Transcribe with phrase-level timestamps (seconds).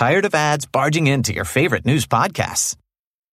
[0.00, 2.74] Tired of ads barging into your favorite news podcasts?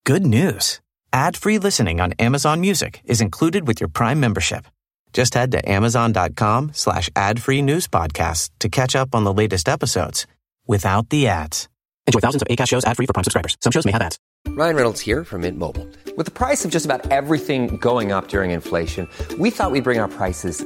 [0.05, 0.81] Good news.
[1.13, 4.67] Ad-free listening on Amazon Music is included with your Prime membership.
[5.13, 10.27] Just head to amazon.com slash ad-free news podcasts to catch up on the latest episodes
[10.67, 11.69] without the ads.
[12.05, 13.55] Enjoy thousands of ACAST shows ad-free for Prime subscribers.
[13.61, 14.19] Some shows may have ads.
[14.49, 15.87] Ryan Reynolds here from Mint Mobile.
[16.17, 19.07] With the price of just about everything going up during inflation,
[19.39, 20.65] we thought we'd bring our prices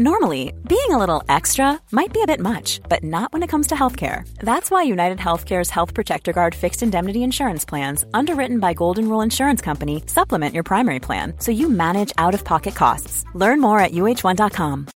[0.00, 3.66] Normally, being a little extra might be a bit much, but not when it comes
[3.66, 4.22] to healthcare.
[4.38, 9.22] That's why United Healthcare's Health Protector Guard fixed indemnity insurance plans, underwritten by Golden Rule
[9.22, 13.24] Insurance Company, supplement your primary plan so you manage out of pocket costs.
[13.34, 14.86] Learn more at uh1.com.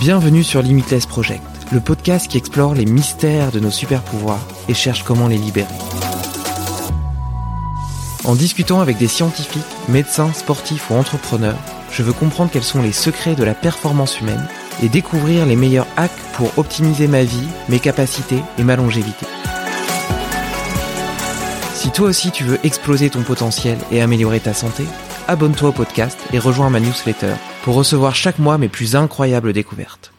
[0.00, 4.74] Bienvenue sur Limitless Project, le podcast qui explore les mystères de nos super pouvoirs et
[4.74, 5.68] cherche comment les libérer.
[8.26, 11.58] En discutant avec des scientifiques, médecins, sportifs ou entrepreneurs,
[11.92, 14.48] je veux comprendre quels sont les secrets de la performance humaine
[14.82, 19.26] et découvrir les meilleurs hacks pour optimiser ma vie, mes capacités et ma longévité.
[21.74, 24.82] Si toi aussi tu veux exploser ton potentiel et améliorer ta santé,
[25.28, 30.12] abonne-toi au podcast et rejoins ma newsletter pour recevoir chaque mois mes plus incroyables découvertes.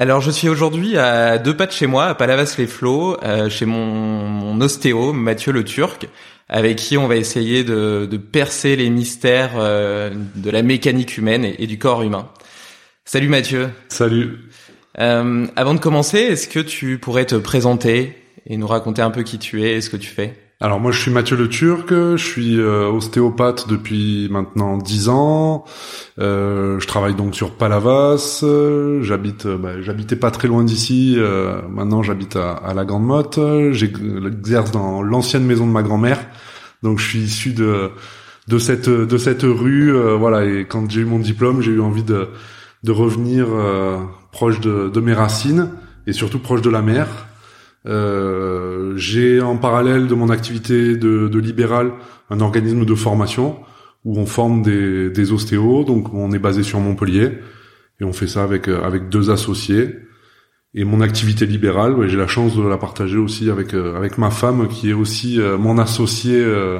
[0.00, 3.84] Alors je suis aujourd'hui à deux pas de chez moi, à Palavas-les-Flots, euh, chez mon,
[3.84, 6.08] mon ostéo Mathieu le Turc,
[6.48, 11.44] avec qui on va essayer de, de percer les mystères euh, de la mécanique humaine
[11.44, 12.30] et, et, du corps humain.
[13.04, 13.68] Salut Mathieu.
[13.90, 14.38] Salut.
[14.98, 19.22] Euh, avant de commencer, est-ce que tu pourrais te présenter et nous raconter un peu
[19.22, 20.34] qui tu es et ce que tu fais?
[20.62, 25.64] Alors moi je suis Mathieu Le Turc, je suis euh, ostéopathe depuis maintenant dix ans.
[26.18, 28.44] Euh, je travaille donc sur Palavas.
[29.00, 31.14] j'habite, bah, j'habitais pas très loin d'ici.
[31.16, 33.40] Euh, maintenant j'habite à, à, la Grande Motte.
[33.72, 36.18] J'exerce dans l'ancienne maison de ma grand-mère.
[36.82, 37.90] Donc je suis issu de
[38.48, 39.94] de cette de cette rue.
[39.94, 42.28] Euh, voilà et quand j'ai eu mon diplôme, j'ai eu envie de
[42.82, 43.98] de revenir euh,
[44.32, 45.70] proche de, de mes racines
[46.06, 47.06] et surtout proche de la mer.
[47.86, 51.92] Euh, j'ai en parallèle de mon activité de, de, libéral
[52.28, 53.58] un organisme de formation
[54.04, 55.84] où on forme des, des, ostéos.
[55.84, 57.38] Donc on est basé sur Montpellier
[58.00, 59.96] et on fait ça avec avec deux associés.
[60.74, 64.68] Et mon activité libérale, j'ai la chance de la partager aussi avec avec ma femme
[64.68, 66.78] qui est aussi euh, mon associé euh,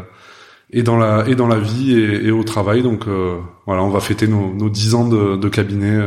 [0.70, 2.82] et dans la et dans la vie et, et au travail.
[2.82, 5.98] Donc euh, voilà, on va fêter nos nos dix ans de, de cabinet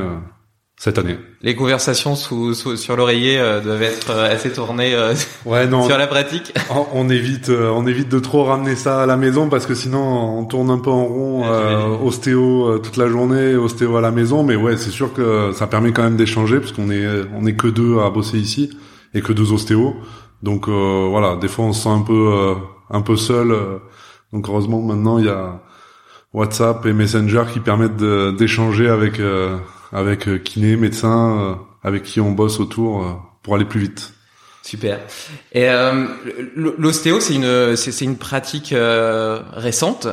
[0.84, 1.16] cette année.
[1.42, 5.14] Les conversations sous, sous sur l'oreiller euh, doivent être euh, assez tournées euh,
[5.46, 6.54] ouais, non, sur la pratique.
[6.70, 10.02] On, on évite, on évite de trop ramener ça à la maison parce que sinon
[10.38, 14.44] on tourne un peu en rond, euh, ostéo toute la journée, ostéo à la maison.
[14.44, 17.56] Mais ouais, c'est sûr que ça permet quand même d'échanger parce qu'on est on est
[17.56, 18.78] que deux à bosser ici
[19.14, 19.96] et que deux ostéos.
[20.42, 22.56] Donc voilà, des fois on se sent un peu
[22.90, 23.56] un peu seul.
[24.34, 25.62] donc heureusement maintenant il y a
[26.34, 28.04] WhatsApp et Messenger qui permettent
[28.36, 29.22] d'échanger avec
[29.94, 33.12] avec euh, kiné, médecin, euh, avec qui on bosse autour euh,
[33.44, 34.14] pour aller plus vite.
[34.64, 35.00] Super.
[35.52, 36.08] Et euh,
[36.56, 38.74] l'ostéo, c'est une c'est une pratique
[39.54, 40.08] récente,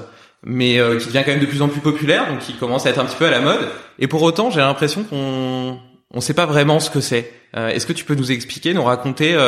[0.44, 2.98] mais qui devient quand même de plus en plus populaire, donc qui commence à être
[2.98, 3.60] un petit peu à la mode.
[4.00, 5.78] Et pour autant, j'ai l'impression qu'on
[6.12, 7.32] on sait pas vraiment ce que c'est.
[7.54, 9.38] Est-ce que tu peux nous expliquer, nous raconter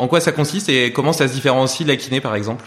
[0.00, 2.64] en quoi ça consiste et comment ça se différencie de la kiné, par exemple?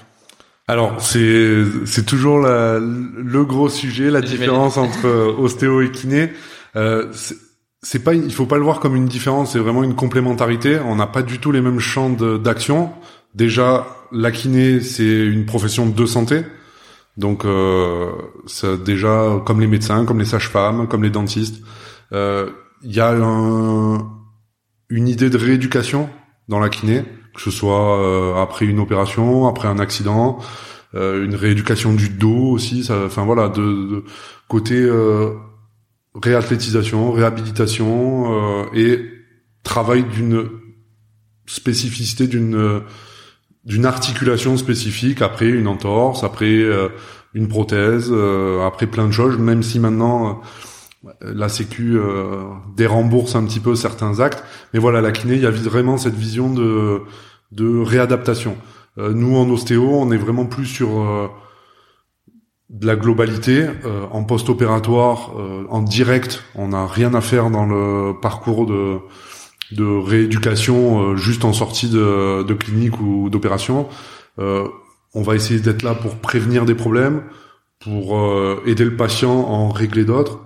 [0.69, 6.31] Alors c'est c'est toujours la, le gros sujet, la différence entre ostéo et kiné.
[6.75, 7.11] Euh,
[7.83, 10.79] c'est pas, il faut pas le voir comme une différence, c'est vraiment une complémentarité.
[10.85, 12.91] On n'a pas du tout les mêmes champs d'action.
[13.33, 16.43] Déjà, la kiné, c'est une profession de santé.
[17.17, 18.11] Donc, euh,
[18.85, 21.63] déjà, comme les médecins, comme les sages-femmes, comme les dentistes,
[22.13, 22.49] euh,
[22.83, 24.07] il y a un,
[24.89, 26.09] une idée de rééducation
[26.49, 27.03] dans la kiné,
[27.33, 30.39] que ce soit euh, après une opération, après un accident,
[30.95, 32.87] euh, une rééducation du dos aussi.
[32.89, 34.03] Enfin voilà, de, de
[34.47, 35.31] côté euh,
[36.15, 39.09] réathlétisation, réhabilitation euh, et
[39.63, 40.49] travail d'une
[41.45, 42.81] spécificité, d'une
[43.63, 46.89] d'une articulation spécifique après une entorse, après euh,
[47.35, 49.37] une prothèse, euh, après plein de choses.
[49.37, 50.41] Même si maintenant
[51.21, 51.97] la Sécu
[52.75, 56.13] dérembourse un petit peu certains actes, mais voilà, la kiné, il y a vraiment cette
[56.13, 57.01] vision de
[57.51, 58.55] de réadaptation.
[58.97, 61.31] nous en ostéo, on est vraiment plus sur
[62.71, 67.65] de la globalité euh, en post-opératoire, euh, en direct, on n'a rien à faire dans
[67.65, 68.97] le parcours de
[69.71, 73.87] de rééducation juste en sortie de, de clinique ou d'opération.
[74.37, 77.23] on va essayer d'être là pour prévenir des problèmes,
[77.79, 78.21] pour
[78.65, 80.41] aider le patient à en régler d'autres.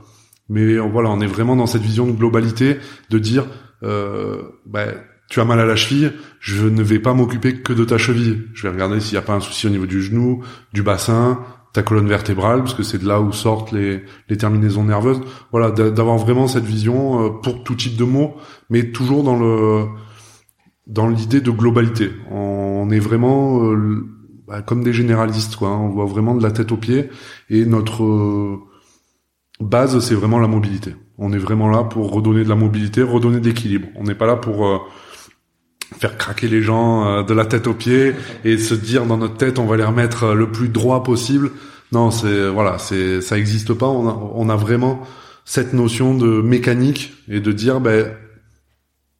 [0.48, 2.78] Mais voilà, on est vraiment dans cette vision de globalité,
[3.10, 3.48] de dire,
[3.82, 4.86] bah,
[5.30, 8.48] tu as mal à la cheville, je ne vais pas m'occuper que de ta cheville.
[8.54, 11.40] Je vais regarder s'il n'y a pas un souci au niveau du genou, du bassin,
[11.76, 15.20] ta colonne vertébrale, parce que c'est de là où sortent les, les terminaisons nerveuses.
[15.52, 18.36] Voilà, d'avoir vraiment cette vision euh, pour tout type de mots,
[18.70, 19.86] mais toujours dans le
[20.88, 22.12] dans l'idée de globalité.
[22.32, 24.08] On est vraiment euh,
[24.48, 25.68] bah, comme des généralistes, quoi.
[25.68, 25.80] Hein.
[25.82, 27.10] On voit vraiment de la tête aux pieds,
[27.50, 28.58] et notre euh,
[29.60, 30.96] base, c'est vraiment la mobilité.
[31.18, 33.90] On est vraiment là pour redonner de la mobilité, redonner de l'équilibre.
[33.96, 34.66] On n'est pas là pour
[35.98, 39.38] faire craquer les gens euh, de la tête aux pieds et se dire dans notre
[39.38, 41.52] tête on va les remettre euh, le plus droit possible.
[41.92, 43.88] Non, c'est voilà, c'est ça existe pas.
[43.88, 45.02] On a, on a vraiment
[45.46, 48.12] cette notion de mécanique et de dire ben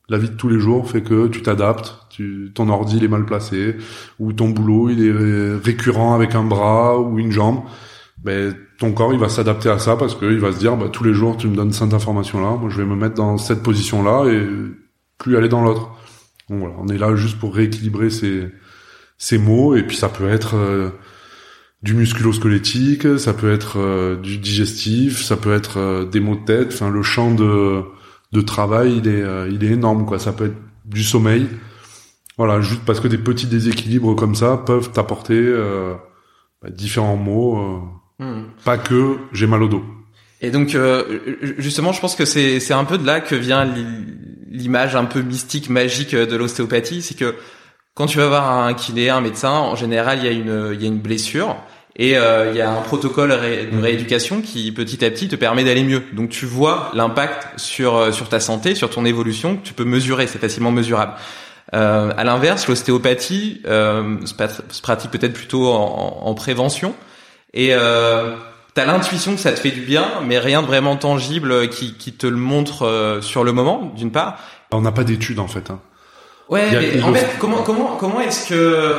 [0.10, 3.08] la vie de tous les jours fait que tu t'adaptes, tu, ton ordi il est
[3.08, 3.76] mal placé
[4.20, 7.62] ou ton boulot il est récurrent avec un bras ou une jambe.
[8.24, 10.90] Ben ton corps il va s'adapter à ça parce que il va se dire ben,
[10.90, 13.38] tous les jours tu me donnes cette information là, moi je vais me mettre dans
[13.38, 14.48] cette position là et
[15.18, 15.92] plus aller dans l'autre.
[16.50, 18.50] Donc voilà, on est là juste pour rééquilibrer ces,
[19.18, 20.90] ces mots, et puis ça peut être euh,
[21.82, 26.46] du musculo-squelettique, ça peut être euh, du digestif, ça peut être euh, des maux de
[26.46, 26.68] tête.
[26.74, 27.82] Enfin, le champ de,
[28.32, 30.20] de travail, il est, il est énorme, quoi.
[30.20, 31.48] Ça peut être du sommeil.
[32.38, 35.52] Voilà, juste parce que des petits déséquilibres comme ça peuvent t'apporter
[36.62, 37.82] bah, différents mots.
[38.20, 38.44] Hmm.
[38.64, 39.84] Pas que j'ai mal au dos.
[40.42, 40.78] Et donc,
[41.58, 43.66] justement, je pense que c'est c'est un peu de là que vient
[44.56, 47.36] l'image un peu mystique, magique de l'ostéopathie, c'est que
[47.94, 50.82] quand tu vas voir un kiné, un médecin, en général, il y a une, il
[50.82, 51.56] y a une blessure
[51.98, 55.64] et euh, il y a un protocole de rééducation qui petit à petit te permet
[55.64, 56.04] d'aller mieux.
[56.14, 60.28] Donc tu vois l'impact sur euh, sur ta santé, sur ton évolution, tu peux mesurer,
[60.28, 61.14] c'est facilement mesurable.
[61.74, 66.94] Euh, à l'inverse, l'ostéopathie euh, se pratique peut-être plutôt en, en, prévention
[67.54, 68.36] et euh,
[68.76, 72.14] t'as l'intuition que ça te fait du bien, mais rien de vraiment tangible qui, qui
[72.14, 74.38] te le montre euh, sur le moment, d'une part.
[74.72, 75.72] On n'a pas d'études en fait.
[75.72, 75.80] Hein.
[76.50, 78.96] Ouais, mais en fait, comment comment comment est-ce que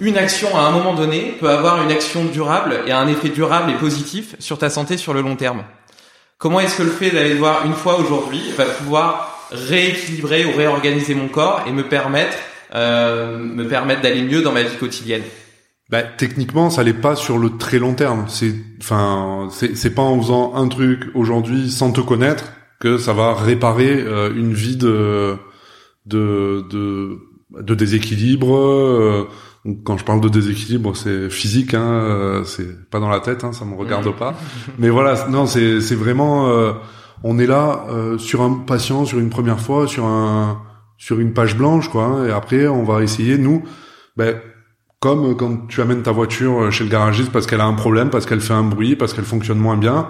[0.00, 3.72] une action à un moment donné peut avoir une action durable et un effet durable
[3.72, 5.64] et positif sur ta santé sur le long terme?
[6.38, 11.14] Comment est-ce que le fait d'aller voir une fois aujourd'hui va pouvoir rééquilibrer ou réorganiser
[11.14, 12.36] mon corps et me permettre
[12.74, 15.22] euh, me permettre d'aller mieux dans ma vie quotidienne?
[15.88, 18.24] Bah, techniquement, ça l'est pas sur le très long terme.
[18.28, 23.34] C'est, enfin, c'est pas en faisant un truc aujourd'hui sans te connaître que ça va
[23.34, 25.36] réparer euh, une vie de,
[26.06, 27.18] de, de,
[27.60, 28.56] de déséquilibre.
[28.56, 29.28] Euh,
[29.84, 33.52] quand je parle de déséquilibre, c'est physique, hein, euh, c'est pas dans la tête, hein,
[33.52, 34.34] ça me regarde pas.
[34.78, 36.48] Mais voilà, non, c'est, c'est vraiment,
[37.24, 37.84] on est là
[38.18, 40.62] sur un patient, sur une première fois, sur un,
[40.98, 42.04] sur une page blanche, quoi.
[42.04, 43.64] Hein, et après, on va essayer nous,
[44.16, 44.36] ben
[45.00, 48.26] comme quand tu amènes ta voiture chez le garagiste parce qu'elle a un problème, parce
[48.26, 50.08] qu'elle fait un bruit, parce qu'elle fonctionne moins bien,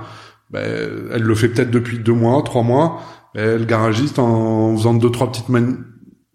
[0.51, 3.01] ben, elle le fait peut-être depuis deux mois, trois mois.
[3.35, 5.49] Ben, le garagiste, en faisant deux trois petites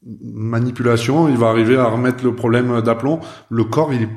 [0.03, 3.19] manipulations, il va arriver à remettre le problème d'aplomb.
[3.49, 4.09] Le corps, il est,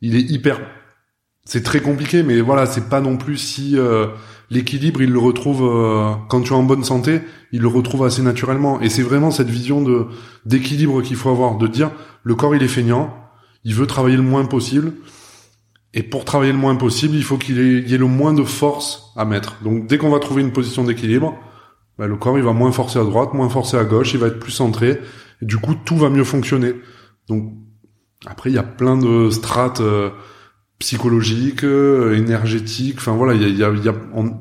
[0.00, 0.60] il est hyper,
[1.50, 4.06] c'est très compliqué, mais voilà, c'est pas non plus si euh,
[4.50, 8.22] l'équilibre, il le retrouve euh, quand tu es en bonne santé, il le retrouve assez
[8.22, 8.80] naturellement.
[8.80, 10.06] Et c'est vraiment cette vision de
[10.46, 11.90] d'équilibre qu'il faut avoir, de dire
[12.22, 13.12] le corps il est feignant,
[13.64, 14.92] il veut travailler le moins possible.
[15.92, 19.12] Et pour travailler le moins possible, il faut qu'il y ait le moins de force
[19.16, 19.56] à mettre.
[19.64, 21.36] Donc dès qu'on va trouver une position d'équilibre,
[21.98, 24.28] bah, le corps il va moins forcer à droite, moins forcer à gauche, il va
[24.28, 25.00] être plus centré.
[25.42, 26.74] Et du coup, tout va mieux fonctionner.
[27.26, 27.54] Donc
[28.24, 30.10] après, il y a plein de strates euh,
[30.80, 32.98] psychologiques, euh, énergétiques.
[32.98, 33.94] Enfin voilà, il y a, y, a,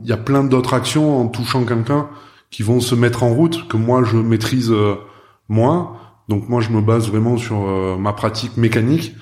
[0.04, 2.10] y, a, plein d'autres actions en touchant quelqu'un
[2.50, 4.96] qui vont se mettre en route que moi je maîtrise euh,
[5.48, 9.16] moins donc moi je me base vraiment sur euh, ma pratique mécanique.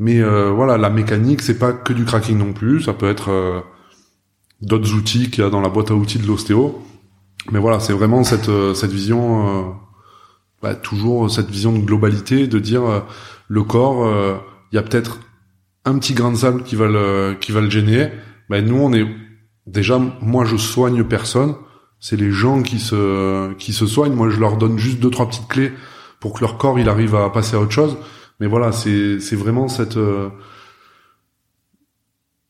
[0.00, 2.80] Mais euh, voilà, la mécanique c'est pas que du cracking non plus.
[2.80, 3.60] Ça peut être euh,
[4.62, 6.82] d'autres outils qu'il y a dans la boîte à outils de l'ostéo.
[7.52, 9.76] Mais voilà, c'est vraiment cette cette vision,
[10.62, 12.82] bah, toujours cette vision de globalité, de dire
[13.46, 14.06] le corps,
[14.72, 15.20] il y a peut-être
[15.84, 18.10] un petit grain de sable qui va le qui va le gêner.
[18.50, 19.06] Ben nous on est
[19.66, 21.54] déjà moi je soigne personne.
[22.00, 24.14] C'est les gens qui se qui se soignent.
[24.14, 25.72] Moi je leur donne juste deux trois petites clés
[26.20, 27.96] pour que leur corps il arrive à passer à autre chose.
[28.40, 30.28] Mais voilà, c'est c'est vraiment cette euh,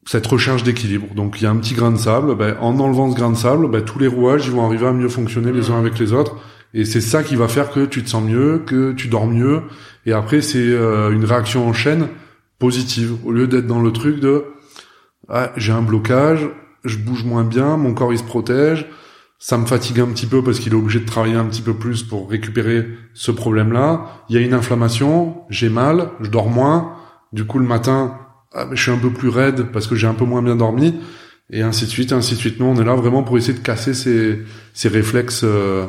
[0.04, 1.14] cette recherche d'équilibre.
[1.14, 2.34] Donc il y a un petit grain de sable.
[2.36, 4.92] Ben, en enlevant ce grain de sable, ben, tous les rouages ils vont arriver à
[4.92, 6.36] mieux fonctionner les uns avec les autres.
[6.74, 9.62] Et c'est ça qui va faire que tu te sens mieux, que tu dors mieux.
[10.06, 12.08] Et après c'est euh, une réaction en chaîne
[12.58, 14.44] positive au lieu d'être dans le truc de
[15.28, 16.48] ah, j'ai un blocage,
[16.84, 18.86] je bouge moins bien, mon corps il se protège.
[19.38, 21.74] ça me fatigue un petit peu parce qu'il est obligé de travailler un petit peu
[21.74, 24.24] plus pour récupérer ce problème-là.
[24.28, 26.96] Il y a une inflammation, j'ai mal, je dors moins.
[27.32, 28.18] Du coup, le matin,
[28.54, 30.94] ah, je suis un peu plus raide parce que j'ai un peu moins bien dormi.
[31.50, 32.60] Et ainsi de suite, ainsi de suite.
[32.60, 34.42] Nous, on est là vraiment pour essayer de casser ces,
[34.74, 35.86] ces réflexes, euh,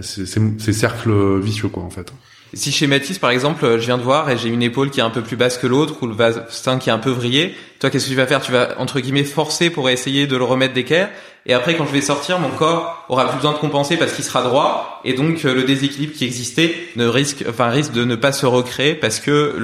[0.00, 2.12] ces, ces cercles vicieux, quoi, en fait.
[2.56, 5.02] Si chez Mathis, par exemple, je viens de voir et j'ai une épaule qui est
[5.02, 7.90] un peu plus basse que l'autre ou le bassin qui est un peu vrillé, toi,
[7.90, 8.40] qu'est-ce que tu vas faire?
[8.40, 11.10] Tu vas, entre guillemets, forcer pour essayer de le remettre d'équerre.
[11.44, 14.24] Et après, quand je vais sortir, mon corps aura plus besoin de compenser parce qu'il
[14.24, 15.00] sera droit.
[15.04, 18.46] Et donc, euh, le déséquilibre qui existait ne risque, enfin, risque de ne pas se
[18.46, 19.54] recréer parce que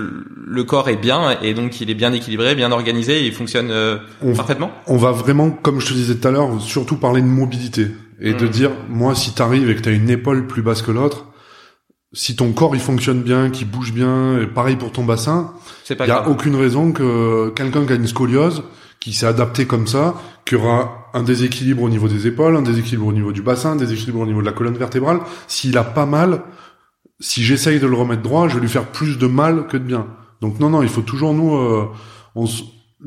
[0.46, 3.70] le corps est bien et donc il est bien équilibré, bien organisé et il fonctionne
[3.70, 3.96] euh,
[4.36, 4.70] parfaitement.
[4.86, 7.88] On va vraiment, comme je te disais tout à l'heure, surtout parler de mobilité
[8.20, 8.50] et de mmh.
[8.50, 11.31] dire, moi, si t'arrives et que t'as une épaule plus basse que l'autre,
[12.12, 15.52] si ton corps il fonctionne bien, qu'il bouge bien, et pareil pour ton bassin,
[15.88, 18.62] il y a aucune raison que quelqu'un qui a une scoliose,
[19.00, 20.14] qui s'est adapté comme ça,
[20.44, 23.76] qui aura un déséquilibre au niveau des épaules, un déséquilibre au niveau du bassin, un
[23.76, 26.42] déséquilibre au niveau de la colonne vertébrale, s'il a pas mal,
[27.18, 29.84] si j'essaye de le remettre droit, je vais lui faire plus de mal que de
[29.84, 30.06] bien.
[30.40, 31.88] Donc non, non, il faut toujours nous, euh,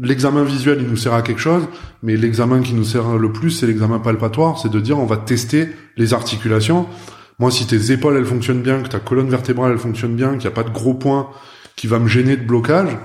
[0.02, 1.68] l'examen visuel, il nous sert à quelque chose,
[2.02, 5.18] mais l'examen qui nous sert le plus, c'est l'examen palpatoire, c'est de dire on va
[5.18, 6.88] tester les articulations.
[7.40, 10.42] Moi, si tes épaules elles fonctionnent bien, que ta colonne vertébrale elle fonctionne bien, qu'il
[10.42, 11.30] n'y a pas de gros points
[11.76, 12.98] qui va me gêner de blocage,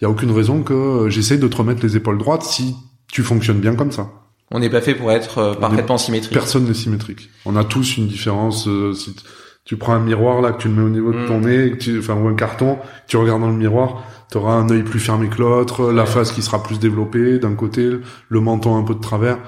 [0.00, 2.74] il y a aucune raison que euh, j'essaye de te remettre les épaules droites si
[3.10, 4.10] tu fonctionnes bien comme ça.
[4.50, 6.32] On n'est pas fait pour être euh, parfaitement symétrique.
[6.32, 7.30] Personne n'est symétrique.
[7.44, 8.68] On a tous une différence.
[8.68, 9.14] Euh, si
[9.64, 11.44] tu prends un miroir là, que tu le mets au niveau de ton mm.
[11.44, 12.78] nez, tu, enfin ou un carton,
[13.08, 16.30] tu regardes dans le miroir, tu auras un œil plus fermé que l'autre, la face
[16.30, 17.90] qui sera plus développée d'un côté,
[18.28, 19.38] le menton un peu de travers.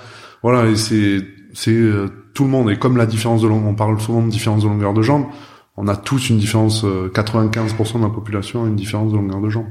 [0.42, 2.70] Voilà, et c'est c'est euh, tout le monde.
[2.70, 5.26] Et comme la différence de longueur, on parle souvent de différence de longueur de jambe,
[5.76, 9.50] on a tous une différence, 95% de la population a une différence de longueur de
[9.50, 9.66] jambe.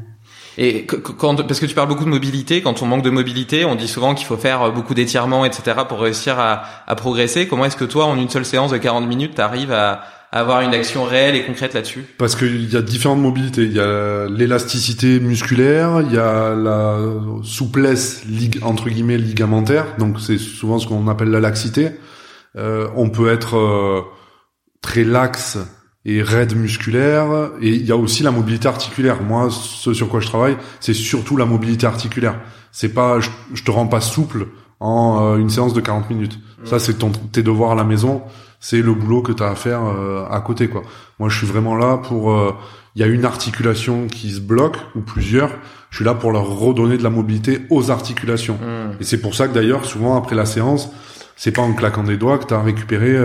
[0.57, 3.75] Et quand, parce que tu parles beaucoup de mobilité, quand on manque de mobilité, on
[3.75, 7.47] dit souvent qu'il faut faire beaucoup d'étirements, etc., pour réussir à, à progresser.
[7.47, 10.59] Comment est-ce que toi, en une seule séance de 40 minutes, tu arrives à, avoir
[10.59, 12.03] une action réelle et concrète là-dessus?
[12.17, 13.63] Parce qu'il y a différentes mobilités.
[13.63, 16.97] Il y a l'élasticité musculaire, il y a la
[17.43, 18.24] souplesse
[18.62, 19.86] entre guillemets ligamentaire.
[20.00, 21.91] Donc c'est souvent ce qu'on appelle la laxité.
[22.56, 24.01] Euh, on peut être euh,
[24.82, 25.58] très laxe
[26.08, 27.51] et raide musculaire.
[27.62, 29.22] Et il y a aussi la mobilité articulaire.
[29.22, 32.39] Moi, ce sur quoi je travaille, c'est surtout la mobilité articulaire.
[32.72, 34.48] C'est pas, je, te rends pas souple
[34.80, 36.39] en euh, une séance de 40 minutes.
[36.63, 38.24] Ça, c'est ton tes devoirs à la maison.
[38.60, 40.82] C'est le boulot que tu as à faire euh, à côté, quoi.
[41.20, 42.32] Moi, je suis vraiment là pour.
[42.32, 42.56] Euh,
[42.96, 45.51] il y a une articulation qui se bloque ou plusieurs.
[45.92, 48.56] Je suis là pour leur redonner de la mobilité aux articulations.
[48.56, 49.01] Mmh.
[49.01, 50.89] Et c'est pour ça que d'ailleurs, souvent après la séance,
[51.38, 53.15] c'est pas en claquant des doigts que tu as récupéré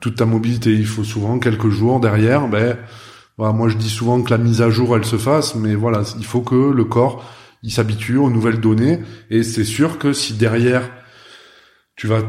[0.00, 0.72] toute ta mobilité.
[0.72, 2.48] Il faut souvent quelques jours derrière.
[2.48, 2.78] Ben,
[3.38, 6.24] moi je dis souvent que la mise à jour elle se fasse, mais voilà, il
[6.24, 7.24] faut que le corps
[7.62, 9.00] il s'habitue aux nouvelles données.
[9.28, 10.88] Et c'est sûr que si derrière
[11.96, 12.20] tu vas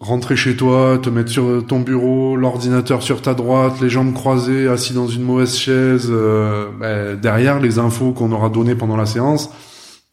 [0.00, 4.68] rentrer chez toi, te mettre sur ton bureau, l'ordinateur sur ta droite, les jambes croisées,
[4.68, 9.06] assis dans une mauvaise chaise, euh, ben, derrière les infos qu'on aura données pendant la
[9.06, 9.50] séance,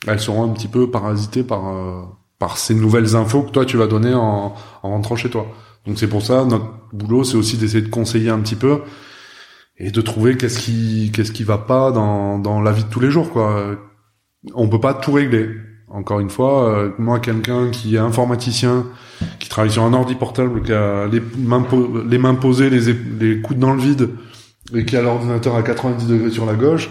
[0.07, 2.01] elles seront un petit peu parasitées par euh,
[2.39, 5.47] par ces nouvelles infos que toi tu vas donner en, en rentrant chez toi.
[5.85, 8.81] Donc c'est pour ça notre boulot, c'est aussi d'essayer de conseiller un petit peu
[9.77, 12.99] et de trouver qu'est-ce qui qu'est-ce qui va pas dans dans la vie de tous
[12.99, 13.77] les jours quoi.
[14.53, 15.49] On peut pas tout régler.
[15.87, 18.85] Encore une fois, euh, moi quelqu'un qui est informaticien,
[19.39, 21.65] qui travaille sur un ordi portable, qui a les mains
[22.07, 24.09] les mains posées, les les coudes dans le vide
[24.73, 26.89] et qui a l'ordinateur à 90 degrés sur la gauche,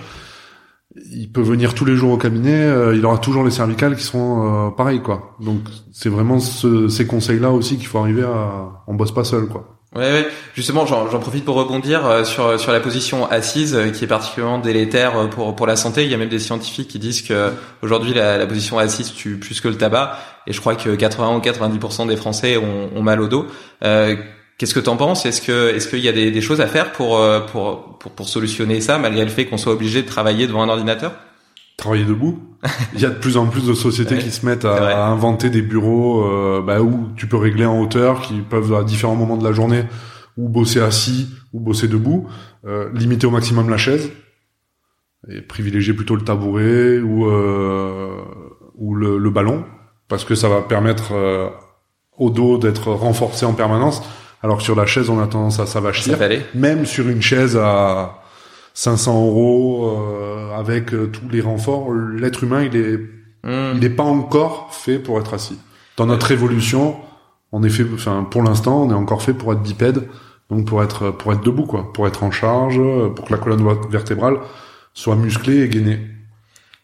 [1.10, 4.04] il peut venir tous les jours au cabinet, euh, il aura toujours les cervicales qui
[4.04, 5.36] seront euh, pareilles quoi.
[5.40, 5.60] Donc
[5.92, 9.70] c'est vraiment ces conseils là aussi qu'il faut arriver à on bosse pas seul quoi.
[9.96, 10.26] Ouais, ouais.
[10.56, 15.30] justement, j'en profite pour rebondir euh, sur sur la position assise qui est particulièrement délétère
[15.30, 16.04] pour pour la santé.
[16.04, 19.36] Il y a même des scientifiques qui disent que aujourd'hui la, la, position assise tue
[19.36, 23.02] plus que le tabac, et je crois que 80 ou 90% des Français ont, ont
[23.02, 23.46] mal au dos.
[23.84, 24.16] Euh,
[24.64, 25.26] Qu'est-ce que t'en penses?
[25.26, 28.12] Est-ce que est-ce qu'il y a des, des, choses à faire pour, euh, pour, pour
[28.12, 31.12] pour solutionner ça malgré le fait qu'on soit obligé de travailler devant un ordinateur?
[31.76, 32.40] Travailler debout.
[32.94, 35.60] Il y a de plus en plus de sociétés qui se mettent à, inventer des
[35.60, 39.44] bureaux euh, bah, où tu peux régler en hauteur, qui peuvent à différents moments de
[39.44, 39.84] la journée
[40.38, 42.26] ou bosser assis ou bosser debout,
[42.64, 44.12] euh, limiter au maximum la chaise
[45.28, 48.16] et privilégier plutôt le tabouret ou euh,
[48.76, 49.66] ou le, le, ballon
[50.08, 51.12] parce que ça va permettre
[52.16, 54.02] au dos d'être renforcé en permanence
[54.44, 56.18] alors que sur la chaise, on a tendance à s'avachir.
[56.54, 58.20] Même sur une chaise à
[58.74, 62.98] 500 euros, euh, avec euh, tous les renforts, l'être humain, il est,
[63.42, 63.72] hmm.
[63.72, 65.58] il n'est pas encore fait pour être assis.
[65.96, 66.94] Dans notre évolution,
[67.52, 70.02] on est fait, enfin, pour l'instant, on est encore fait pour être bipède.
[70.50, 71.90] Donc pour être, pour être debout, quoi.
[71.94, 72.78] Pour être en charge,
[73.16, 74.36] pour que la colonne vertébrale
[74.92, 76.00] soit musclée et gainée.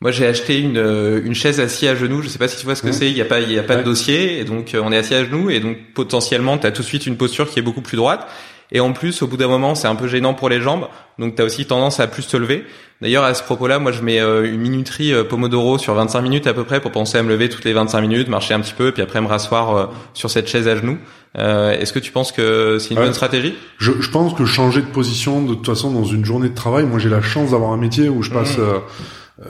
[0.02, 0.78] Moi, j'ai acheté une,
[1.25, 2.23] une chaise assise à genoux.
[2.23, 3.11] Je sais pas si tu vois ce que c'est.
[3.11, 5.14] Il y a pas, il y a pas de dossier, et donc on est assis
[5.14, 7.83] à genoux, et donc potentiellement, tu as tout de suite une posture qui est beaucoup
[7.83, 8.26] plus droite.
[8.73, 10.87] Et en plus, au bout d'un moment, c'est un peu gênant pour les jambes,
[11.19, 12.64] donc tu as aussi tendance à plus te lever.
[13.00, 16.47] D'ailleurs, à ce propos-là, moi, je mets euh, une minuterie euh, Pomodoro sur 25 minutes
[16.47, 18.75] à peu près pour penser à me lever toutes les 25 minutes, marcher un petit
[18.75, 20.99] peu, puis après me rasseoir euh, sur cette chaise à genoux.
[21.35, 23.54] Est-ce que tu penses que c'est une bonne stratégie?
[23.78, 26.85] Je, je, pense que changer de position, de toute façon, dans une journée de travail,
[26.85, 28.59] moi, j'ai la chance d'avoir un métier où je passe...
[28.59, 28.80] Mmh.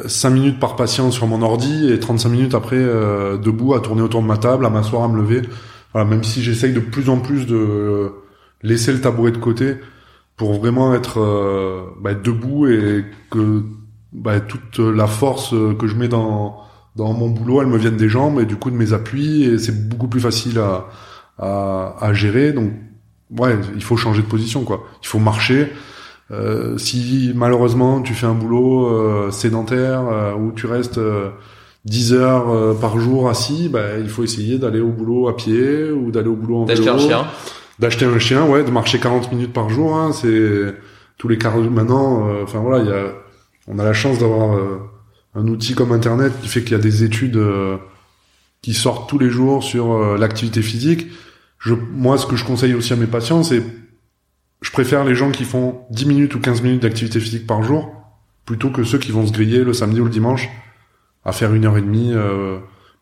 [0.07, 4.23] 5 minutes par patient sur mon ordi et 35 minutes après debout à tourner autour
[4.23, 5.43] de ma table, à m'asseoir, à me lever.
[5.93, 8.13] Voilà, même si j'essaye de plus en plus de
[8.63, 9.77] laisser le tabouret de côté
[10.37, 13.63] pour vraiment être euh, bah, debout et que
[14.13, 16.63] bah, toute la force que je mets dans
[16.97, 19.59] dans mon boulot, elle me vienne des jambes et du coup de mes appuis et
[19.59, 20.87] c'est beaucoup plus facile à,
[21.39, 22.53] à, à gérer.
[22.53, 22.73] Donc
[23.39, 24.85] ouais, il faut changer de position quoi.
[25.03, 25.73] Il faut marcher.
[26.31, 31.01] Euh, si malheureusement tu fais un boulot euh, sédentaire euh, où tu restes
[31.85, 36.11] 10 heures par jour assis, bah, il faut essayer d'aller au boulot à pied ou
[36.11, 36.85] d'aller au boulot en vélo.
[36.85, 37.27] D'acheter un chien
[37.81, 39.97] d'acheter un chien, ouais, de marcher 40 minutes par jour.
[39.97, 40.75] Hein, c'est
[41.19, 42.29] tous les quarts maintenant.
[42.29, 43.13] Euh, enfin voilà, il y a,
[43.67, 44.79] on a la chance d'avoir euh,
[45.35, 47.79] un outil comme Internet qui fait qu'il y a des études euh,
[48.63, 51.07] qui sortent tous les jours sur l'activité physique.
[51.59, 53.63] Je, moi, ce que je conseille aussi à mes patients, c'est
[54.61, 57.93] je préfère les gens qui font 10 minutes ou 15 minutes d'activité physique par jour
[58.45, 60.49] plutôt que ceux qui vont se griller le samedi ou le dimanche
[61.25, 62.13] à faire une heure et demie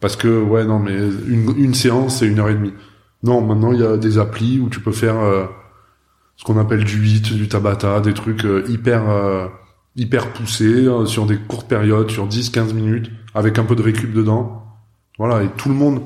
[0.01, 0.97] parce que ouais non mais
[1.27, 2.75] une, séance c'est une heure et demie
[3.23, 5.47] non, maintenant il y a des applis où tu peux faire euh,
[6.37, 9.49] ce qu'on appelle du 8, du Tabata, des trucs euh, hyper euh,
[9.97, 14.65] hyper poussés sur des courtes périodes, sur 10-15 minutes, avec un peu de récup dedans.
[15.19, 16.03] Voilà, et tout le monde,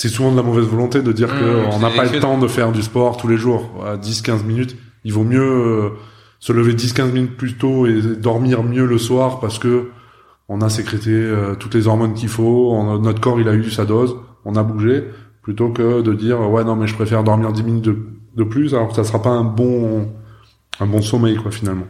[0.00, 2.38] c'est souvent de la mauvaise volonté de dire qu'on mmh, on n'a pas le temps
[2.38, 3.70] de faire du sport tous les jours.
[3.86, 5.92] À 10-15 minutes, il vaut mieux
[6.38, 9.90] se lever 10-15 minutes plus tôt et dormir mieux le soir parce que
[10.48, 14.16] on a sécrété toutes les hormones qu'il faut, notre corps il a eu sa dose,
[14.46, 15.04] on a bougé
[15.42, 17.98] plutôt que de dire ouais non mais je préfère dormir 10 minutes de,
[18.36, 20.08] de plus alors que ça sera pas un bon
[20.80, 21.86] un bon sommeil quoi finalement.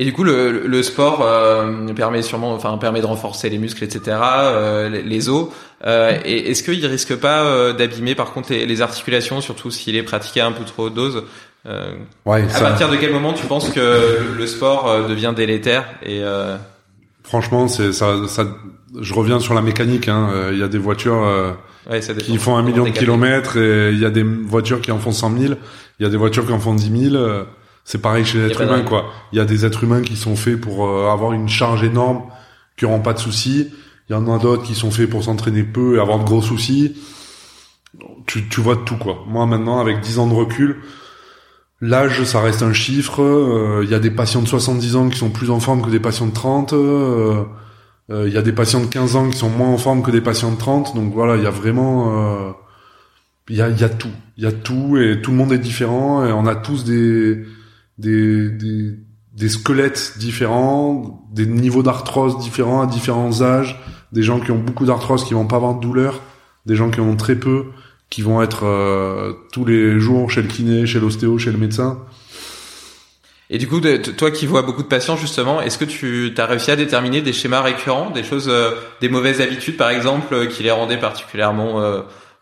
[0.00, 3.82] Et du coup, le, le sport euh, permet sûrement, enfin, permet de renforcer les muscles,
[3.82, 5.48] etc., euh, les, os.
[5.84, 9.96] Euh, et est-ce qu'il risque pas euh, d'abîmer, par contre, les, les, articulations, surtout s'il
[9.96, 11.22] est pratiqué à un peu trop dose
[11.66, 11.92] euh,
[12.26, 16.22] ouais, À partir de quel moment tu penses que le sport devient délétère et
[17.22, 18.46] Franchement, c'est ça, ça.
[18.98, 20.08] Je reviens sur la mécanique.
[20.08, 20.30] Hein.
[20.50, 21.56] Il y a des voitures
[22.20, 25.12] qui font un million de kilomètres et il y a des voitures qui en font
[25.12, 25.54] 100 000,
[26.00, 27.44] il y a des voitures qui en font 10 000.
[27.88, 29.06] C'est pareil chez l'être humain, quoi.
[29.32, 32.24] Il y a des êtres humains qui sont faits pour euh, avoir une charge énorme,
[32.76, 33.70] qui n'auront pas de soucis.
[34.08, 36.42] Il y en a d'autres qui sont faits pour s'entraîner peu et avoir de gros
[36.42, 36.96] soucis.
[38.26, 39.24] Tu, tu vois tout, quoi.
[39.26, 40.76] Moi, maintenant, avec 10 ans de recul,
[41.80, 43.22] l'âge, ça reste un chiffre.
[43.22, 45.90] Euh, il y a des patients de 70 ans qui sont plus en forme que
[45.90, 46.72] des patients de 30.
[46.72, 47.44] Euh,
[48.10, 50.22] il y a des patients de 15 ans qui sont moins en forme que des
[50.22, 50.94] patients de 30.
[50.94, 52.48] Donc voilà, il y a vraiment...
[52.48, 52.52] Euh,
[53.50, 54.10] il y, a, y a tout.
[54.36, 57.44] Il y a tout et tout le monde est différent et on a tous des,
[57.96, 58.94] des, des,
[59.32, 63.80] des squelettes différents, des niveaux d'arthrose différents à différents âges,
[64.12, 66.20] des gens qui ont beaucoup d'arthrose qui vont pas avoir de douleur,
[66.66, 67.66] des gens qui en ont très peu,
[68.10, 71.98] qui vont être euh, tous les jours chez le kiné, chez l'ostéo, chez le médecin.
[73.50, 76.70] Et du coup, toi qui vois beaucoup de patients justement, est-ce que tu as réussi
[76.70, 80.62] à déterminer des schémas récurrents, des choses, euh, des mauvaises habitudes par exemple, euh, qui
[80.62, 81.82] les rendaient particulièrement,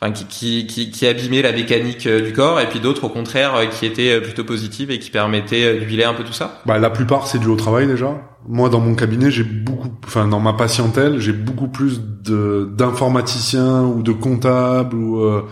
[0.01, 3.69] enfin qui, qui, qui, qui, abîmaient la mécanique du corps, et puis d'autres au contraire
[3.71, 7.27] qui étaient plutôt positives et qui permettaient d'huiler un peu tout ça Bah la plupart
[7.27, 8.15] c'est dû au travail déjà.
[8.49, 13.83] Moi dans mon cabinet j'ai beaucoup, enfin dans ma patientèle j'ai beaucoup plus de d'informaticiens
[13.85, 15.43] ou de comptables ou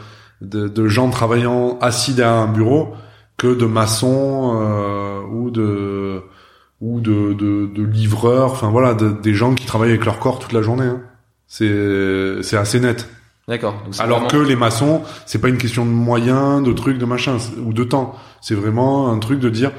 [0.41, 2.95] de, de gens travaillant assis derrière un bureau
[3.37, 6.23] que de maçons euh, ou de
[6.81, 10.53] ou de, de, de livreurs, enfin voilà, des gens qui travaillent avec leur corps toute
[10.53, 10.85] la journée.
[10.85, 11.01] Hein.
[11.47, 13.09] C'est c'est assez net.
[13.47, 13.75] D'accord.
[13.99, 17.73] Alors que les maçons, c'est pas une question de moyens, de trucs, de machin ou
[17.73, 18.15] de temps.
[18.41, 19.71] C'est vraiment un truc de dire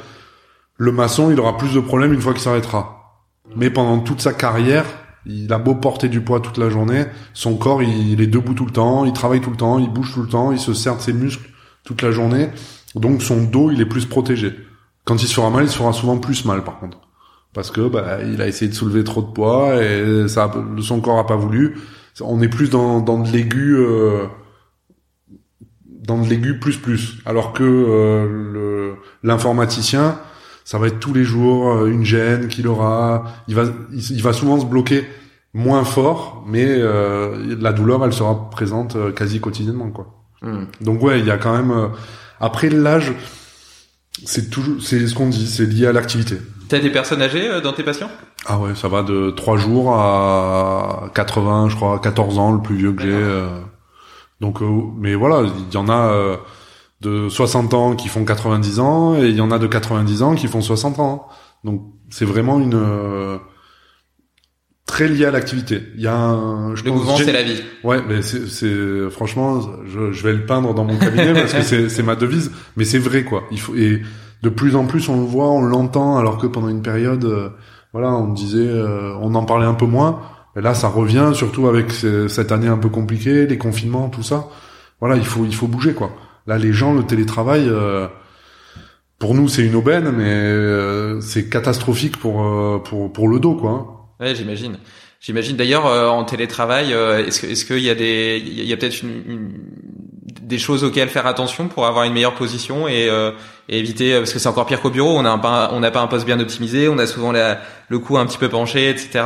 [0.78, 3.21] le maçon, il aura plus de problèmes une fois qu'il s'arrêtera.
[3.56, 4.86] Mais pendant toute sa carrière,
[5.25, 8.54] il a beau porter du poids toute la journée, son corps, il, il est debout
[8.54, 10.73] tout le temps, il travaille tout le temps, il bouge tout le temps, il se
[10.73, 11.49] serre de ses muscles
[11.84, 12.49] toute la journée.
[12.93, 14.54] Donc son dos, il est plus protégé.
[15.06, 16.99] Quand il se fera mal, il se fera souvent plus mal par contre.
[17.54, 20.51] Parce que bah, il a essayé de soulever trop de poids et ça,
[20.82, 21.78] son corps a pas voulu.
[22.21, 24.25] On est plus dans, dans de l'aigu, euh,
[25.88, 27.17] dans de l'aigu plus plus.
[27.25, 30.19] Alors que euh, l'informaticien,
[30.65, 33.25] ça va être tous les jours euh, une gêne qu'il aura.
[33.47, 35.06] Il va, il, va souvent se bloquer
[35.54, 40.08] moins fort, mais euh, la douleur, elle sera présente euh, quasi quotidiennement, quoi.
[40.41, 40.65] Hmm.
[40.82, 41.91] Donc ouais, il y a quand même
[42.39, 43.13] après l'âge,
[44.25, 46.38] c'est toujours, c'est ce qu'on dit, c'est lié à l'activité.
[46.67, 48.10] T'as des personnes âgées euh, dans tes patients?
[48.45, 52.75] Ah ouais, ça va de 3 jours à 80, je crois, 14 ans, le plus
[52.75, 53.12] vieux que j'ai.
[53.12, 53.47] Euh.
[54.39, 56.38] donc, euh, mais voilà, il y en a
[57.01, 60.36] de 60 ans qui font 90 ans et il y en a de 90 ans
[60.36, 61.28] qui font 60 ans.
[61.63, 63.39] Donc, c'est vraiment une
[64.86, 65.82] très lié à l'activité.
[65.95, 67.62] Il y a un, je le mouvement, c'est la vie.
[67.84, 71.89] Ouais, mais c'est, franchement, je, je, vais le peindre dans mon cabinet parce que c'est,
[71.89, 72.51] c'est ma devise.
[72.78, 73.43] Mais c'est vrai, quoi.
[73.51, 74.01] Il faut et
[74.45, 77.49] de plus en plus on le voit, on l'entend, alors que pendant une période, euh,
[77.93, 80.21] voilà, on disait, euh, on en parlait un peu moins.
[80.55, 84.47] Et là, ça revient, surtout avec cette année un peu compliquée, les confinements, tout ça.
[85.01, 86.12] Voilà, il faut, il faut bouger, quoi.
[86.45, 88.08] Là, les gens, le télétravail, euh,
[89.17, 94.08] pour nous, c'est une aubaine, mais c'est catastrophique pour, pour, pour le dos, quoi.
[94.19, 94.77] Ouais, j'imagine.
[95.19, 99.01] J'imagine d'ailleurs en télétravail, est-ce que est-ce qu'il y a des il y a peut-être
[99.01, 99.51] une,
[100.47, 103.31] des choses auxquelles faire attention pour avoir une meilleure position et, euh,
[103.67, 105.17] éviter parce que c'est encore pire qu'au bureau.
[105.17, 107.99] On a un, on n'a pas un poste bien optimisé, on a souvent la, le
[107.99, 109.23] cou un petit peu penché, etc.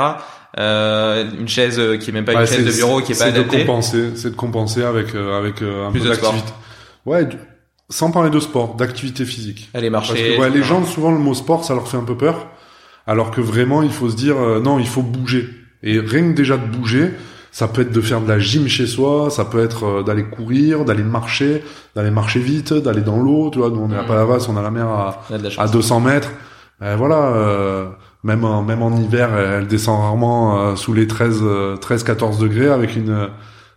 [0.58, 3.50] Euh, une chaise qui est même pas une chaise de bureau qui est, pas adaptée.
[3.52, 6.52] C'est de compenser, c'est de compenser avec euh, avec euh, un peu d'activité.
[7.06, 7.28] Ouais,
[7.90, 9.70] sans parler de sport, d'activité physique.
[9.76, 10.14] Aller marcher.
[10.14, 12.48] Parce que ouais, les gens souvent le mot sport ça leur fait un peu peur,
[13.06, 15.48] alors que vraiment il faut se dire non il faut bouger
[15.84, 17.12] et rien que déjà de bouger
[17.52, 20.24] ça peut être de faire de la gym chez soi, ça peut être euh, d'aller
[20.24, 21.64] courir, d'aller marcher,
[21.96, 23.70] d'aller marcher vite, d'aller dans l'eau, tu vois.
[23.70, 24.08] Nous on est à mmh.
[24.08, 25.24] Palavas, on a la mer à,
[25.58, 26.32] à 200 mètres.
[26.80, 27.90] Ben voilà, euh,
[28.24, 31.44] même en, même en hiver, elle descend rarement euh, sous les 13
[31.82, 33.30] 13 14 degrés avec une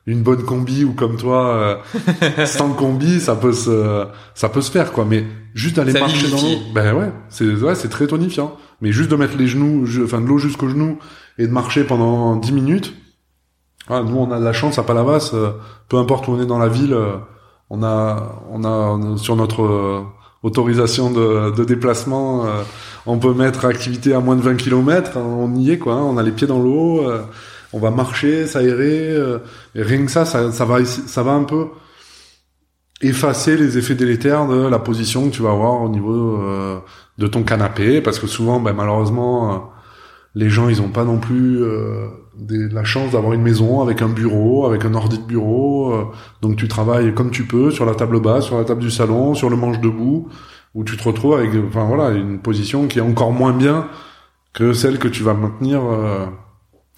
[0.07, 1.81] une bonne combi ou comme toi
[2.45, 5.05] sans combi, ça peut se ça peut se faire quoi.
[5.09, 8.57] Mais juste d'aller marcher dans l'eau, ben ouais, c'est ouais, c'est très tonifiant.
[8.81, 10.99] Mais juste de mettre les genoux, enfin de l'eau jusqu'aux genoux
[11.39, 12.95] et de marcher pendant 10 minutes,
[14.01, 15.33] nous, on a de la chance à Palavas.
[15.35, 15.51] Euh,
[15.89, 17.17] peu importe où on est dans la ville, euh,
[17.71, 20.01] on a, on a sur notre euh,
[20.43, 22.45] autorisation de, déplacement,
[23.07, 25.17] on peut mettre activité à moins de 20 km.
[25.17, 25.95] on y est, quoi.
[25.95, 27.05] Hein, on a les pieds dans l'eau.
[27.73, 29.15] on va marcher, s'aérer.
[29.77, 31.67] et rien que ça, ça, ça va, ça va un peu
[33.03, 36.41] effacer les effets délétères de la position que tu vas avoir au niveau
[37.19, 39.71] de ton canapé, parce que souvent, ben, malheureusement,
[40.35, 41.63] les gens, ils ont pas non plus
[42.49, 45.93] la chance d'avoir une maison avec un bureau, avec un ordi de bureau.
[45.93, 46.05] Euh,
[46.41, 49.35] donc tu travailles comme tu peux sur la table basse, sur la table du salon,
[49.35, 50.29] sur le manche debout,
[50.75, 53.89] où tu te retrouves avec, enfin voilà, une position qui est encore moins bien
[54.53, 55.83] que celle que tu vas maintenir.
[55.85, 56.27] Euh,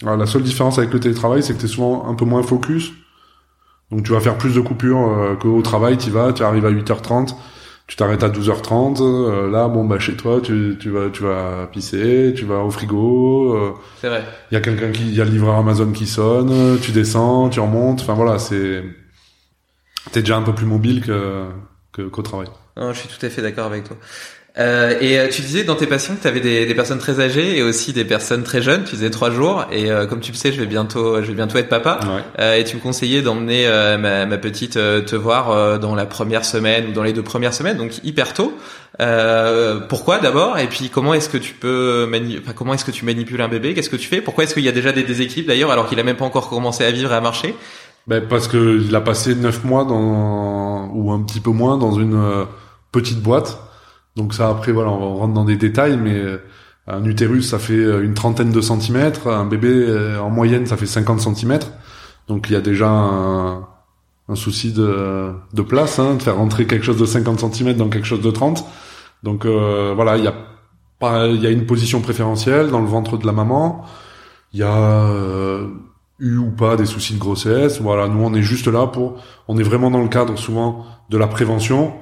[0.02, 2.92] la seule différence avec le télétravail, c'est que tu es souvent un peu moins focus.
[3.90, 6.70] Donc tu vas faire plus de coupures euh, qu'au travail, tu vas, tu arrives à
[6.70, 7.34] 8h30,
[7.86, 9.00] tu t'arrêtes à 12h30.
[9.00, 12.70] Euh, là, bon bah chez toi, tu, tu vas tu vas pisser, tu vas au
[12.70, 13.54] frigo.
[13.54, 14.24] Euh, c'est vrai.
[14.50, 16.78] Il y a quelqu'un qui, il y a le livreur Amazon qui sonne.
[16.80, 18.00] Tu descends, tu remontes.
[18.00, 18.82] Enfin voilà, c'est
[20.12, 21.48] t'es déjà un peu plus mobile que
[21.92, 22.48] qu'au travail.
[22.76, 23.96] Non, je suis tout à fait d'accord avec toi.
[24.56, 27.18] Euh, et euh, tu disais dans tes patients que tu avais des, des, personnes très
[27.18, 28.84] âgées et aussi des personnes très jeunes.
[28.84, 29.64] Tu disais trois jours.
[29.72, 31.98] Et euh, comme tu le sais, je vais bientôt, je vais bientôt être papa.
[32.38, 33.66] Euh, et tu me conseillais d'emmener
[33.98, 37.76] ma, ma, petite te voir dans la première semaine ou dans les deux premières semaines,
[37.76, 38.56] donc hyper tôt.
[39.88, 40.58] pourquoi d'abord?
[40.58, 42.08] Et puis comment est-ce que tu peux,
[42.42, 43.74] enfin, comment est-ce que tu manipules un bébé?
[43.74, 44.20] Qu'est-ce que tu fais?
[44.20, 46.48] Pourquoi est-ce qu'il y a déjà des déséquilibres d'ailleurs alors qu'il a même pas encore
[46.48, 47.54] commencé à vivre et à marcher?
[48.06, 51.92] Ben parce que il a passé neuf mois dans ou un petit peu moins dans
[51.92, 52.46] une
[52.92, 53.58] petite boîte
[54.16, 56.38] donc ça après voilà, on rentre dans des détails, mais euh,
[56.86, 60.76] un utérus ça fait euh, une trentaine de centimètres, un bébé euh, en moyenne ça
[60.76, 61.72] fait 50 centimètres.
[62.28, 63.66] Donc il y a déjà un,
[64.28, 67.88] un souci de, de place, hein, de faire rentrer quelque chose de 50 centimètres dans
[67.88, 68.64] quelque chose de 30.
[69.22, 70.34] Donc voilà, il y a
[70.98, 73.84] pas, il y a une position préférentielle dans le ventre de la maman.
[74.52, 75.10] Il y a
[76.18, 77.80] eu ou pas des soucis de grossesse.
[77.80, 81.18] Voilà, nous on est juste là pour, on est vraiment dans le cadre souvent de
[81.18, 81.94] la prévention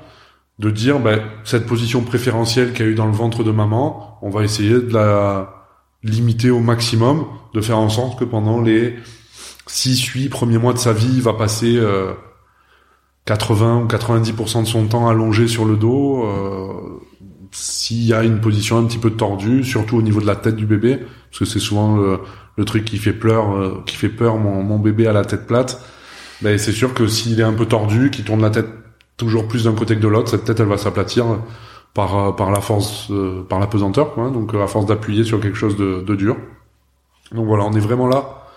[0.58, 4.18] de dire ben, cette position préférentielle qu'il y a eu dans le ventre de maman,
[4.22, 5.62] on va essayer de la
[6.02, 8.96] limiter au maximum, de faire en sorte que pendant les
[9.66, 12.12] 6, 8 premiers mois de sa vie, il va passer euh,
[13.24, 17.00] 80 ou 90% de son temps allongé sur le dos, euh,
[17.52, 20.56] s'il y a une position un petit peu tordue, surtout au niveau de la tête
[20.56, 20.98] du bébé,
[21.30, 24.78] parce que c'est souvent le, truc qui fait peur, euh, qui fait peur mon, mon
[24.78, 25.80] bébé à la tête plate.
[26.40, 28.68] Ben, c'est sûr que s'il est un peu tordu, qu'il tourne la tête
[29.22, 31.24] toujours plus d'un côté que de l'autre, cette tête elle va s'aplatir
[31.94, 35.22] par euh, par la force euh, par la pesanteur quoi, donc euh, à force d'appuyer
[35.24, 36.36] sur quelque chose de, de, dur.
[37.32, 38.48] Donc voilà, on est vraiment là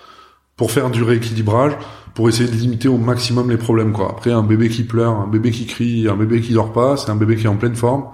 [0.57, 1.73] pour faire du rééquilibrage,
[2.15, 4.09] pour essayer de limiter au maximum les problèmes quoi.
[4.09, 7.11] Après un bébé qui pleure, un bébé qui crie, un bébé qui dort pas, c'est
[7.11, 8.05] un bébé qui est en pleine forme.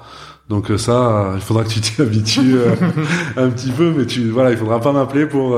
[0.51, 2.75] Donc euh, ça, euh, il faudra que tu t'y habitues euh,
[3.37, 5.57] un petit peu, mais tu voilà, il faudra pas m'appeler pour.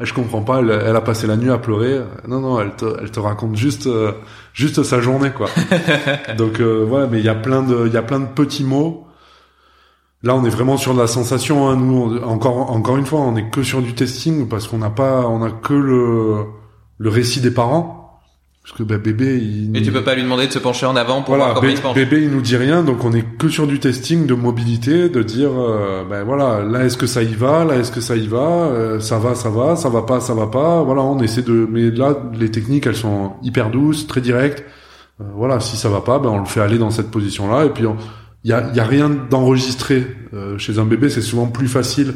[0.00, 0.58] je comprends pas.
[0.58, 2.02] Elle, elle, a passé la nuit à pleurer.
[2.28, 3.88] Non non, elle te, elle te raconte juste
[4.52, 5.48] juste sa journée quoi.
[6.36, 9.06] Donc voilà, mais il y a plein de il y a plein de petits mots.
[10.22, 11.70] Là, on est vraiment sur de la sensation.
[11.70, 11.76] Hein.
[11.76, 15.26] Nous, encore, encore une fois, on est que sur du testing parce qu'on n'a pas,
[15.26, 16.44] on a que le,
[16.98, 18.03] le récit des parents.
[18.64, 19.70] Parce que bah, bébé, il.
[19.70, 21.70] Mais tu peux pas lui demander de se pencher en avant pour voilà, voir comment
[21.70, 21.94] il se penche.
[21.94, 25.22] bébé, il nous dit rien, donc on est que sur du testing de mobilité, de
[25.22, 28.26] dire, euh, ben voilà, là est-ce que ça y va, là est-ce que ça y
[28.26, 30.82] va, euh, ça va, ça va, ça va pas, ça va pas.
[30.82, 31.68] Voilà, on essaie de.
[31.70, 34.64] Mais là, les techniques, elles sont hyper douces, très directes.
[35.20, 37.68] Euh, voilà, si ça va pas, ben on le fait aller dans cette position-là, et
[37.68, 37.84] puis
[38.44, 40.06] il y a, y a rien d'enregistré
[40.56, 41.10] chez un bébé.
[41.10, 42.14] C'est souvent plus facile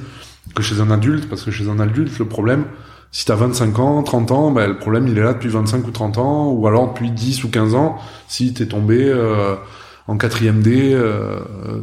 [0.55, 2.65] que chez un adulte, parce que chez un adulte, le problème
[3.11, 5.91] si t'as 25 ans, 30 ans, ben, le problème il est là depuis 25 ou
[5.91, 7.97] 30 ans, ou alors depuis 10 ou 15 ans,
[8.29, 9.57] si t'es tombé euh,
[10.07, 11.41] en quatrième D, euh,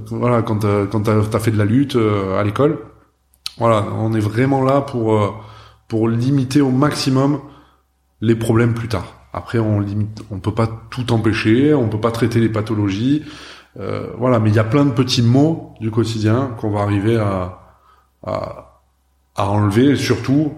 [0.07, 2.79] voilà, quand t'as, quand t'as, fait de la lutte euh, à l'école.
[3.57, 5.41] Voilà, on est vraiment là pour
[5.87, 7.39] pour limiter au maximum
[8.21, 9.05] les problèmes plus tard.
[9.33, 13.23] Après, on limite, on peut pas tout empêcher, on peut pas traiter les pathologies,
[14.17, 17.59] voilà, mais il y a plein de petits mots du quotidien qu'on va arriver à,
[18.25, 18.75] à
[19.35, 20.53] à enlever, surtout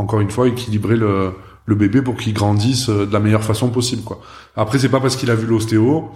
[0.00, 1.34] encore une fois, équilibrer le,
[1.66, 4.02] le bébé pour qu'il grandisse euh, de la meilleure façon possible.
[4.02, 4.20] Quoi.
[4.56, 6.10] Après, c'est pas parce qu'il a vu l'ostéo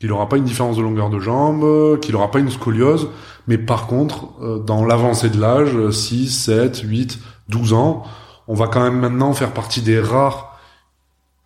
[0.00, 3.08] qu'il aura pas une différence de longueur de jambe, qu'il aura pas une scoliose,
[3.46, 8.02] mais par contre, euh, dans l'avancée de l'âge, 6, 7, 8, 12 ans,
[8.48, 10.58] on va quand même maintenant faire partie des rares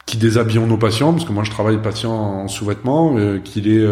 [0.07, 3.87] qui déshabillons nos patients, parce que moi je travaille patient en sous-vêtements, euh, qu'il ait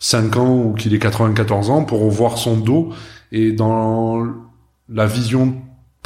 [0.00, 2.90] 5 ans ou qu'il ait 94 ans, pour voir son dos,
[3.32, 4.26] et dans
[4.90, 5.54] la vision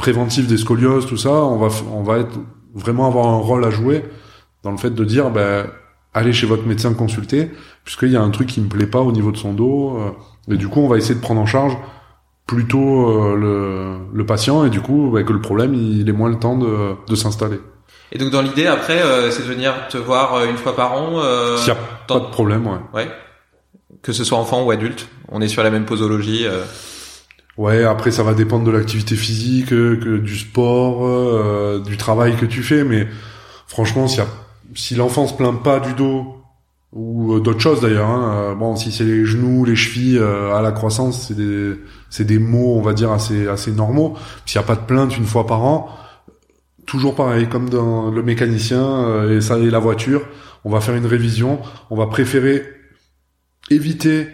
[0.03, 2.37] préventif des scolioses, tout ça, on va, on va être,
[2.75, 4.03] vraiment avoir un rôle à jouer
[4.61, 5.65] dans le fait de dire, ben,
[6.13, 7.51] allez chez votre médecin consulter,
[7.85, 10.53] puisqu'il y a un truc qui me plaît pas au niveau de son dos, euh,
[10.53, 11.77] et du coup, on va essayer de prendre en charge
[12.45, 16.29] plutôt euh, le, le, patient, et du coup, ben, que le problème, il ait moins
[16.29, 17.61] le temps de, de s'installer.
[18.11, 21.21] Et donc, dans l'idée, après, euh, c'est de venir te voir une fois par an
[21.55, 22.79] S'il n'y a pas de problème, ouais.
[22.93, 23.07] Ouais.
[24.01, 26.45] Que ce soit enfant ou adulte, on est sur la même posologie.
[27.57, 32.47] Ouais, après ça va dépendre de l'activité physique, euh, du sport, euh, du travail que
[32.47, 33.07] tu fais, mais
[33.67, 34.21] franchement, si,
[34.73, 36.37] si l'enfant se plaint pas du dos
[36.93, 40.71] ou euh, d'autres choses d'ailleurs, hein, bon, si c'est les genoux, les chevilles à la
[40.71, 44.15] croissance, c'est des c'est des mots, on va dire assez assez normaux.
[44.47, 45.89] S'il y a pas de plainte une fois par an,
[46.87, 50.23] toujours pareil, comme dans le mécanicien et ça et la voiture,
[50.65, 51.59] on va faire une révision,
[51.91, 52.63] on va préférer
[53.69, 54.27] éviter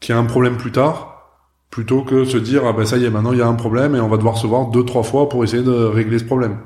[0.00, 1.13] qu'il y ait un problème plus tard
[1.74, 3.96] plutôt que se dire ah ben ça y est maintenant il y a un problème
[3.96, 6.58] et on va devoir se voir deux trois fois pour essayer de régler ce problème.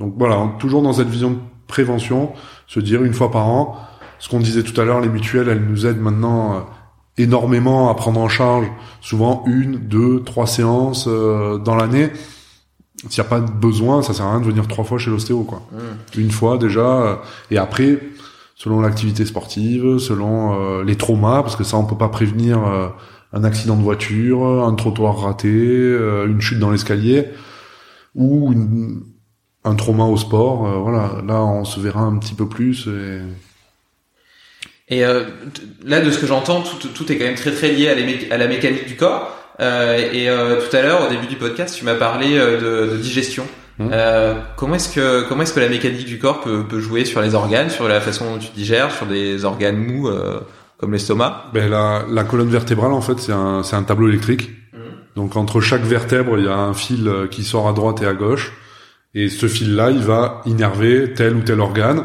[0.00, 1.36] Donc voilà, toujours dans cette vision de
[1.68, 2.32] prévention,
[2.66, 3.76] se dire une fois par an,
[4.18, 6.60] ce qu'on disait tout à l'heure, les mutuelles elles nous aident maintenant euh,
[7.18, 8.66] énormément à prendre en charge
[9.00, 12.10] souvent une, deux, trois séances euh, dans l'année.
[13.08, 15.12] S'il n'y a pas de besoin, ça sert à rien de venir trois fois chez
[15.12, 15.62] l'ostéo quoi.
[15.70, 16.20] Mmh.
[16.20, 17.14] Une fois déjà euh,
[17.52, 18.00] et après
[18.56, 22.58] selon l'activité sportive, selon les traumas parce que ça on peut pas prévenir
[23.32, 27.28] un accident de voiture, un trottoir raté, euh, une chute dans l'escalier
[28.14, 28.54] ou
[29.64, 30.66] un trauma au sport.
[30.66, 32.88] Euh, voilà, là on se verra un petit peu plus.
[34.90, 35.24] Et, euh,
[35.84, 38.38] là, de ce que j'entends, tout, tout, est quand même très très lié à, à
[38.38, 39.36] la mécanique du corps.
[39.60, 43.46] et tout à l'heure, au début du podcast, tu m'as parlé de, de, digestion.
[43.80, 43.90] Mmh.
[44.56, 47.36] comment est-ce que comment est-ce que la mécanique du corps peut, peut jouer sur les
[47.36, 50.10] organes, sur la façon dont tu digères, sur des organes mous
[50.78, 54.50] comme l'estomac ben, la, la colonne vertébrale, en fait, c'est un, c'est un tableau électrique.
[54.72, 54.78] Mmh.
[55.16, 58.06] Donc entre chaque vertèbre, il y a un fil euh, qui sort à droite et
[58.06, 58.52] à gauche.
[59.14, 62.04] Et ce fil-là, il va innerver tel ou tel organe,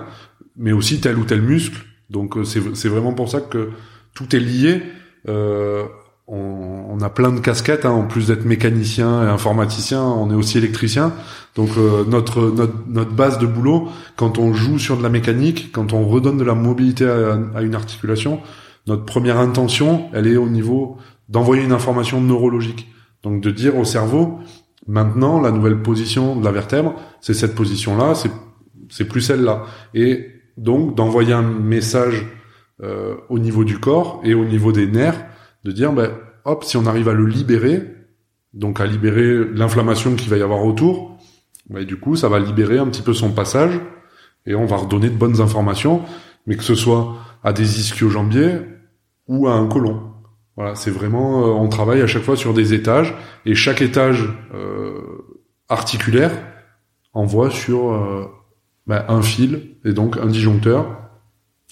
[0.58, 1.86] mais aussi tel ou tel muscle.
[2.10, 3.70] Donc euh, c'est, c'est vraiment pour ça que
[4.16, 4.82] tout est lié.
[5.28, 5.84] Euh,
[6.28, 7.92] on, on, a plein de casquettes, hein.
[7.92, 11.12] en plus d'être mécanicien et informaticien, on est aussi électricien.
[11.56, 15.72] Donc euh, notre, notre, notre base de boulot, quand on joue sur de la mécanique,
[15.74, 18.40] quand on redonne de la mobilité à, à une articulation,
[18.88, 20.98] notre première intention, elle est au niveau
[21.30, 22.90] d'envoyer une information neurologique.
[23.24, 24.40] Donc de dire au cerveau,
[24.88, 28.14] maintenant la nouvelle position de la vertèbre, c'est cette position-là,
[28.90, 29.64] c'est plus celle-là.
[29.94, 32.26] Et donc d'envoyer un message
[32.82, 35.26] euh, au niveau du corps et au niveau des nerfs,
[35.64, 36.12] de dire ben
[36.46, 37.84] hop, si on arrive à le libérer,
[38.54, 41.18] donc à libérer l'inflammation qu'il va y avoir autour,
[41.70, 43.80] ben, du coup ça va libérer un petit peu son passage
[44.46, 46.02] et on va redonner de bonnes informations,
[46.46, 48.62] mais que ce soit à des ischio-jambiers
[49.28, 50.14] ou à un côlon.
[50.56, 54.30] Voilà, c'est vraiment, euh, on travaille à chaque fois sur des étages et chaque étage
[54.54, 55.02] euh,
[55.68, 56.32] articulaire
[57.14, 58.26] envoie sur euh,
[58.86, 61.10] bah, un fil et donc un disjoncteur,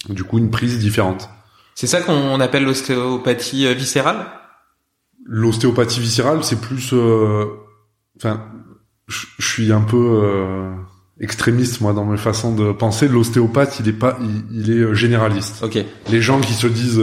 [0.08, 1.30] du coup une prise différente.
[1.74, 4.26] C'est ça qu'on appelle l'ostéopathie euh, viscérale?
[5.24, 6.92] L'ostéopathie viscérale, c'est plus,
[8.16, 8.44] enfin,
[9.06, 10.74] je suis un peu
[11.20, 13.08] extrémiste moi dans mes façons de penser.
[13.08, 14.18] L'ostéopathe, il est pas,
[14.52, 15.62] il, est généraliste.
[15.62, 15.78] Ok.
[16.10, 17.02] Les gens qui se disent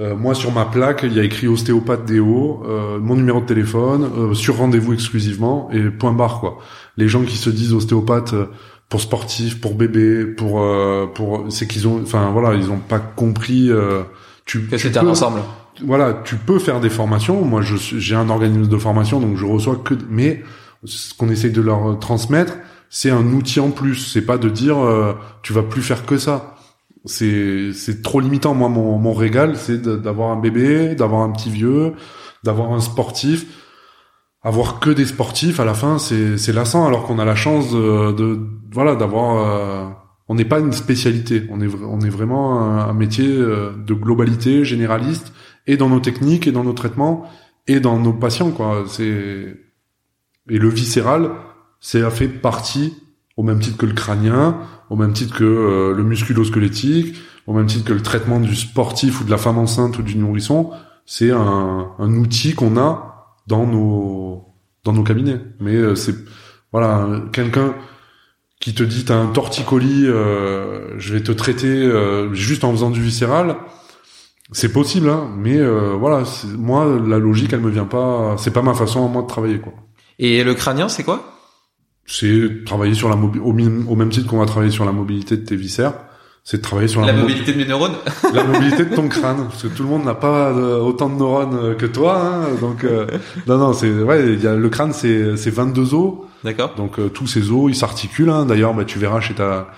[0.00, 3.46] Euh, moi, sur ma plaque, il y a écrit ostéopathe Déo, euh, mon numéro de
[3.46, 6.58] téléphone, euh, sur rendez-vous exclusivement, et point barre, quoi.
[6.96, 8.34] Les gens qui se disent ostéopathe
[8.88, 10.62] pour sportif, pour bébé, pour...
[11.14, 12.02] pour c'est qu'ils ont...
[12.02, 13.70] Enfin, voilà, ils ont pas compris...
[14.44, 15.40] tu, que c'était un ensemble.
[15.82, 17.42] Voilà, tu peux faire des formations.
[17.42, 19.94] Moi, je j'ai un organisme de formation, donc je reçois que...
[20.10, 20.42] Mais
[20.84, 22.58] ce qu'on essaye de leur transmettre,
[22.92, 23.96] c'est un outil en plus.
[23.96, 24.76] C'est pas de dire
[25.42, 26.52] tu vas plus faire que ça
[27.04, 28.54] c'est c'est trop limitant.
[28.54, 31.94] Moi, mon, mon régal, c'est d'avoir un bébé, d'avoir un petit vieux,
[32.44, 33.46] d'avoir un sportif.
[34.44, 36.86] Avoir que des sportifs, à la fin, c'est c'est lassant.
[36.86, 38.40] Alors qu'on a la chance de, de
[38.72, 39.36] voilà d'avoir.
[39.36, 39.88] Euh,
[40.28, 41.44] on n'est pas une spécialité.
[41.50, 45.32] On est on est vraiment un, métier euh, de globalité généraliste
[45.66, 47.26] et dans nos techniques et dans nos traitements
[47.66, 48.84] et dans nos patients quoi.
[48.88, 49.56] C'est
[50.50, 51.30] et le viscéral,
[51.82, 52.94] c'est fait partie
[53.36, 57.16] au même titre que le crânien, au même titre que euh, le musculo-squelettique,
[57.46, 60.16] au même titre que le traitement du sportif ou de la femme enceinte ou du
[60.16, 60.70] nourrisson,
[61.04, 64.44] c'est un, outil qu'on a dans nos
[64.84, 65.40] dans nos cabinets.
[65.60, 66.14] Mais euh, c'est
[66.70, 67.74] voilà quelqu'un
[68.60, 71.90] qui te dit t'as un torticolis, euh, je vais te traiter
[72.32, 73.56] juste en faisant du viscéral.
[74.52, 75.58] C'est possible, hein, mais
[75.96, 76.22] voilà,
[76.56, 79.58] moi la logique elle me vient pas, c'est pas ma façon à moi de travailler
[79.58, 79.72] quoi.
[80.20, 81.31] Et le crânien c'est quoi?
[82.12, 83.48] C'est travailler sur la mobilité,
[83.88, 85.94] au, même titre qu'on va travailler sur la mobilité de tes viscères,
[86.44, 87.94] c'est de travailler sur la, la mobilité de mes neurones.
[88.34, 91.54] la mobilité de ton crâne, parce que tout le monde n'a pas autant de neurones
[91.54, 93.06] euh, que toi, hein, donc euh,
[93.46, 96.14] non non c'est ouais, y a le crâne c'est c'est 22 os.
[96.44, 96.74] D'accord.
[96.76, 98.28] Donc euh, tous ces os ils s'articulent.
[98.28, 98.44] Hein.
[98.44, 99.68] D'ailleurs, bah, tu verras chez ta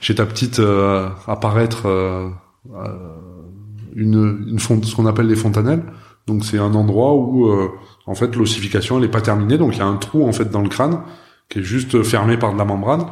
[0.00, 0.60] chez ta petite
[1.28, 1.86] apparaître
[3.94, 5.84] une une fond, ce qu'on appelle les fontanelles.
[6.26, 7.48] Donc c'est un endroit où
[8.06, 10.50] en fait l'ossification elle est pas terminée, donc il y a un trou en fait
[10.50, 10.98] dans le crâne
[11.54, 13.06] qui est juste fermé par de la membrane,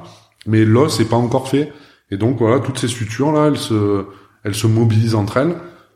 [0.47, 1.73] mais l'os n'est pas encore fait.
[2.11, 4.05] Et donc voilà, toutes ces sutures là, elles se,
[4.45, 5.55] elles se mobilisent entre elles.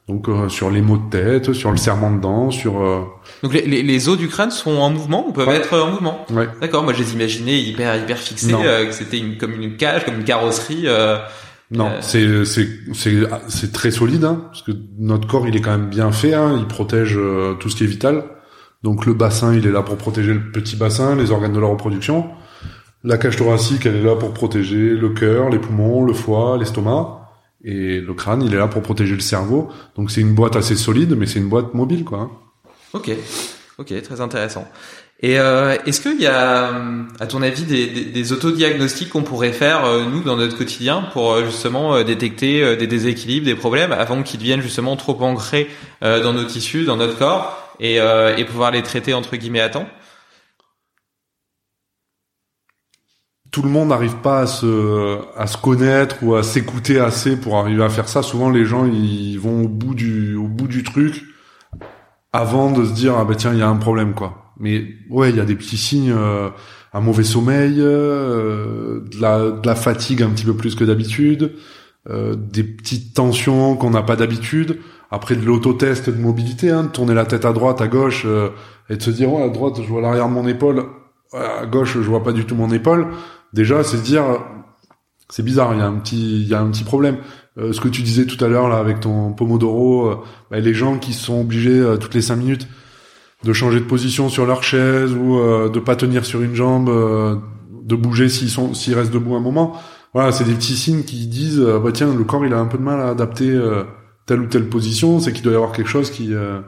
[0.09, 2.81] Donc euh, sur les maux de tête, sur le serment de dents, sur.
[2.81, 3.01] Euh,
[3.43, 6.25] donc les, les, les, os du crâne sont en mouvement, ou peuvent être en mouvement.
[6.31, 6.49] Ouais.
[6.61, 6.85] D'accord.
[6.85, 10.15] Moi, je les imaginais hyper hyper fixés, euh, que c'était une, comme une cage, comme
[10.15, 10.87] une carrosserie.
[11.73, 13.17] non, c'est c'est c'est
[13.49, 16.55] c'est très solide, hein, parce que notre corps il est quand même bien fait, hein,
[16.57, 17.19] il protège
[17.59, 18.23] tout ce qui est vital.
[18.87, 21.67] Donc le bassin, il est là pour protéger le petit bassin, les organes de la
[21.67, 22.27] reproduction.
[23.03, 27.29] La cage thoracique, elle est là pour protéger le cœur, les poumons, le foie, l'estomac.
[27.65, 29.71] Et le crâne, il est là pour protéger le cerveau.
[29.97, 32.31] Donc c'est une boîte assez solide, mais c'est une boîte mobile, quoi.
[32.93, 33.11] Ok,
[33.79, 34.69] ok, très intéressant.
[35.19, 36.73] Et euh, est-ce qu'il y a,
[37.19, 41.09] à ton avis, des, des, des autodiagnostics qu'on pourrait faire euh, nous dans notre quotidien
[41.13, 45.69] pour euh, justement détecter des déséquilibres, des problèmes, avant qu'ils deviennent justement trop ancrés
[46.03, 49.69] dans nos tissus, dans notre corps, et, euh, et pouvoir les traiter entre guillemets à
[49.69, 49.87] temps
[53.57, 57.57] tout le monde n'arrive pas à se à se connaître ou à s'écouter assez pour
[57.57, 58.23] arriver à faire ça.
[58.23, 61.25] Souvent, les gens ils vont au bout du au bout du truc
[62.35, 64.53] avant de se dire ah bah tiens il y a un problème quoi.
[64.61, 66.51] Mais ouais il y a des petits signes, euh,
[66.93, 71.53] un mauvais sommeil, euh, de, la, de la fatigue un petit peu plus que d'habitude,
[72.09, 77.15] des petites tensions qu'on n'a pas d'habitude après de l'autotest de mobilité, hein, de tourner
[77.15, 78.51] la tête à droite, à gauche, euh,
[78.91, 80.85] et de se dire, ouais, à droite, je vois l'arrière de mon épaule,
[81.33, 83.09] à gauche, je vois pas du tout mon épaule.
[83.53, 84.25] Déjà, c'est se dire,
[85.29, 87.19] c'est bizarre, il y a un petit, il y a un petit problème.
[87.59, 90.17] Euh, ce que tu disais tout à l'heure là avec ton pomodoro, euh,
[90.51, 92.69] bah, les gens qui sont obligés toutes les cinq minutes
[93.45, 95.39] de changer de position sur leur chaise ou
[95.69, 99.75] de pas tenir sur une jambe, de bouger s'ils sont, s'ils restent debout un moment.
[100.15, 102.79] Voilà, c'est des petits signes qui disent, bah tiens, le corps il a un peu
[102.79, 103.57] de mal à adapter
[104.27, 106.61] telle ou telle position, c'est qu'il doit y avoir quelque chose qui euh,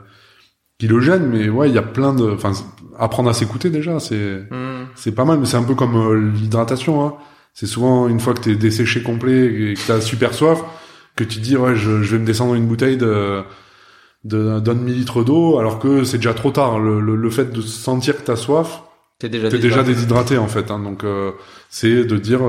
[0.79, 1.27] qui le gêne.
[1.27, 2.53] Mais ouais, il y a plein de, enfin,
[2.97, 4.87] apprendre à s'écouter déjà, c'est hmm.
[4.95, 5.39] c'est pas mal.
[5.39, 7.05] Mais c'est un peu comme euh, l'hydratation.
[7.05, 7.15] Hein.
[7.53, 10.63] C'est souvent une fois que t'es desséché complet et que t'as super soif,
[11.15, 13.43] que tu te dis ouais, je, je vais me descendre une bouteille de
[14.25, 16.77] d'un demi-litre d'eau, alors que c'est déjà trop tard.
[16.77, 18.83] Le, le, fait de sentir que t'as soif,
[19.17, 20.71] t'es déjà, déjà déshydraté en fait.
[20.71, 20.79] Hein.
[20.79, 21.31] Donc euh,
[21.69, 22.41] c'est de dire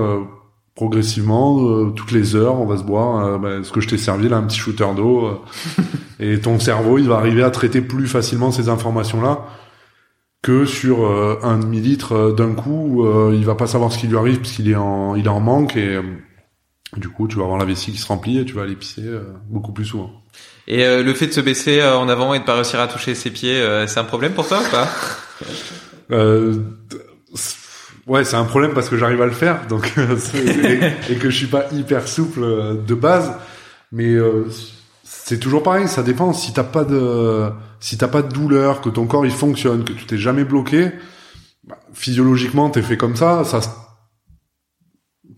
[0.81, 3.99] progressivement, euh, toutes les heures, on va se boire euh, bah, ce que je t'ai
[3.99, 5.85] servi là, un petit shooter d'eau, euh,
[6.21, 9.45] et ton cerveau, il va arriver à traiter plus facilement ces informations-là
[10.41, 11.05] que sur
[11.43, 14.71] un demi litre d'un coup, il va pas savoir ce qui lui arrive parce qu'il
[14.71, 16.01] est en, il est en manque et
[16.97, 19.05] du coup, tu vas avoir la vessie qui se remplit et tu vas aller pisser
[19.51, 20.11] beaucoup plus souvent.
[20.67, 23.31] Et le fait de se baisser en avant et de pas réussir à toucher ses
[23.31, 24.89] pieds, c'est un problème pour toi ou pas?
[28.11, 29.95] Ouais, c'est un problème parce que j'arrive à le faire, donc
[31.09, 33.33] et, que je suis pas hyper souple euh, de base.
[33.93, 34.49] Mais euh,
[35.05, 36.33] c'est toujours pareil, ça dépend.
[36.33, 39.93] Si t'as pas de si t'as pas de douleur, que ton corps il fonctionne, que
[39.93, 40.91] tu t'es jamais bloqué,
[41.63, 43.45] bah, physiologiquement t'es fait comme ça.
[43.45, 43.61] Ça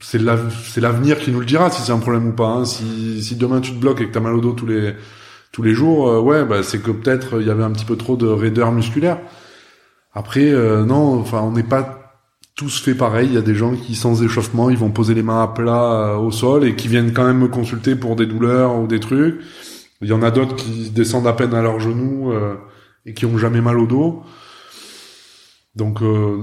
[0.00, 2.46] c'est l'avenir qui nous le dira si c'est un problème ou pas.
[2.46, 2.64] Hein.
[2.64, 4.94] Si, si demain tu te bloques et que t'as mal au dos tous les
[5.52, 8.16] tous les jours, ouais, bah, c'est que peut-être il y avait un petit peu trop
[8.16, 9.18] de raideur musculaire.
[10.14, 10.50] Après,
[10.86, 12.01] non, enfin, on n'est pas
[12.54, 13.28] tous fait pareil.
[13.28, 16.18] Il y a des gens qui, sans échauffement, ils vont poser les mains à plat
[16.18, 19.40] au sol et qui viennent quand même me consulter pour des douleurs ou des trucs.
[20.00, 22.32] Il y en a d'autres qui descendent à peine à leurs genoux
[23.06, 24.22] et qui ont jamais mal au dos.
[25.74, 26.42] Donc euh,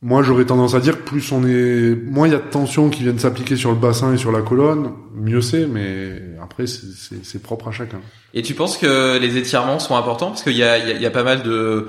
[0.00, 2.88] moi j'aurais tendance à dire que plus on est moins il y a de tensions
[2.88, 7.42] qui viennent s'appliquer sur le bassin et sur la colonne, mieux c'est mais après c'est
[7.42, 8.00] propre à chacun.
[8.32, 10.28] Et tu penses que les étirements sont importants?
[10.28, 11.88] Parce qu'il y a, y a pas mal de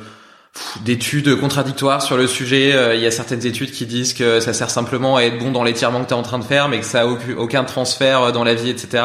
[0.82, 2.74] d'études contradictoires sur le sujet.
[2.74, 5.52] Euh, il y a certaines études qui disent que ça sert simplement à être bon
[5.52, 8.22] dans l'étirement que tu es en train de faire, mais que ça a aucun transfert
[8.22, 9.04] euh, dans la vie, etc.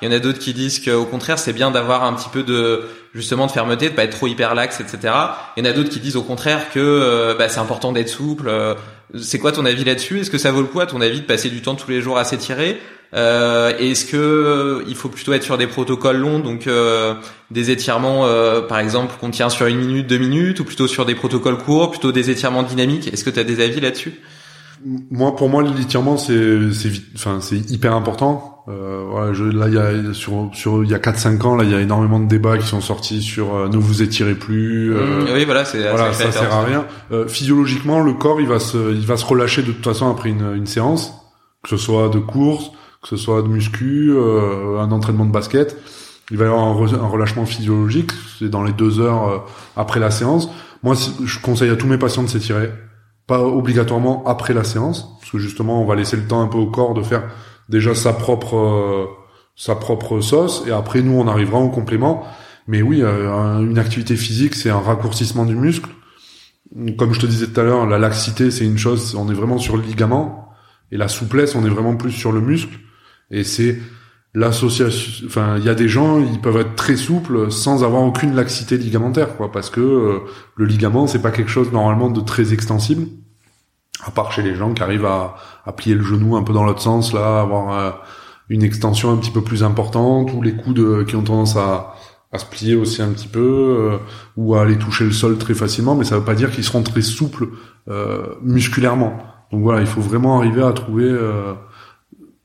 [0.00, 2.42] Il y en a d'autres qui disent qu'au contraire, c'est bien d'avoir un petit peu
[2.42, 5.12] de justement de fermeté, de pas être trop hyperlaxe, etc.
[5.56, 8.08] Il y en a d'autres qui disent au contraire que euh, bah, c'est important d'être
[8.08, 8.50] souple.
[9.18, 10.20] c'est quoi ton avis là-dessus?
[10.20, 12.00] Est-ce que ça vaut le coup à ton avis de passer du temps tous les
[12.00, 12.80] jours à s'étirer?
[13.14, 17.14] Euh, Est-ce que euh, il faut plutôt être sur des protocoles longs, donc euh,
[17.50, 21.04] des étirements, euh, par exemple, qu'on tient sur une minute, deux minutes, ou plutôt sur
[21.04, 23.12] des protocoles courts, plutôt des étirements dynamiques?
[23.12, 24.14] Est-ce que tu as des avis là-dessus?
[25.10, 28.64] Moi, pour moi, l'étirement, c'est, c'est, enfin, c'est hyper important.
[28.68, 31.64] Euh, voilà, je, là, il y a sur, sur, il y a 4-5 ans, là,
[31.64, 34.90] il y a énormément de débats qui sont sortis sur ne vous étirez plus.
[34.94, 36.86] Mmh, oui, voilà, c'est, voilà, ça, sert à rien.
[37.26, 40.54] physiologiquement, le corps, il va se, il va se relâcher de toute façon après une,
[40.54, 41.12] une séance,
[41.62, 42.70] que ce soit de course,
[43.02, 45.76] que ce soit de muscu, euh, un entraînement de basket.
[46.30, 49.38] Il va y avoir un, relâchement physiologique, c'est dans les deux heures euh,
[49.76, 50.48] après la séance.
[50.82, 52.70] Moi, je conseille à tous mes patients de s'étirer,
[53.32, 56.58] pas obligatoirement après la séance, parce que justement, on va laisser le temps un peu
[56.58, 57.24] au corps de faire
[57.70, 59.06] déjà sa propre euh,
[59.56, 62.26] sa propre sauce, et après nous, on arrivera en complément.
[62.68, 65.90] Mais oui, une activité physique, c'est un raccourcissement du muscle.
[66.98, 69.58] Comme je te disais tout à l'heure, la laxité, c'est une chose, on est vraiment
[69.58, 70.48] sur le ligament,
[70.90, 72.78] et la souplesse, on est vraiment plus sur le muscle.
[73.30, 73.78] Et c'est
[74.34, 75.26] l'association.
[75.26, 78.76] Enfin, il y a des gens, ils peuvent être très souples sans avoir aucune laxité
[78.76, 80.18] ligamentaire, quoi, parce que euh,
[80.56, 83.06] le ligament, c'est pas quelque chose normalement de très extensible,
[84.04, 86.64] à part chez les gens qui arrivent à, à plier le genou un peu dans
[86.64, 87.90] l'autre sens, là, avoir euh,
[88.48, 91.94] une extension un petit peu plus importante, ou les coudes qui ont tendance à
[92.34, 93.40] à se plier aussi un petit peu
[93.78, 93.98] euh,
[94.38, 96.82] ou à aller toucher le sol très facilement mais ça veut pas dire qu'ils seront
[96.82, 97.48] très souples
[98.40, 99.18] musculairement
[99.52, 101.14] donc voilà il faut vraiment arriver à trouver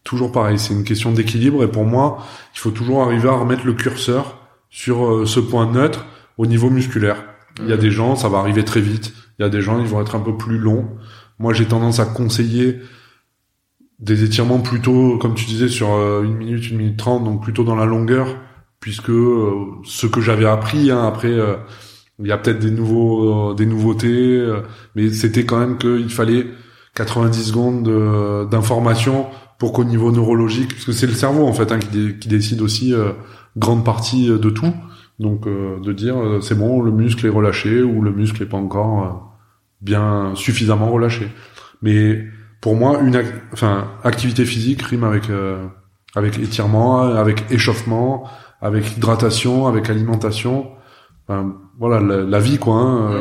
[0.08, 2.20] toujours pareil, c'est une question d'équilibre et pour moi,
[2.56, 4.38] il faut toujours arriver à remettre le curseur
[4.70, 6.06] sur euh, ce point neutre
[6.38, 7.24] au niveau musculaire.
[7.60, 7.80] Il y a mmh.
[7.80, 9.14] des gens, ça va arriver très vite.
[9.38, 10.88] Il y a des gens, ils vont être un peu plus longs.
[11.40, 12.80] Moi, j'ai tendance à conseiller
[14.00, 17.64] des étirements plutôt, comme tu disais, sur euh, une minute, une minute trente, donc plutôt
[17.64, 18.38] dans la longueur,
[18.80, 19.52] puisque euh,
[19.84, 21.36] ce que j'avais appris, hein, après,
[22.20, 24.44] il y a peut-être des nouveaux, des nouveautés,
[24.96, 26.48] mais c'était quand même qu'il fallait
[26.96, 29.28] 90 secondes d'information
[29.58, 32.94] pour qu'au niveau neurologique, parce que c'est le cerveau en fait hein, qui, décide aussi
[32.94, 33.12] euh,
[33.58, 34.74] grande partie euh, de tout,
[35.20, 38.58] donc euh, de dire c'est bon, le muscle est relâché ou le muscle est pas
[38.58, 39.37] encore
[39.82, 41.30] bien suffisamment relâché.
[41.82, 42.26] Mais
[42.62, 43.22] pour moi, une
[43.54, 45.30] enfin activité physique rime avec
[46.16, 48.28] avec étirement, avec échauffement,
[48.62, 50.72] avec hydratation, avec alimentation.
[51.28, 52.76] Enfin, voilà, la, vie quoi.
[52.76, 53.12] Hein,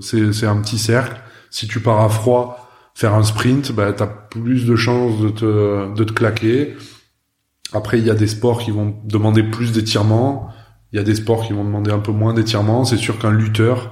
[0.00, 1.20] c'est c'est un petit cercle.
[1.50, 2.64] Si tu pars à froid
[2.94, 6.76] faire un sprint, bah, tu as plus de chances de te, de te claquer.
[7.72, 10.48] Après, il y a des sports qui vont demander plus d'étirement.
[10.92, 12.84] Il y a des sports qui vont demander un peu moins d'étirement.
[12.84, 13.88] C'est sûr qu'un lutteur, euh,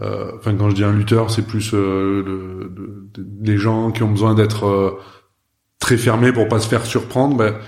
[0.00, 3.10] enfin quand je dis un lutteur, c'est plus euh, le,
[3.42, 4.98] les gens qui ont besoin d'être euh,
[5.80, 7.36] très fermés pour pas se faire surprendre.
[7.36, 7.58] Bah,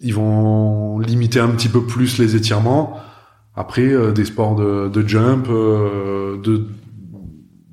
[0.00, 2.98] ils vont limiter un petit peu plus les étirements.
[3.54, 6.66] Après, euh, des sports de, de jump, de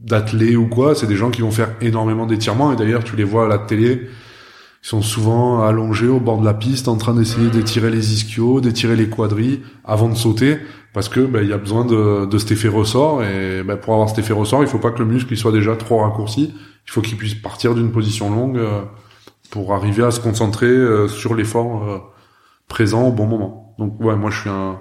[0.03, 3.23] d'athlètes ou quoi, c'est des gens qui vont faire énormément d'étirements et d'ailleurs tu les
[3.23, 4.01] vois à la télé,
[4.83, 8.59] ils sont souvent allongés au bord de la piste en train d'essayer d'étirer les ischios,
[8.59, 10.59] d'étirer les quadris avant de sauter
[10.93, 13.93] parce que ben, il y a besoin de, de cet effet ressort et ben, pour
[13.93, 16.53] avoir cet effet ressort, il faut pas que le muscle il soit déjà trop raccourci,
[16.87, 18.81] il faut qu'il puisse partir d'une position longue euh,
[19.49, 21.97] pour arriver à se concentrer euh, sur l'effort euh,
[22.67, 23.75] présent au bon moment.
[23.79, 24.79] Donc ouais, moi je suis un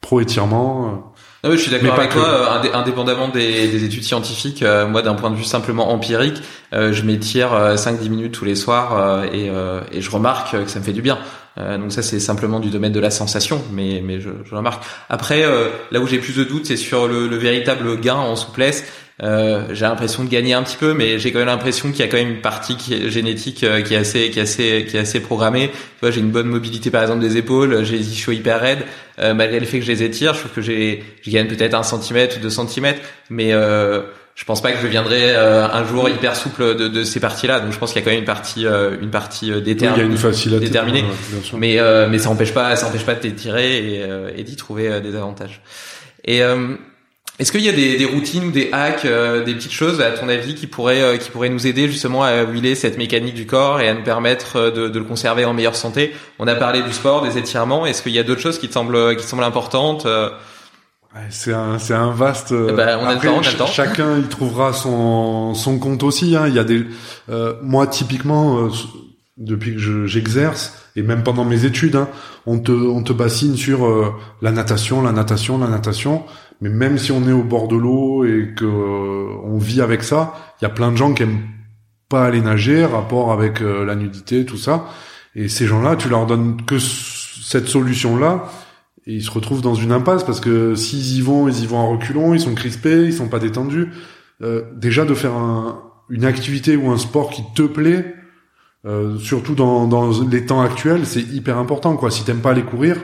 [0.00, 2.26] pro étirement ah oui, je suis d'accord avec toi.
[2.26, 6.40] Euh, indépendamment des, des, études scientifiques, euh, moi, d'un point de vue simplement empirique,
[6.72, 9.50] euh, je m'étire 5-10 minutes tous les soirs et,
[9.92, 11.18] et, je remarque que ça me fait du bien.
[11.56, 14.82] Donc ça, c'est simplement du domaine de la sensation, mais, mais je, je remarque.
[15.08, 15.44] Après,
[15.92, 18.84] là où j'ai plus de doutes, c'est sur le, le, véritable gain en souplesse.
[19.22, 22.02] Euh, j'ai l'impression de gagner un petit peu, mais j'ai quand même l'impression qu'il y
[22.02, 24.86] a quand même une partie qui est génétique euh, qui est assez, qui est assez,
[24.88, 25.68] qui est assez programmée.
[25.68, 28.84] Tu vois, j'ai une bonne mobilité par exemple des épaules, j'ai les ischios hyper raides,
[29.20, 31.74] euh, malgré le fait que je les étire, je trouve que j'ai, je gagne peut-être
[31.74, 33.00] un centimètre deux centimètres,
[33.30, 33.52] mais
[34.34, 37.60] je pense pas que je viendrai un jour hyper souple de, de ces parties-là.
[37.60, 40.16] Donc je pense qu'il y a quand même une partie, une partie déterminée.
[40.58, 41.04] déterminée.
[41.56, 41.78] mais
[42.08, 44.04] mais ça empêche pas, ça empêche pas de t'étirer et,
[44.36, 45.62] et d'y trouver des avantages.
[46.24, 46.42] Et
[47.40, 50.12] est-ce qu'il y a des, des, routines ou des hacks, euh, des petites choses à
[50.12, 53.44] ton avis qui pourraient euh, qui pourraient nous aider justement à huiler cette mécanique du
[53.44, 56.14] corps et à nous permettre euh, de, de, le conserver en meilleure santé?
[56.38, 57.86] On a parlé du sport, des étirements.
[57.86, 60.06] Est-ce qu'il y a d'autres choses qui te semblent qui semblent importantes
[61.30, 62.52] c'est un c'est un vaste.
[62.52, 66.36] Après, Chacun il trouvera son son compte aussi.
[66.36, 66.48] Hein.
[66.48, 66.86] Il y a des
[67.62, 68.68] moi typiquement
[69.36, 72.08] depuis que j'exerce et même pendant mes études, hein,
[72.46, 76.24] on te on te bassine sur la natation, la natation, la natation.
[76.60, 80.02] Mais même si on est au bord de l'eau et que euh, on vit avec
[80.02, 81.42] ça, il y a plein de gens qui aiment
[82.08, 84.86] pas aller nager, rapport avec euh, la nudité, tout ça.
[85.34, 88.44] Et ces gens-là, tu leur donnes que cette solution-là,
[89.06, 91.78] et ils se retrouvent dans une impasse parce que s'ils y vont, ils y vont
[91.78, 93.88] en reculons, ils sont crispés, ils sont pas détendus.
[94.42, 98.14] Euh, déjà de faire un, une activité ou un sport qui te plaît,
[98.86, 101.96] euh, surtout dans, dans les temps actuels, c'est hyper important.
[101.96, 102.10] Quoi.
[102.10, 102.96] Si t'aimes pas aller courir,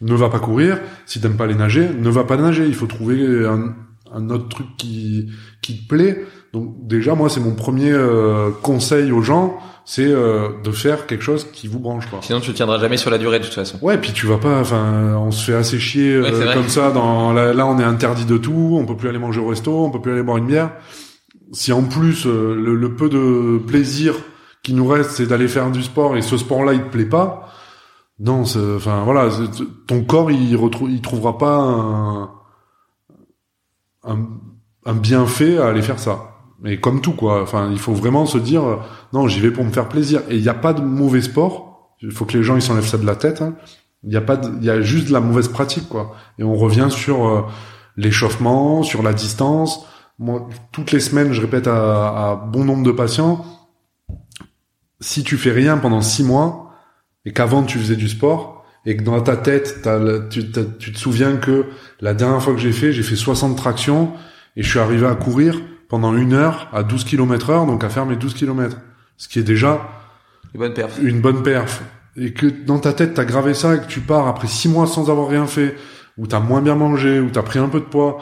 [0.00, 0.78] ne va pas courir.
[1.06, 2.66] Si t'aimes pas aller nager, ne va pas nager.
[2.66, 3.74] Il faut trouver un,
[4.12, 5.30] un autre truc qui,
[5.62, 6.24] qui te plaît.
[6.52, 11.22] Donc déjà, moi, c'est mon premier euh, conseil aux gens, c'est euh, de faire quelque
[11.22, 12.06] chose qui vous branche.
[12.06, 12.20] Quoi.
[12.22, 13.78] Sinon, tu tiendras jamais sur la durée de toute façon.
[13.82, 14.60] Ouais, puis tu vas pas.
[14.60, 16.90] Enfin, on se fait assez chier euh, comme ça.
[16.90, 18.76] Dans là, on est interdit de tout.
[18.80, 19.84] On peut plus aller manger au resto.
[19.84, 20.70] On peut plus aller boire une bière.
[21.52, 24.14] Si en plus le, le, peu de plaisir
[24.62, 27.50] qui nous reste, c'est d'aller faire du sport et ce sport-là, il te plaît pas
[28.20, 29.30] non, enfin voilà,
[29.86, 32.30] ton corps il retrouve, il trouvera pas un,
[34.84, 36.29] un, bienfait à aller faire ça.
[36.62, 38.62] Mais comme tout quoi, enfin il faut vraiment se dire
[39.12, 40.22] non j'y vais pour me faire plaisir.
[40.28, 41.94] Et il n'y a pas de mauvais sport.
[42.02, 43.42] Il faut que les gens ils s'enlèvent ça de la tête.
[43.42, 43.54] Hein.
[44.02, 46.14] Il y a pas, il y a juste de la mauvaise pratique quoi.
[46.38, 47.42] Et on revient sur euh,
[47.96, 49.86] l'échauffement, sur la distance.
[50.18, 53.44] Moi toutes les semaines je répète à, à bon nombre de patients,
[55.00, 56.74] si tu fais rien pendant six mois
[57.24, 59.86] et qu'avant tu faisais du sport et que dans ta tête
[60.30, 61.66] tu, te souviens que
[62.00, 64.12] la dernière fois que j'ai fait j'ai fait 60 tractions
[64.56, 67.90] et je suis arrivé à courir pendant une heure à 12 km heure donc à
[67.90, 68.78] faire mes 12 km
[69.18, 69.86] ce qui est déjà
[70.54, 71.82] une bonne perf une bonne perf
[72.16, 74.86] et que dans ta tête t'as gravé ça et que tu pars après six mois
[74.86, 75.76] sans avoir rien fait
[76.16, 78.18] ou t'as moins bien mangé ou t'as pris un peu de poids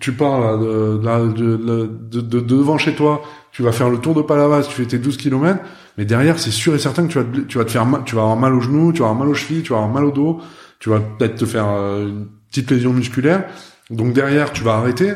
[0.00, 4.22] tu pars là, de, de, de, devant chez toi, tu vas faire le tour de
[4.22, 5.60] Palavas, tu fais tes 12 km,
[5.96, 8.02] mais derrière, c'est sûr et certain que tu vas, te, tu vas te faire mal,
[8.04, 9.92] tu vas avoir mal au genou, tu vas avoir mal aux chevilles, tu vas avoir
[9.92, 10.40] mal au dos,
[10.78, 13.44] tu vas peut-être te faire euh, une petite lésion musculaire.
[13.90, 15.14] Donc derrière, tu vas arrêter.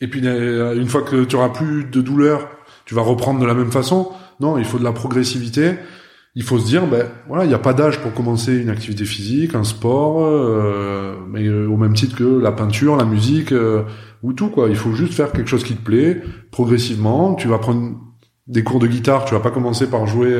[0.00, 2.48] Et puis euh, une fois que tu auras plus de douleur,
[2.84, 4.10] tu vas reprendre de la même façon.
[4.40, 5.74] Non, il faut de la progressivité
[6.38, 9.04] il faut se dire, ben voilà, il n'y a pas d'âge pour commencer une activité
[9.04, 13.82] physique, un sport, euh, mais euh, au même titre que la peinture, la musique euh,
[14.22, 14.68] ou tout quoi.
[14.68, 16.22] Il faut juste faire quelque chose qui te plaît,
[16.52, 17.34] progressivement.
[17.34, 17.96] Tu vas prendre
[18.46, 20.32] des cours de guitare, tu vas pas commencer par jouer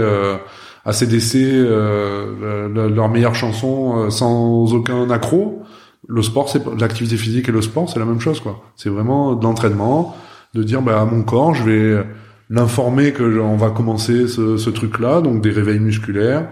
[0.85, 5.63] à CDC leur meilleure chanson sans aucun accro.
[6.09, 8.65] Le sport, c'est l'activité physique et le sport, c'est la même chose quoi.
[8.77, 10.17] C'est vraiment de l'entraînement,
[10.55, 12.05] de dire bah à mon corps, je vais
[12.51, 16.51] l'informer que on va commencer ce, ce truc-là, donc des réveils musculaires.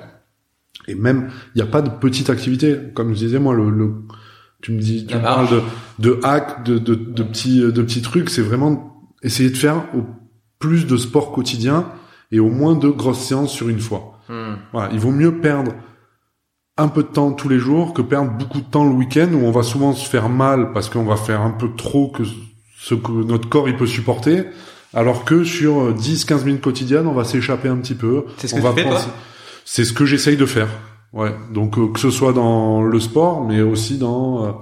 [0.89, 2.77] Et même, il n'y a pas de petite activité.
[2.95, 3.95] Comme je disais, moi, le, le
[4.63, 5.63] tu me dis, tu parles de,
[5.99, 8.31] de hacks, de, de, de, petits, de petits trucs.
[8.31, 10.03] C'est vraiment essayer de faire au
[10.59, 11.87] plus de sport quotidien
[12.31, 14.19] et au moins de grosses séances sur une fois.
[14.29, 14.57] Hmm.
[14.73, 15.73] Voilà, il vaut mieux perdre
[16.79, 19.47] un peu de temps tous les jours que perdre beaucoup de temps le week-end où
[19.47, 22.23] on va souvent se faire mal parce qu'on va faire un peu trop que
[22.79, 24.45] ce que notre corps il peut supporter
[24.97, 28.25] alors que sur 10-15 minutes quotidiennes, on va s'échapper un petit peu.
[28.39, 28.89] C'est ce que va tu fais,
[29.67, 30.69] C'est ce que j'essaye de faire.
[31.13, 31.35] Ouais.
[31.53, 34.53] Donc euh, que ce soit dans le sport, mais aussi dans euh,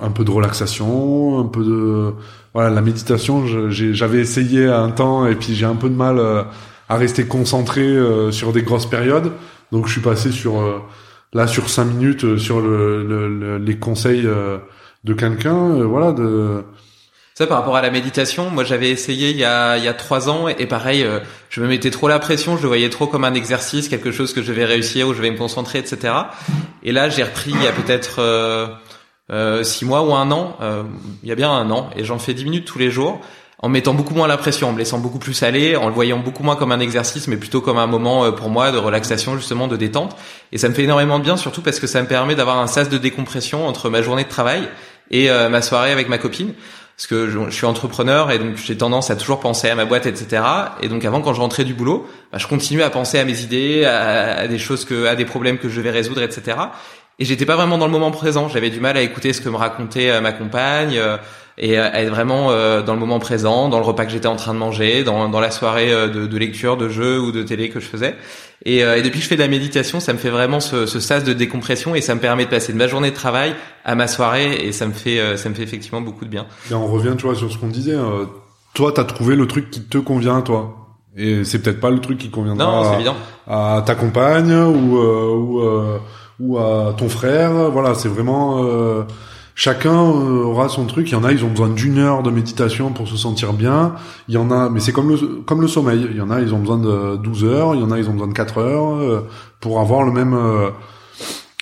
[0.00, 2.14] un peu de relaxation, un peu de
[2.54, 3.44] voilà la méditation.
[3.68, 6.42] J'avais essayé un temps et puis j'ai un peu de mal euh,
[6.88, 7.94] à rester concentré
[8.30, 9.32] sur des grosses périodes.
[9.70, 10.82] Donc je suis passé sur
[11.36, 14.22] là sur cinq minutes sur le, les conseils
[15.04, 15.84] de quelqu'un.
[15.84, 16.64] voilà de
[17.36, 19.92] ça, par rapport à la méditation, moi j'avais essayé il y a il y a
[19.92, 21.20] trois ans et, pareil, euh,
[21.50, 24.32] je me mettais trop la pression, je le voyais trop comme un exercice, quelque chose
[24.32, 26.14] que je vais réussir, où je vais me concentrer, etc.
[26.82, 28.68] Et là, j'ai repris il y a peut-être euh,
[29.30, 30.56] euh, six mois ou un an,
[31.22, 33.20] il y a bien un an, et j'en fais dix minutes tous les jours,
[33.58, 36.18] en mettant beaucoup moins la pression, en me laissant beaucoup plus aller, en le voyant
[36.18, 39.66] beaucoup moins comme un exercice, mais plutôt comme un moment pour moi de relaxation, justement,
[39.66, 40.14] de détente.
[40.52, 42.66] Et ça me fait énormément de bien, surtout parce que ça me permet d'avoir un
[42.66, 44.68] sas de décompression entre ma journée de travail
[45.10, 46.52] et ma soirée avec ma copine
[46.96, 50.06] parce que je, suis entrepreneur et donc j'ai tendance à toujours penser à ma boîte,
[50.06, 50.42] etc.
[50.80, 53.42] Et donc avant, quand je rentrais du boulot, bah, je continuais à penser à mes
[53.42, 56.56] idées, à, des choses que, à des problèmes que je vais résoudre, etc.
[57.18, 58.48] Et j'étais pas vraiment dans le moment présent.
[58.48, 61.18] J'avais du mal à écouter ce que me racontait euh, ma compagne, euh,
[61.58, 62.50] et à être vraiment
[62.82, 65.40] dans le moment présent, dans le repas que j'étais en train de manger, dans, dans
[65.40, 68.14] la soirée de, de lecture, de jeu ou de télé que je faisais.
[68.64, 71.00] Et, et, depuis que je fais de la méditation, ça me fait vraiment ce, ce
[71.00, 73.54] sas de décompression et ça me permet de passer de ma journée de travail
[73.84, 76.46] à ma soirée et ça me fait ça me fait effectivement beaucoup de bien.
[76.70, 77.96] Et on revient, tu vois, sur ce qu'on disait.
[78.74, 80.86] toi, t'as trouvé le truc qui te convient, toi?
[81.16, 82.98] Et c'est peut-être pas le truc qui conviendra
[83.46, 85.98] à, à, ta compagne ou euh, ou, euh,
[86.38, 87.70] ou à ton frère?
[87.70, 89.04] Voilà, c'est vraiment euh,
[89.56, 91.10] chacun aura son truc.
[91.10, 93.96] Il y en a, ils ont besoin d'une heure de méditation pour se sentir bien.
[94.28, 96.06] Il y en a, mais c'est comme le comme le sommeil.
[96.08, 97.74] Il y en a, ils ont besoin de 12 heures.
[97.74, 99.24] Il y en a, ils ont besoin de 4 heures
[99.58, 100.36] pour avoir le même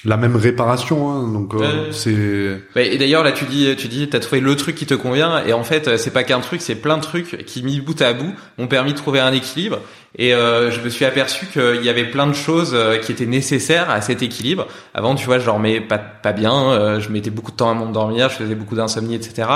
[0.05, 4.21] la même réparation hein, donc euh, c'est et d'ailleurs là tu dis tu dis t'as
[4.21, 6.99] trouvé le truc qui te convient et en fait c'est pas qu'un truc c'est plein
[6.99, 9.81] de trucs qui mis bout à bout m'ont permis de trouver un équilibre
[10.17, 13.27] et euh, je me suis aperçu qu'il y avait plein de choses euh, qui étaient
[13.27, 14.69] nécessaires à cet équilibre.
[14.95, 17.75] Avant, tu vois, je dormais pas, pas bien, euh, je mettais beaucoup de temps à
[17.75, 19.49] m'endormir, je faisais beaucoup d'insomnie, etc.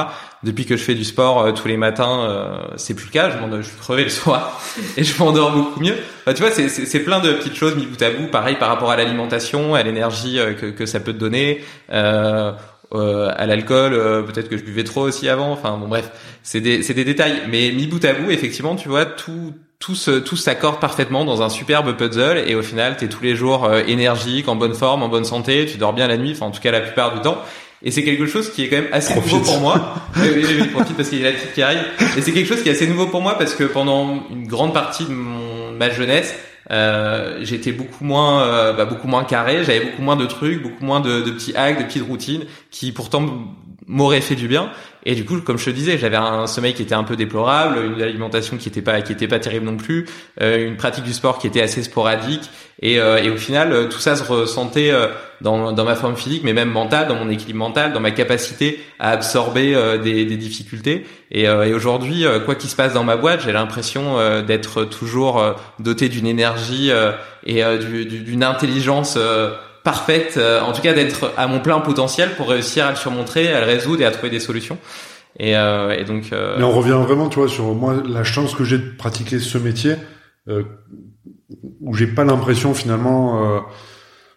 [0.42, 3.30] Depuis que je fais du sport tous les matins, c'est plus le cas.
[3.30, 4.61] Je, je suis crevé le soir
[4.96, 5.94] et je m'endors beaucoup mieux.
[6.22, 8.26] Enfin, tu vois, c'est plein de petites choses mis bout à bout.
[8.26, 11.64] Pareil par rapport à l'alimentation, à l'énergie que, que ça peut te donner.
[11.92, 12.52] Euh,
[12.94, 13.92] euh, à l'alcool,
[14.24, 15.52] peut-être que je buvais trop aussi avant.
[15.52, 16.11] Enfin bon bref,
[16.42, 19.94] c'est des c'est des détails, mais mis bout à bout, effectivement, tu vois tout tout
[20.24, 23.82] tout s'accorde parfaitement dans un superbe puzzle et au final t'es tous les jours euh,
[23.86, 26.60] énergique, en bonne forme, en bonne santé, tu dors bien la nuit, enfin en tout
[26.60, 27.38] cas la plupart du temps.
[27.82, 29.94] Et c'est quelque chose qui est quand même assez nouveau pour moi.
[30.16, 31.84] oui, oui, profite parce qu'il y a la petite qui arrive.
[32.16, 34.74] Et c'est quelque chose qui est assez nouveau pour moi parce que pendant une grande
[34.74, 36.34] partie de mon, ma jeunesse,
[36.72, 39.62] euh, j'étais beaucoup moins, euh, bah, beaucoup moins carré.
[39.62, 42.90] J'avais beaucoup moins de trucs, beaucoup moins de, de petits hacks, de petites routines qui
[42.90, 43.24] pourtant
[43.89, 44.70] m'aurait fait du bien.
[45.05, 47.78] Et du coup, comme je te disais, j'avais un sommeil qui était un peu déplorable,
[47.82, 50.07] une alimentation qui était pas qui était pas terrible non plus,
[50.43, 52.51] euh, une pratique du sport qui était assez sporadique.
[52.82, 54.93] Et, euh, et au final, euh, tout ça se ressentait
[55.41, 58.80] dans, dans ma forme physique, mais même mentale, dans mon équilibre mental, dans ma capacité
[58.99, 61.07] à absorber des, des, difficultés.
[61.30, 65.43] Et, et aujourd'hui, quoi qu'il se passe dans ma boîte, j'ai l'impression d'être toujours
[65.78, 66.91] doté d'une énergie
[67.47, 69.16] et d'une intelligence
[69.89, 73.51] parfaite, euh, en tout cas d'être à mon plein potentiel pour réussir à le surmontrer,
[73.55, 74.76] à le résoudre et à trouver des solutions.
[75.39, 76.24] Et, euh, et donc.
[76.30, 76.57] Euh...
[76.59, 79.57] Mais on revient vraiment, tu vois, sur moi la chance que j'ai de pratiquer ce
[79.57, 79.95] métier,
[80.49, 80.62] euh,
[81.80, 83.61] où j'ai pas l'impression finalement euh,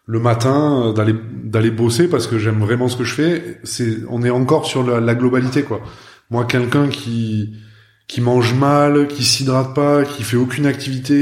[0.06, 3.60] le matin d'aller d'aller bosser parce que j'aime vraiment ce que je fais.
[3.66, 5.82] C'est, on est encore sur la, la globalité, quoi.
[6.30, 7.56] Moi, quelqu'un qui
[8.08, 11.18] qui mange mal, qui s'hydrate pas, qui fait aucune activité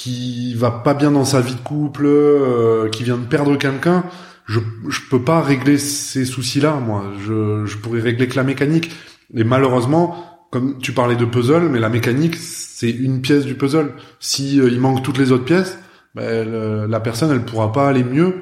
[0.00, 4.04] qui va pas bien dans sa vie de couple, euh, qui vient de perdre quelqu'un,
[4.46, 7.04] je je peux pas régler ces soucis-là moi.
[7.18, 8.90] Je je pourrais régler que la mécanique.
[9.36, 13.92] Et malheureusement, comme tu parlais de puzzle, mais la mécanique c'est une pièce du puzzle.
[14.20, 15.78] Si euh, il manque toutes les autres pièces,
[16.14, 18.36] ben, la personne elle pourra pas aller mieux.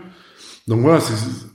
[0.69, 1.01] Donc voilà,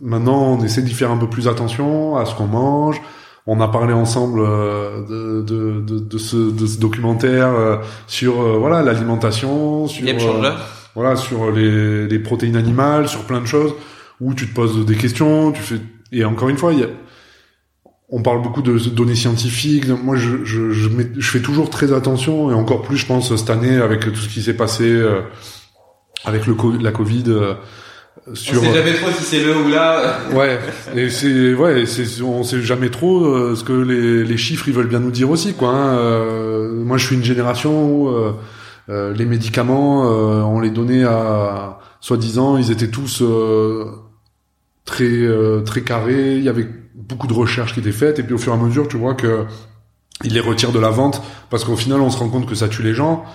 [0.01, 2.99] maintenant on essaie d'y faire un peu plus attention à ce qu'on mange,
[3.45, 7.77] on a parlé ensemble euh, de, de, de, de, ce, de ce documentaire euh,
[8.07, 10.05] sur euh, voilà l'alimentation, sur
[10.95, 13.73] voilà sur les, les protéines animales, sur plein de choses
[14.21, 15.75] où tu te poses des questions, tu fais
[16.11, 16.87] et encore une fois, il y a,
[18.07, 19.87] on parle beaucoup de données scientifiques.
[19.87, 23.49] Moi, je, je, je, je, fais toujours très attention et encore plus, je pense, cette
[23.49, 25.03] année avec tout ce qui s'est passé
[26.23, 27.23] avec le la Covid
[28.33, 28.61] sur...
[28.61, 30.19] On sait jamais trop si c'est le ou là.
[30.33, 30.59] ouais,
[30.95, 34.73] et c'est ouais, c'est on sait jamais trop euh, ce que les, les chiffres ils
[34.73, 35.69] veulent bien nous dire aussi quoi.
[35.69, 35.97] Hein.
[35.97, 38.33] Euh, moi, je suis une génération où euh,
[38.89, 43.23] euh les médicaments, on les donnait à soi-disant, ils étaient tous
[44.85, 46.37] très très carrés.
[46.37, 48.59] Il y avait beaucoup de recherches qui étaient faites, et puis au fur et à
[48.59, 49.45] mesure, tu vois que
[50.23, 52.69] ils les retirent de la vente parce qu'au final, on se rend compte que ça
[52.69, 53.25] tue les gens.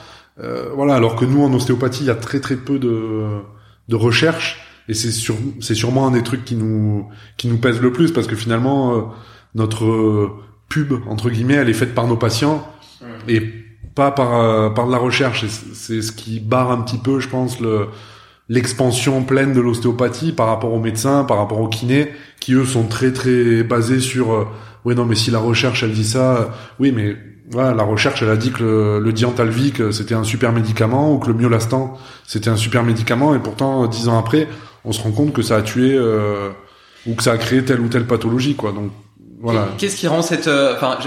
[0.74, 3.40] voilà, alors que nous en ostéopathie, il y a très très peu de
[3.88, 7.80] de recherches et c'est sur, c'est sûrement un des trucs qui nous qui nous pèse
[7.80, 9.00] le plus parce que finalement euh,
[9.54, 10.30] notre euh,
[10.68, 12.66] pub entre guillemets elle est faite par nos patients
[13.28, 13.42] et
[13.94, 15.44] pas par euh, par de la recherche.
[15.74, 17.88] C'est ce qui barre un petit peu je pense le
[18.48, 22.10] l'expansion pleine de l'ostéopathie par rapport aux médecins par rapport aux kinés
[22.40, 24.48] qui eux sont très très basés sur
[24.86, 27.14] oui non mais si la recherche elle dit ça oui mais
[27.50, 31.18] voilà, la recherche, elle a dit que le, le diantalvic c'était un super médicament ou
[31.18, 34.48] que le myolastan c'était un super médicament et pourtant dix ans après,
[34.84, 36.50] on se rend compte que ça a tué euh,
[37.06, 38.72] ou que ça a créé telle ou telle pathologie, quoi.
[38.72, 38.90] Donc
[39.40, 39.68] voilà.
[39.78, 40.98] Qu'est-ce qui rend cette, euh, enfin,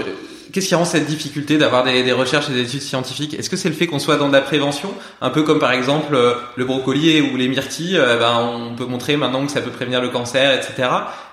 [0.52, 3.34] qu'est-ce qui rend cette difficulté d'avoir des, des, recherches et des études scientifiques?
[3.34, 5.72] Est-ce que c'est le fait qu'on soit dans de la prévention, un peu comme par
[5.72, 9.70] exemple euh, le brocoli ou les myrtilles ben, On peut montrer maintenant que ça peut
[9.70, 10.88] prévenir le cancer, etc.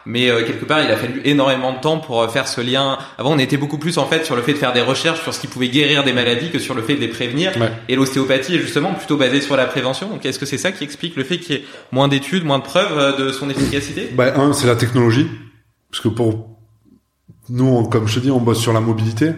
[0.06, 2.98] Mais euh, quelque part, il a fallu énormément de temps pour faire ce lien.
[3.18, 5.34] Avant, on était beaucoup plus en fait sur le fait de faire des recherches sur
[5.34, 7.52] ce qui pouvait guérir des maladies que sur le fait de les prévenir.
[7.90, 10.08] Et l'ostéopathie est justement plutôt basée sur la prévention.
[10.08, 12.60] Donc, est-ce que c'est ça qui explique le fait qu'il y ait moins d'études, moins
[12.60, 14.10] de preuves de son efficacité?
[14.14, 15.28] Bah, un, c'est la technologie,
[15.92, 16.59] parce que pour
[17.50, 19.34] nous, comme je te dis, on bosse sur la mobilité.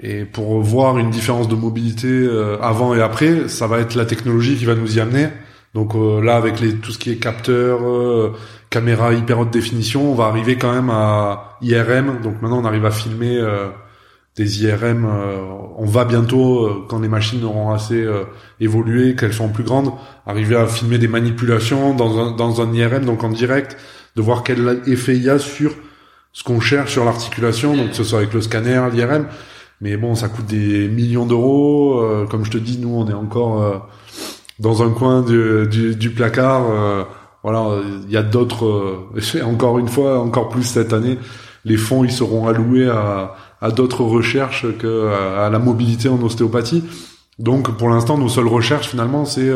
[0.00, 4.04] Et pour voir une différence de mobilité euh, avant et après, ça va être la
[4.04, 5.28] technologie qui va nous y amener.
[5.74, 8.34] Donc euh, là, avec les, tout ce qui est capteur, euh,
[8.68, 12.20] caméra hyper haute définition, on va arriver quand même à IRM.
[12.22, 13.42] Donc maintenant, on arrive à filmer
[14.36, 15.06] des IRM.
[15.78, 18.06] on va bientôt, quand les machines auront assez
[18.60, 19.92] évolué, qu'elles sont plus grandes,
[20.26, 23.78] arriver à filmer des manipulations dans un, dans un IRM, donc en direct,
[24.14, 25.72] de voir quel effet il y a sur
[26.36, 29.26] ce qu'on cherche sur l'articulation, donc que ce soit avec le scanner, l'IRM.
[29.80, 31.98] Mais bon, ça coûte des millions d'euros.
[32.00, 33.78] Euh, comme je te dis, nous, on est encore euh,
[34.58, 36.70] dans un coin du, du, du placard.
[36.70, 37.04] Euh,
[37.42, 39.06] voilà, il y a d'autres.
[39.44, 41.18] encore une fois, encore plus cette année,
[41.64, 45.08] les fonds ils seront alloués à, à d'autres recherches que
[45.38, 46.84] à, la mobilité en ostéopathie.
[47.38, 49.50] Donc, pour l'instant, nos seules recherches finalement, c'est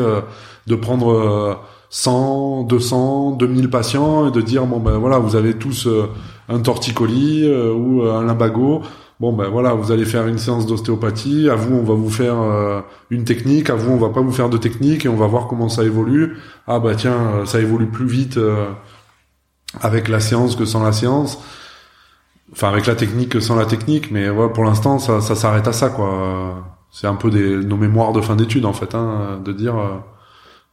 [0.65, 1.59] de prendre
[1.91, 5.87] 100, 200, 2000 patients et de dire bon ben voilà, vous avez tous
[6.51, 8.83] un torticolis ou un limbago
[9.21, 12.41] bon ben voilà, vous allez faire une séance d'ostéopathie, à vous on va vous faire
[12.41, 12.81] euh,
[13.11, 15.47] une technique, à vous on va pas vous faire de technique et on va voir
[15.47, 16.37] comment ça évolue.
[16.65, 18.65] Ah bah tiens, euh, ça évolue plus vite euh,
[19.79, 21.37] avec la séance que sans la séance.
[22.51, 25.73] Enfin avec la technique que sans la technique, mais pour l'instant ça, ça s'arrête à
[25.73, 26.65] ça quoi.
[26.91, 29.75] C'est un peu des nos mémoires de fin d'études en fait, hein, de dire.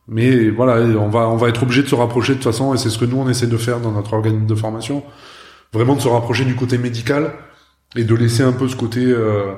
[0.08, 2.78] mais voilà, on va on va être obligé de se rapprocher de toute façon et
[2.78, 5.04] c'est ce que nous on essaie de faire dans notre organisme de formation,
[5.72, 7.32] vraiment de se rapprocher du côté médical
[7.96, 9.54] et de laisser un peu ce côté euh,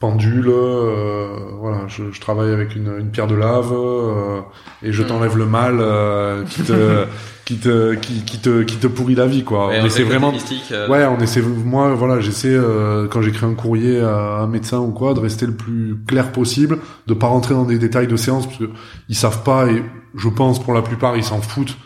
[0.00, 0.48] pendule.
[0.48, 1.28] Euh,
[1.60, 4.40] voilà, je, je, travaille avec une, une pierre de lave euh,
[4.82, 7.04] et je t'enlève le mal euh, qui te
[7.44, 9.68] qui te qui, qui, te qui te pourrit la vie quoi.
[9.68, 10.32] on essaie vraiment.
[10.88, 11.42] Ouais, on essaie.
[11.42, 12.56] Moi, voilà, j'essaie
[13.10, 16.78] quand j'écris un courrier à un médecin ou quoi de rester le plus clair possible,
[17.06, 18.70] de pas rentrer dans des détails de séance parce que
[19.08, 19.84] ils savent pas et
[20.16, 21.76] je pense pour la plupart ils s'en foutent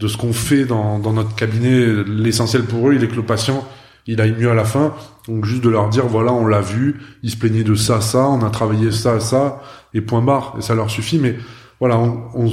[0.00, 2.04] de ce qu'on fait dans, dans notre cabinet.
[2.06, 3.66] L'essentiel pour eux, il est que le patient
[4.08, 4.94] il aille mieux à la fin.
[5.28, 8.26] Donc juste de leur dire voilà, on l'a vu, il se plaignait de ça, ça,
[8.26, 9.62] on a travaillé ça, ça,
[9.94, 11.18] et point barre, et ça leur suffit.
[11.18, 11.36] Mais
[11.78, 12.50] voilà, on,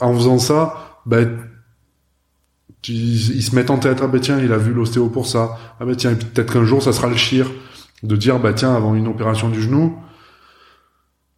[0.00, 1.38] en faisant ça, ben
[2.88, 5.56] ils, se mettent en tête ah ben tiens, il a vu l'ostéo pour ça.
[5.80, 7.50] Ah ben tiens, peut-être qu'un jour ça sera le chir
[8.02, 9.96] de dire bah tiens, avant une opération du genou,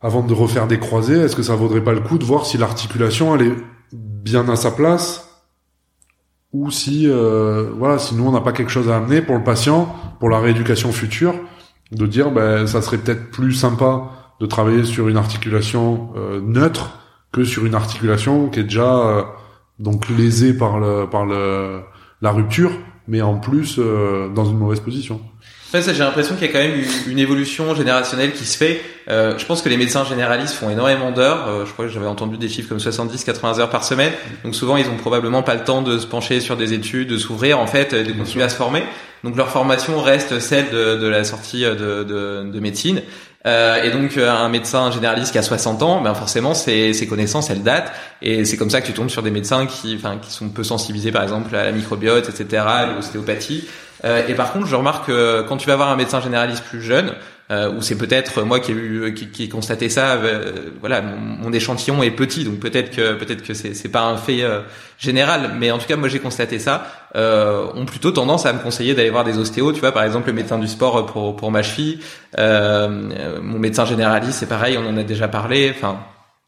[0.00, 2.56] avant de refaire des croisés, est-ce que ça vaudrait pas le coup de voir si
[2.56, 3.56] l'articulation elle est
[3.92, 5.27] bien à sa place
[6.52, 9.44] ou si euh, voilà si nous on n'a pas quelque chose à amener pour le
[9.44, 11.34] patient pour la rééducation future
[11.92, 16.98] de dire ben ça serait peut-être plus sympa de travailler sur une articulation euh, neutre
[17.32, 19.22] que sur une articulation qui est déjà euh,
[19.78, 21.80] donc lésée par le par le
[22.22, 22.72] la rupture
[23.06, 25.20] mais en plus dans une mauvaise position
[25.70, 28.80] fait, j'ai l'impression qu'il y a quand même une évolution générationnelle qui se fait.
[29.08, 31.48] Euh, je pense que les médecins généralistes font énormément d'heures.
[31.48, 34.12] Euh, je crois que j'avais entendu des chiffres comme 70-80 heures par semaine.
[34.44, 37.18] Donc souvent, ils ont probablement pas le temps de se pencher sur des études, de
[37.18, 38.82] s'ouvrir en fait, de continuer à se former.
[39.24, 43.02] Donc leur formation reste celle de, de la sortie de, de, de médecine.
[43.46, 47.06] Euh, et donc euh, un médecin généraliste qui a 60 ans, ben forcément ses, ses
[47.06, 50.18] connaissances elles datent et c'est comme ça que tu tombes sur des médecins qui, enfin,
[50.20, 53.64] qui sont peu sensibilisés par exemple à la microbiote, etc., à l'ostéopathie.
[54.04, 56.82] Euh, et par contre, je remarque que quand tu vas voir un médecin généraliste plus
[56.82, 57.14] jeune,
[57.50, 61.00] euh, ou c'est peut-être moi qui ai eu qui, qui ai constaté ça euh, voilà
[61.00, 64.60] mon, échantillon est petit donc peut-être que peut-être que c'est c'est pas un fait euh,
[64.98, 65.52] général.
[65.58, 66.86] Mais en tout cas moi j'ai constaté ça
[67.16, 69.72] euh, ont plutôt tendance à me conseiller d'aller voir des ostéos.
[69.72, 72.00] Tu vois par exemple le médecin du sport pour pour ma cheville
[72.36, 75.72] mon médecin généraliste c'est pareil on en a déjà parlé.
[75.74, 75.98] Enfin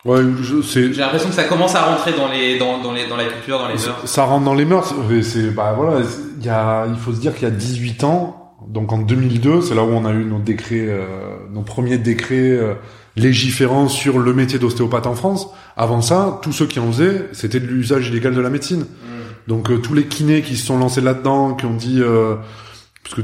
[0.06, 0.22] Ouais,
[0.62, 3.58] j'ai l'impression que ça commence à rentrer dans les dans, dans les dans la culture,
[3.58, 4.00] dans les mœurs.
[4.06, 4.94] Ça, rentre dans les mœurs.
[5.22, 6.00] C'est bah voilà,
[6.38, 9.60] il y a il faut se dire qu'il y a 18 ans, donc en 2002,
[9.60, 12.74] c'est là où on a eu nos décrets, euh, nos premiers décrets euh,
[13.16, 15.48] légiférants sur le métier d'ostéopathe en France.
[15.76, 18.80] Avant ça, tous ceux qui en faisaient, c'était de l'usage illégal de la médecine.
[18.80, 18.86] Mm.
[19.48, 22.00] Donc euh, tous les kinés qui se sont lancés là-dedans, qui ont dit
[23.02, 23.22] parce que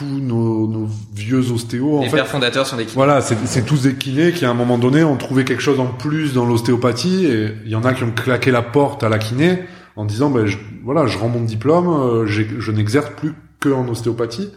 [0.00, 2.00] tous nos, nos, vieux ostéos.
[2.00, 2.94] Les en pères fondateurs sont des kinés.
[2.94, 5.88] Voilà, c'est tous des kinés qui à un moment donné ont trouvé quelque chose en
[5.88, 9.18] plus dans l'ostéopathie et il y en a qui ont claqué la porte à la
[9.18, 9.64] kiné
[9.96, 13.86] en disant ben je, voilà je rends mon diplôme, euh, je n'exerce plus que en
[13.88, 14.50] ostéopathie.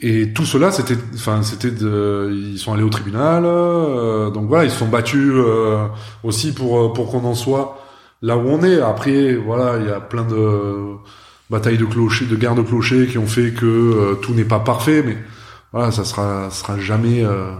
[0.00, 4.62] Et tout cela, c'était, enfin, c'était de, ils sont allés au tribunal, euh, donc voilà,
[4.62, 5.88] ils se sont battus euh,
[6.22, 7.84] aussi pour pour qu'on en soit
[8.22, 8.80] là où on est.
[8.80, 10.94] Après, voilà, il y a plein de
[11.50, 14.60] batailles de clochers, de guerres de clochers qui ont fait que euh, tout n'est pas
[14.60, 15.16] parfait, mais
[15.72, 17.50] voilà, ça sera, sera jamais, euh,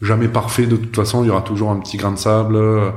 [0.00, 0.66] jamais parfait.
[0.66, 2.90] De toute façon, il y aura toujours un petit grain de sable, euh,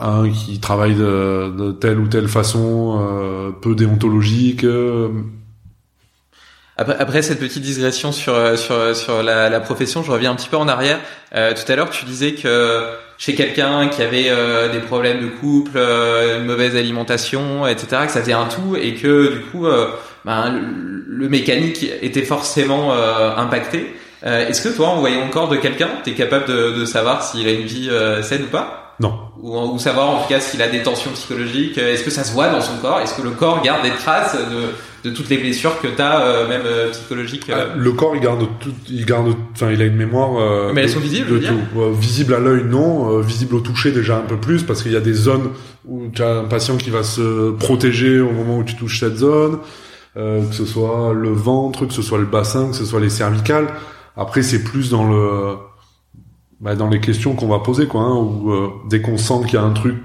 [0.00, 4.66] un qui travaille de, de, telle ou telle façon, peu déontologique.
[6.76, 10.50] Après, après, cette petite digression sur sur sur la, la, profession, je reviens un petit
[10.50, 11.00] peu en arrière.
[11.30, 15.72] tout à l'heure, tu disais que chez quelqu'un qui avait euh, des problèmes de couple,
[15.76, 19.88] euh, une mauvaise alimentation, etc., que ça faisait un tout et que du coup, euh,
[20.24, 20.60] ben,
[21.06, 23.94] le mécanique était forcément impacté.
[24.22, 27.46] Est-ce que toi, en voyant le corps de quelqu'un, t'es capable de, de savoir s'il
[27.46, 27.90] a une vie
[28.22, 28.83] saine ou pas?
[29.44, 31.76] Ou, ou, savoir en tout cas s'il a des tensions psychologiques.
[31.76, 33.00] Est-ce que ça se voit dans son corps?
[33.00, 36.22] Est-ce que le corps garde des traces de, de toutes les blessures que tu as,
[36.22, 37.66] euh, même euh, psychologiques euh?
[37.72, 40.72] ah, Le corps, il garde tout, il garde, enfin, il a une mémoire.
[40.72, 41.90] Mais elles sont visibles, de, je veux dire?
[41.92, 43.18] visible à l'œil, non.
[43.18, 45.50] visible au toucher déjà un peu plus, parce qu'il y a des zones
[45.86, 49.18] où tu as un patient qui va se protéger au moment où tu touches cette
[49.18, 49.58] zone,
[50.14, 53.66] que ce soit le ventre, que ce soit le bassin, que ce soit les cervicales.
[54.16, 55.56] Après, c'est plus dans le
[56.64, 58.00] bah, dans les questions qu'on va poser, quoi.
[58.00, 59.96] Hein, où euh, dès qu'on sent qu'il y a un truc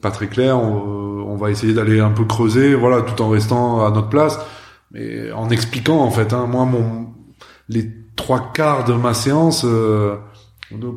[0.00, 3.92] pas très clair, on, va essayer d'aller un peu creuser, voilà, tout en restant à
[3.92, 4.40] notre place,
[4.90, 6.32] mais en expliquant en fait.
[6.32, 7.10] Hein, moi, mon
[7.68, 10.16] les trois quarts de ma séance, euh,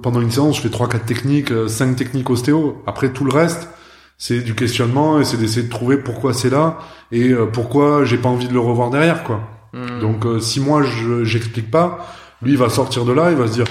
[0.01, 2.81] pendant une séance, je fais trois quatre techniques, euh, cinq techniques ostéo.
[2.87, 3.69] Après tout le reste,
[4.17, 6.79] c'est du questionnement et c'est d'essayer de trouver pourquoi c'est là
[7.11, 9.41] et pourquoi j'ai pas envie de le revoir derrière, quoi.
[9.73, 9.99] Hmm.
[9.99, 12.07] Donc si moi je j'explique pas,
[12.41, 13.67] lui il va sortir de là, il va se dire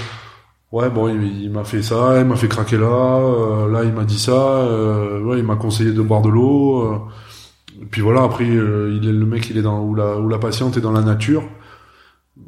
[0.73, 4.05] Ouais, bon, il, m'a fait ça, il m'a fait craquer là, euh, là il m'a
[4.05, 6.85] dit ça, euh, ouais, il m'a conseillé de boire de l'eau.
[6.85, 6.99] Euh,
[7.91, 10.39] puis voilà, après euh, il est le mec, il est dans où la où la
[10.39, 11.43] patiente est dans la nature.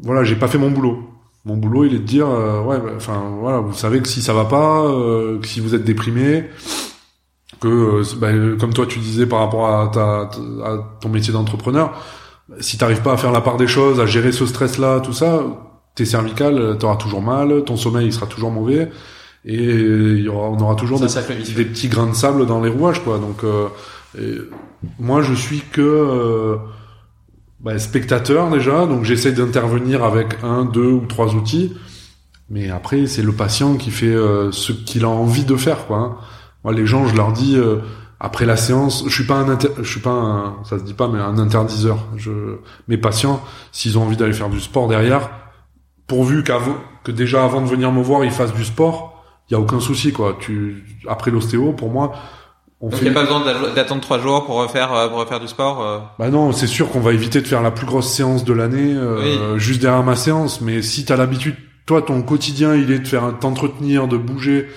[0.02, 1.00] Voilà, j'ai pas fait mon boulot.
[1.44, 4.32] Mon boulot, il est de dire, ouais, bah, enfin voilà, vous savez que si ça
[4.34, 4.82] va pas,
[5.40, 6.48] que si vous êtes déprimé,
[7.60, 8.28] que bah,
[8.60, 10.30] comme toi tu disais par rapport à ta
[10.64, 11.92] à ton métier d'entrepreneur,
[12.60, 15.12] si t'arrives pas à faire la part des choses, à gérer ce stress là, tout
[15.12, 15.42] ça
[15.94, 18.90] tes cervicales, euh, t'auras toujours mal, ton sommeil il sera toujours mauvais,
[19.44, 23.02] et il y aura, on aura toujours des, petits grains de sable dans les rouages,
[23.02, 23.18] quoi.
[23.18, 23.68] Donc, euh,
[24.98, 26.56] moi, je suis que euh,
[27.60, 31.74] bah, spectateur déjà, donc j'essaie d'intervenir avec un, deux ou trois outils,
[32.50, 34.14] mais après, c'est le patient qui fait
[34.50, 35.98] ce qu'il a envie de faire, quoi.
[35.98, 36.16] Hein.
[36.64, 37.56] Moi, les gens, je leur dis
[38.20, 41.08] après la séance, je suis pas un je suis pas un, ça se dit pas,
[41.08, 41.98] mais un interdiseur.
[42.16, 42.30] Je,
[42.86, 45.30] mes patients, s'ils ont envie d'aller faire du sport derrière,
[46.12, 49.56] pourvu qu'avant, que déjà avant de venir me voir, il fasse du sport, il y
[49.56, 50.36] a aucun souci quoi.
[50.38, 52.12] Tu après l'ostéo, pour moi,
[52.82, 53.42] on Donc il n'y a pas besoin
[53.74, 55.82] d'attendre trois jours pour refaire euh, pour refaire du sport.
[55.82, 56.00] Euh.
[56.18, 58.92] Bah non, c'est sûr qu'on va éviter de faire la plus grosse séance de l'année
[58.94, 60.60] euh, juste derrière ma séance.
[60.60, 61.56] Mais si t'as l'habitude,
[61.86, 64.68] toi ton quotidien il est de faire t'entretenir, de bouger,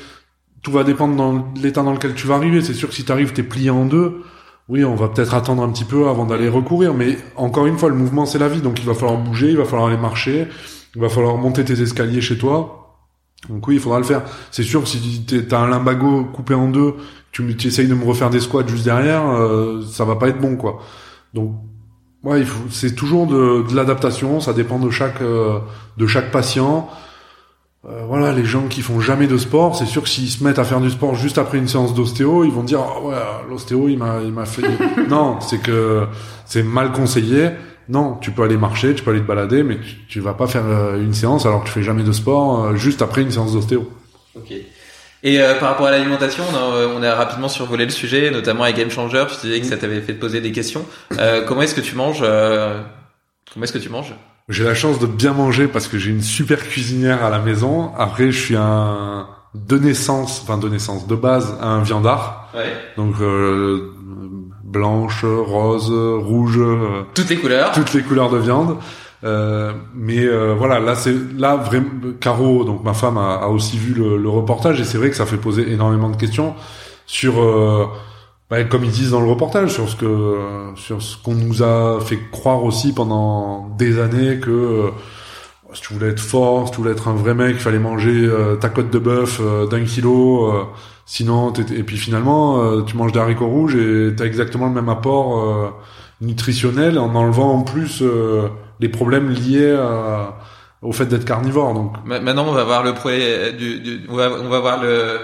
[0.61, 2.61] tout va dépendre dans l'état dans lequel tu vas arriver.
[2.61, 4.21] C'est sûr que si t'arrives t'es plié en deux,
[4.69, 6.93] oui, on va peut-être attendre un petit peu avant d'aller recourir.
[6.93, 9.57] Mais encore une fois, le mouvement c'est la vie, donc il va falloir bouger, il
[9.57, 10.47] va falloir aller marcher.
[10.95, 12.85] Il va falloir monter tes escaliers chez toi.
[13.49, 14.23] Donc oui, il faudra le faire.
[14.51, 16.95] C'est sûr que si t'as un limbago coupé en deux,
[17.31, 20.39] tu, tu essayes de me refaire des squats juste derrière, euh, ça va pas être
[20.39, 20.79] bon, quoi.
[21.33, 21.53] Donc,
[22.23, 24.39] ouais, il faut, c'est toujours de, de l'adaptation.
[24.39, 25.59] Ça dépend de chaque euh,
[25.97, 26.89] de chaque patient.
[27.87, 30.57] Euh, voilà, les gens qui font jamais de sport, c'est sûr que s'ils se mettent
[30.57, 33.15] à faire du sport juste après une séance d'ostéo, ils vont dire oh, ouais,
[33.47, 34.63] l'ostéo il m'a il m'a fait.
[35.09, 36.07] non, c'est que
[36.45, 37.51] c'est mal conseillé.
[37.87, 40.47] Non, tu peux aller marcher, tu peux aller te balader, mais tu, tu vas pas
[40.47, 43.31] faire euh, une séance alors que tu fais jamais de sport euh, juste après une
[43.31, 43.89] séance d'ostéo.
[44.35, 44.51] Ok.
[45.23, 48.63] Et euh, par rapport à l'alimentation, on a, on a, rapidement survolé le sujet, notamment
[48.63, 49.25] avec Game Changer.
[49.29, 50.85] Tu disais que ça t'avait fait te poser des questions.
[51.47, 54.13] comment est-ce que tu manges Comment est-ce que tu manges?
[54.49, 57.91] J'ai la chance de bien manger parce que j'ai une super cuisinière à la maison.
[57.97, 62.51] Après, je suis un de naissance, enfin de naissance, de base, un viandard.
[62.53, 62.73] Ouais.
[62.97, 63.15] Donc
[64.75, 68.77] blanche, rose, rouge, euh, toutes les couleurs, toutes les couleurs de viande.
[69.25, 73.77] Euh, mais euh, voilà, là c'est là vraiment Caro, donc ma femme a, a aussi
[73.77, 76.53] vu le, le, reportage et c'est vrai que ça fait poser énormément de questions
[77.07, 77.87] sur, euh,
[78.51, 80.37] bah, comme ils disent dans le reportage, sur ce que
[80.75, 84.91] sur ce qu'on nous a fait croire aussi pendant des années que
[85.73, 88.29] si tu voulais être fort, si tu voulais être un vrai mec, il fallait manger
[88.61, 90.69] ta côte de bœuf d'un kilo
[91.07, 94.73] Sinon, et puis finalement, euh, tu manges des haricots rouges et tu as exactement le
[94.73, 95.69] même apport euh,
[96.19, 98.47] nutritionnel en enlevant en plus euh,
[98.79, 99.77] les problèmes liés
[100.81, 101.75] au fait d'être carnivore.
[101.75, 102.93] Donc maintenant, on va voir le
[103.51, 105.19] du, du, on, va, on va voir le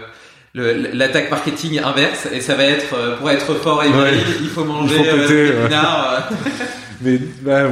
[0.54, 4.98] l'attaque marketing inverse et ça va être pour être fort et valide, il faut manger
[5.00, 5.54] des
[7.02, 7.64] Mais bah,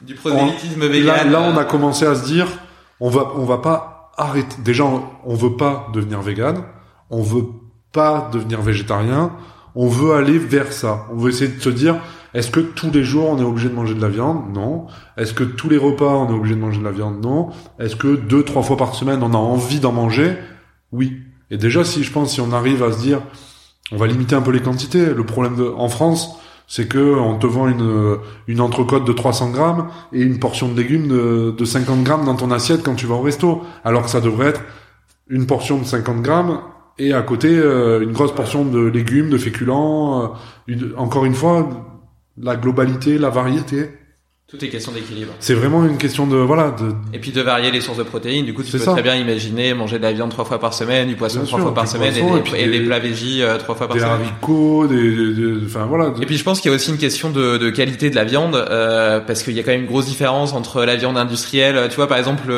[0.00, 1.30] du prosélytisme vegan.
[1.30, 2.46] Là, on a commencé à se dire,
[3.00, 4.56] on va on va pas arrêter.
[4.60, 6.62] Déjà, on veut pas devenir vegan
[7.10, 7.46] on veut
[7.92, 9.32] pas devenir végétarien,
[9.74, 11.06] on veut aller vers ça.
[11.12, 11.96] On veut essayer de se dire,
[12.34, 14.52] est-ce que tous les jours on est obligé de manger de la viande?
[14.52, 14.86] Non.
[15.16, 17.22] Est-ce que tous les repas on est obligé de manger de la viande?
[17.22, 17.50] Non.
[17.78, 20.36] Est-ce que deux, trois fois par semaine on a envie d'en manger?
[20.92, 21.18] Oui.
[21.50, 23.22] Et déjà, si je pense, si on arrive à se dire,
[23.90, 25.06] on va limiter un peu les quantités.
[25.06, 29.50] Le problème de, en France, c'est que on te vend une, une entrecôte de 300
[29.50, 33.06] grammes et une portion de légumes de, de 50 grammes dans ton assiette quand tu
[33.06, 33.62] vas au resto.
[33.84, 34.62] Alors que ça devrait être
[35.28, 36.60] une portion de 50 grammes
[36.98, 40.36] et à côté euh, une grosse portion de légumes, de féculents.
[40.68, 41.68] Euh, encore une fois,
[42.36, 43.90] la globalité, la variété.
[44.50, 45.34] Tout est question d'équilibre.
[45.40, 46.94] C'est vraiment une question de voilà de.
[47.12, 48.46] Et puis de varier les sources de protéines.
[48.46, 51.06] Du coup, tu peux très bien imaginer manger de la viande trois fois par semaine,
[51.06, 52.14] du poisson trois fois par semaine,
[52.56, 54.08] et, des, plats végis euh, trois fois par semaine.
[54.08, 56.14] Des haricots, des, enfin voilà.
[56.18, 58.24] Et puis je pense qu'il y a aussi une question de, de qualité de la
[58.24, 61.86] viande, euh, parce qu'il y a quand même une grosse différence entre la viande industrielle.
[61.90, 62.50] Tu vois, par exemple,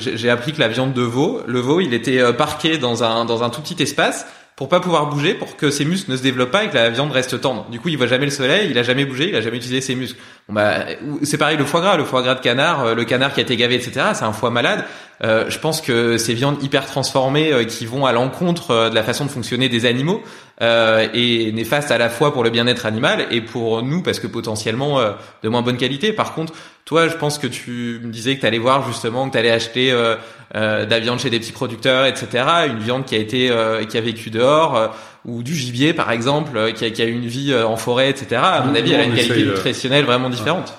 [0.00, 3.24] j'ai appris que la viande de veau, le veau, il était euh, parqué dans un
[3.24, 4.26] dans un tout petit espace
[4.58, 6.90] pour pas pouvoir bouger, pour que ses muscles ne se développent pas et que la
[6.90, 7.66] viande reste tendre.
[7.70, 9.80] Du coup, il voit jamais le soleil, il a jamais bougé, il a jamais utilisé
[9.80, 10.18] ses muscles.
[10.50, 10.86] Bah,
[11.24, 13.42] c'est pareil le foie gras, le foie gras de canard, euh, le canard qui a
[13.42, 14.06] été gavé, etc.
[14.14, 14.82] C'est un foie malade.
[15.22, 19.02] Euh, je pense que ces viandes hyper transformées euh, qui vont à l'encontre de la
[19.02, 20.22] façon de fonctionner des animaux
[20.60, 24.98] et néfastes à la fois pour le bien-être animal et pour nous parce que potentiellement
[25.42, 26.12] de moins bonne qualité.
[26.12, 26.52] Par contre,
[26.84, 29.52] toi, je pense que tu me disais que tu allais voir justement que tu allais
[29.52, 32.44] acheter de la viande chez des petits producteurs, etc.
[32.66, 33.52] Une viande qui a été
[33.88, 34.92] qui a vécu dehors
[35.24, 38.40] ou du gibier par exemple qui a, qui a une vie en forêt, etc.
[38.42, 40.74] À mon avis, elle a une qualité nutritionnelle vraiment différente.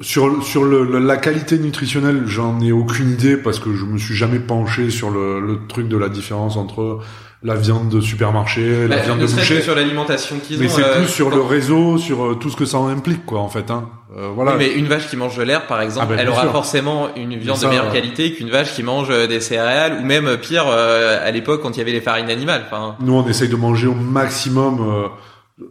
[0.00, 4.16] Sur, sur le, la qualité nutritionnelle, j'en ai aucune idée parce que je me suis
[4.16, 7.00] jamais penché sur le, le truc de la différence entre
[7.44, 9.62] la viande de supermarché, la viande de boucher.
[9.62, 10.60] sur l'alimentation qu'ils ont.
[10.60, 13.40] Mais c'est euh, plus sur le réseau, sur euh, tout ce que ça implique, quoi,
[13.40, 13.70] en fait.
[13.70, 13.88] Hein.
[14.16, 14.54] Euh, voilà.
[14.56, 17.36] mais une vache qui mange de l'herbe, par exemple, ah, ben, elle aura forcément une
[17.36, 21.62] viande de meilleure qualité qu'une vache qui mange des céréales, ou même pire, à l'époque
[21.62, 22.64] quand il y avait les farines animales.
[22.66, 25.10] Enfin, Nous, on essaye de manger au maximum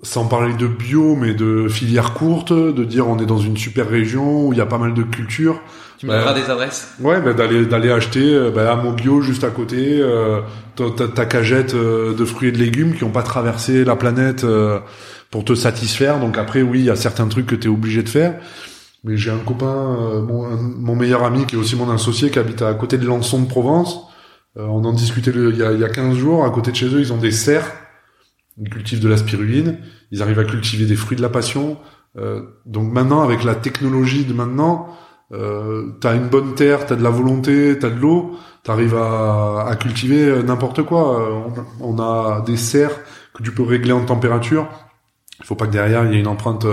[0.03, 3.89] sans parler de bio, mais de filière courte, de dire on est dans une super
[3.89, 5.61] région où il y a pas mal de cultures.
[6.01, 9.21] Tu me donneras des adresses Ouais, bah, d'aller d'aller acheter euh, bah, à mon bio
[9.21, 10.41] juste à côté euh,
[10.75, 14.43] ta, ta, cagette euh, de fruits et de légumes qui ont pas traversé la planète
[15.29, 16.19] pour te satisfaire.
[16.19, 18.39] Donc après, oui, il y a certains trucs que tu es obligé de faire.
[19.03, 22.63] Mais j'ai un copain, mon, mon, meilleur ami qui est aussi mon associé, qui habite
[22.63, 23.99] à côté de Lançon de Provence.
[24.55, 26.45] on en discutait il y, a, il y a 15 jours.
[26.45, 27.71] À côté de chez eux, ils ont des serres
[28.57, 29.77] ils cultivent de la spiruline,
[30.11, 31.77] ils arrivent à cultiver des fruits de la passion.
[32.17, 34.89] Euh, donc maintenant, avec la technologie de maintenant,
[35.33, 39.75] euh, t'as une bonne terre, t'as de la volonté, t'as de l'eau, t'arrives à, à
[39.75, 41.21] cultiver euh, n'importe quoi.
[41.21, 41.39] Euh,
[41.79, 42.99] on, a des serres
[43.33, 44.67] que tu peux régler en température.
[45.39, 46.67] Il faut pas que derrière il y ait une empreinte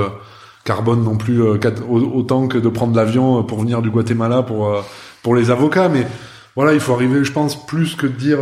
[0.64, 4.84] carbone non plus autant que de prendre l'avion pour venir du Guatemala pour
[5.22, 5.88] pour les avocats.
[5.88, 6.06] Mais
[6.54, 8.40] voilà, il faut arriver, je pense, plus que de dire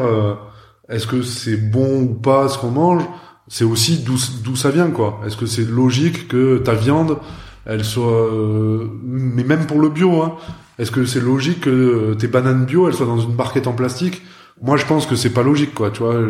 [0.89, 3.05] est-ce que c'est bon ou pas ce qu'on mange
[3.49, 5.21] c'est aussi d'où ça vient quoi.
[5.25, 7.19] Est-ce que c'est logique que ta viande
[7.67, 10.37] elle soit euh, mais même pour le bio hein,
[10.79, 14.23] est-ce que c'est logique que tes bananes bio elles soient dans une barquette en plastique?
[14.63, 16.21] Moi je pense que c'est pas logique quoi, tu vois.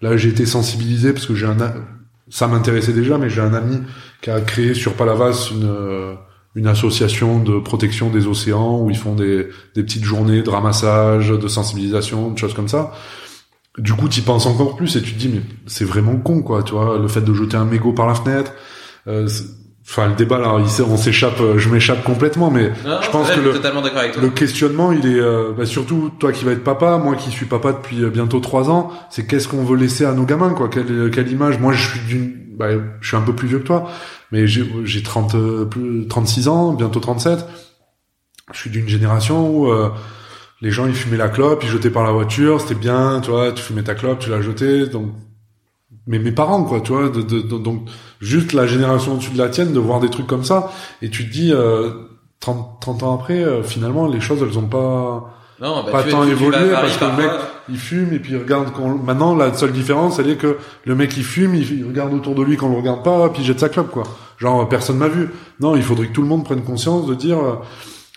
[0.00, 1.56] là j'ai été sensibilisé parce que j'ai un
[2.28, 3.80] ça m'intéressait déjà mais j'ai un ami
[4.20, 6.16] qui a créé sur Palavas une
[6.54, 11.28] une association de protection des océans où ils font des, des petites journées de ramassage,
[11.28, 12.92] de sensibilisation, de choses comme ça
[13.78, 16.62] du coup, tu penses encore plus et tu te dis mais c'est vraiment con quoi,
[16.62, 18.52] tu vois, le fait de jeter un mégot par la fenêtre.
[19.06, 19.28] Euh,
[19.88, 24.30] enfin, le débat là, on s'échappe, euh, je m'échappe complètement, mais je pense que le,
[24.30, 27.72] questionnement, il est euh, bah, surtout toi qui vas être papa, moi qui suis papa
[27.72, 31.30] depuis bientôt trois ans, c'est qu'est-ce qu'on veut laisser à nos gamins quoi, quelle, quelle
[31.30, 31.58] image?
[31.58, 32.68] Moi, je suis d'une, bah,
[33.00, 33.90] je suis un peu plus vieux que toi,
[34.32, 35.36] mais j'ai j'ai 30
[35.70, 37.46] plus 36 ans, bientôt 37.
[38.52, 39.72] Je suis d'une génération où
[40.62, 43.52] les gens ils fumaient la clope, ils jetaient par la voiture, c'était bien, tu vois,
[43.52, 45.12] tu fumais ta clope, tu la jetais, donc
[46.06, 47.88] mais mes parents quoi, tu vois, de, de, donc
[48.20, 51.26] juste la génération au-dessus de la tienne de voir des trucs comme ça et tu
[51.26, 51.90] te dis euh,
[52.40, 56.24] 30, 30 ans après euh, finalement les choses elles ont pas non, bah, pas tant
[56.24, 57.30] évolué parce que le mec
[57.68, 60.94] il fume et puis il regarde quand maintenant la seule différence elle est que le
[60.94, 63.46] mec il fume il, regarde autour de lui quand on le regarde pas puis il
[63.46, 64.04] jette sa clope quoi.
[64.38, 65.30] Genre personne m'a vu.
[65.60, 67.54] Non il faudrait que tout le monde prenne conscience de dire euh,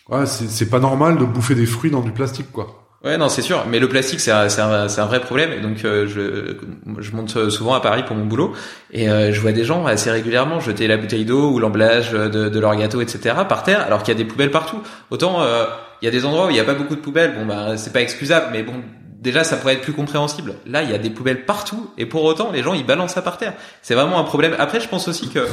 [0.10, 2.89] ouais, c'est pas normal de bouffer des fruits dans du plastique, quoi.
[3.04, 3.66] Ouais, non, c'est sûr.
[3.68, 5.54] Mais le plastique, c'est un, un, un, vrai problème.
[5.54, 6.58] Et donc, euh, je,
[7.02, 8.54] je monte souvent à Paris pour mon boulot,
[8.92, 12.50] et euh, je vois des gens assez régulièrement jeter la bouteille d'eau ou l'emballage de,
[12.50, 13.36] de, leur gâteau, etc.
[13.48, 14.82] par terre, alors qu'il y a des poubelles partout.
[15.12, 15.66] Autant, euh,
[16.02, 17.36] il y a des endroits où il n'y a pas beaucoup de poubelles.
[17.36, 18.84] Bon, bah, c'est pas excusable, mais bon,
[19.18, 20.56] déjà, ça pourrait être plus compréhensible.
[20.66, 23.22] Là, il y a des poubelles partout, et pour autant, les gens, ils balancent ça
[23.22, 23.54] par terre.
[23.82, 24.56] C'est vraiment un problème.
[24.60, 25.48] Après, je pense aussi que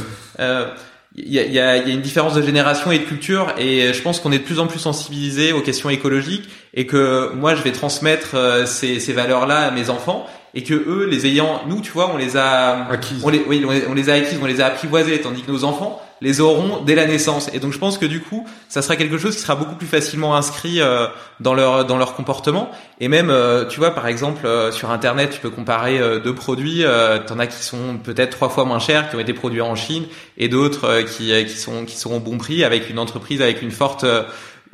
[1.18, 4.20] il y a, y a, une différence de génération et de culture et je pense
[4.20, 7.72] qu'on est de plus en plus sensibilisé aux questions écologiques et que moi je vais
[7.72, 11.90] transmettre euh, ces, ces valeurs-là à mes enfants et que eux les ayant nous tu
[11.90, 13.22] vois on les a acquises.
[13.24, 16.02] on les oui on les a acquises on les a apprivoisées tandis que nos enfants
[16.20, 17.50] les auront dès la naissance.
[17.52, 19.86] Et donc je pense que du coup, ça sera quelque chose qui sera beaucoup plus
[19.86, 21.06] facilement inscrit euh,
[21.40, 22.70] dans leur dans leur comportement.
[23.00, 26.84] Et même, euh, tu vois, par exemple, euh, sur Internet, tu peux comparer deux produits.
[27.26, 30.04] T'en as qui sont peut-être trois fois moins chers, qui ont été produits en Chine,
[30.38, 34.06] et d'autres qui qui sont qui seront bon prix avec une entreprise avec une forte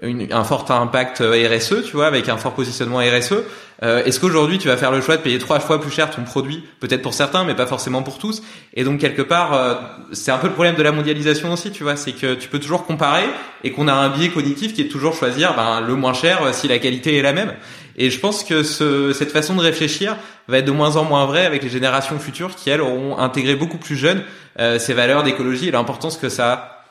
[0.03, 3.35] un fort impact RSE, tu vois, avec un fort positionnement RSE.
[3.83, 6.23] Euh, Est-ce qu'aujourd'hui tu vas faire le choix de payer trois fois plus cher ton
[6.23, 8.43] produit, peut-être pour certains, mais pas forcément pour tous
[8.75, 9.75] Et donc quelque part, euh,
[10.13, 12.61] c'est un peu le problème de la mondialisation aussi, tu vois, c'est que tu peux
[12.61, 13.25] toujours comparer
[13.65, 16.53] et qu'on a un biais cognitif qui est toujours choisir ben, le moins cher euh,
[16.53, 17.53] si la qualité est la même.
[17.97, 20.17] Et je pense que ce, cette façon de réfléchir
[20.49, 23.57] va être de moins en moins vraie avec les générations futures qui elles auront intégré
[23.57, 24.23] beaucoup plus jeunes
[24.61, 26.82] euh, ces valeurs d'écologie et l'importance que ça a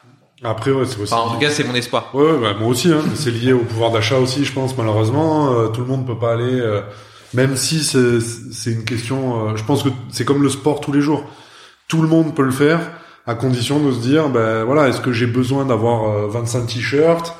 [0.43, 1.13] après, ouais, c'est aussi.
[1.13, 2.09] Enfin, en tout cas, c'est mon espoir.
[2.13, 2.91] Ouais, bah, moi aussi.
[2.91, 3.01] Hein.
[3.15, 4.75] c'est lié au pouvoir d'achat aussi, je pense.
[4.77, 6.59] Malheureusement, euh, tout le monde peut pas aller.
[6.59, 6.81] euh,
[7.33, 9.49] même si c'est une question.
[9.49, 11.23] euh, je pense que c'est comme le sport tous les jours.
[11.87, 12.79] Tout le monde peut le faire,
[13.27, 17.35] à condition de se dire, ben voilà, est-ce que j'ai besoin d'avoir euh, 25 t-shirts?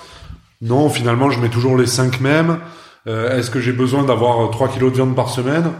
[0.62, 2.60] Non, finalement, je mets toujours les 5 mêmes.
[3.08, 5.72] Euh, est-ce que j'ai besoin d'avoir euh, 3 kilos de viande par semaine?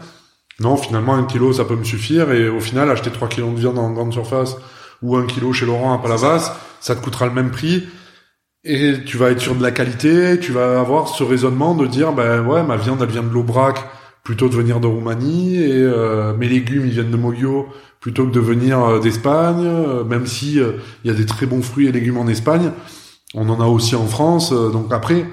[0.60, 2.32] Non, finalement, un kilo, ça peut me suffire.
[2.32, 4.58] Et au final, acheter 3 kilos de viande en grande surface
[5.02, 7.88] ou un kilo chez Laurent à Palavas, ça te coûtera le même prix.
[8.64, 12.14] Et tu vas être sûr de la qualité, tu vas avoir ce raisonnement de dire,
[12.14, 13.84] ben ouais, ma viande, elle vient de l'Aubrac
[14.24, 17.68] plutôt de venir de Roumanie, et euh, mes légumes, ils viennent de Moggio
[18.02, 20.74] plutôt que de venir euh, d'Espagne, euh, même si euh,
[21.04, 22.72] il y a des très bons fruits et légumes en Espagne.
[23.34, 25.26] On en a aussi en France, donc après,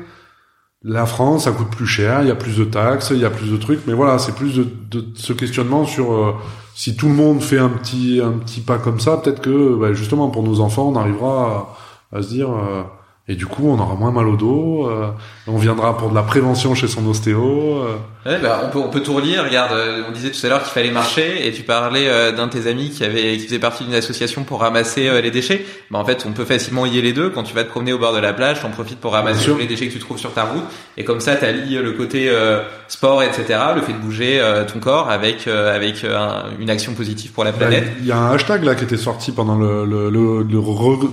[0.85, 3.31] la France, ça coûte plus cher, il y a plus de taxes, il y a
[3.31, 6.41] plus de trucs, mais voilà, c'est plus de, de ce questionnement sur
[6.79, 9.93] si tout le monde fait un petit un petit pas comme ça, peut-être que bah,
[9.95, 11.77] justement pour nos enfants, on arrivera
[12.13, 12.85] à, se dire euh,
[13.29, 15.09] et du coup, on aura moins mal au dos, euh,
[15.47, 17.83] on viendra pour de la prévention chez son ostéo.
[17.83, 17.97] euh.
[18.27, 19.39] Ouais, bah, on peut on peut tout relier.
[19.39, 22.47] Regarde, euh, on disait tout à l'heure qu'il fallait marcher, et tu parlais euh, d'un
[22.47, 25.65] de tes amis qui avait qui faisait partie d'une association pour ramasser euh, les déchets.
[25.91, 27.31] Bah en fait, on peut facilement lier les deux.
[27.31, 29.59] Quand tu vas te promener au bord de la plage, t'en profites pour ramasser tous
[29.59, 30.65] les déchets que tu trouves sur ta route,
[30.97, 34.79] et comme ça, t'allies le côté euh, sport, etc., le fait de bouger euh, ton
[34.81, 37.85] corps avec euh, avec euh, un- une action positive pour la Bah, planète.
[38.01, 40.63] Il y a un hashtag là qui était sorti pendant le le, le, le,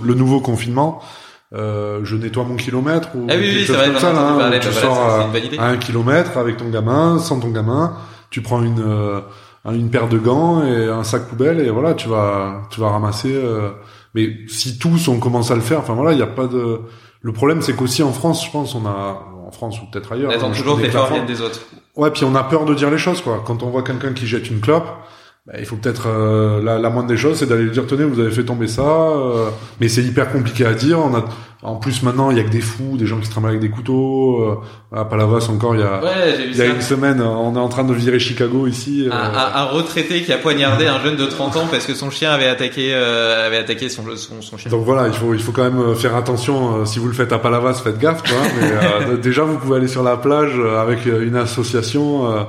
[0.01, 1.01] le nouveau confinement.
[1.56, 4.38] Euh, je nettoie mon kilomètre ou Ah oui, quelque chose vrai, comme ça, là, hein,
[4.38, 5.30] parler, tu bah sors à,
[5.68, 7.93] un kilomètre avec ton gamin, sans ton gamin,
[8.30, 9.22] tu prends une euh,
[9.72, 13.34] une paire de gants et un sac poubelle et voilà, tu vas tu vas ramasser.
[13.34, 13.70] euh,
[14.14, 16.82] mais si tous on commence à le faire, enfin voilà, il y a pas de.
[17.22, 20.32] Le problème c'est qu'aussi en France, je pense, on a en France ou peut-être ailleurs.
[20.53, 21.62] Toujours des autres.
[21.95, 23.41] Ouais, puis on a peur de dire les choses, quoi.
[23.45, 24.88] Quand on voit quelqu'un qui jette une clope,
[25.47, 28.03] bah, il faut peut-être euh, la, la moindre des choses, c'est d'aller lui dire tenez,
[28.03, 28.81] vous avez fait tomber ça.
[28.81, 30.99] euh, mais c'est hyper compliqué à dire.
[30.99, 31.23] On a,
[31.61, 33.61] en plus maintenant, il y a que des fous, des gens qui se travaillent avec
[33.61, 34.41] des couteaux.
[34.43, 34.55] Euh,
[34.99, 37.69] à Palavas encore, il y a, Ouais, il y a une semaine, on est en
[37.69, 39.07] train de virer Chicago ici.
[39.11, 41.93] Un, euh, un- un retraité qui a poignardé un jeune de 30 ans parce que
[41.93, 44.69] son chien avait attaqué euh, avait attaqué son son, son chien.
[44.71, 46.85] donc voilà, il faut il faut quand même euh, faire attention.
[46.85, 48.37] si vous le faites à Palavas, faites gaffe, quoi.
[48.59, 48.71] mais
[49.13, 52.43] euh, déjà, vous pouvez aller sur la plage avec une association euh,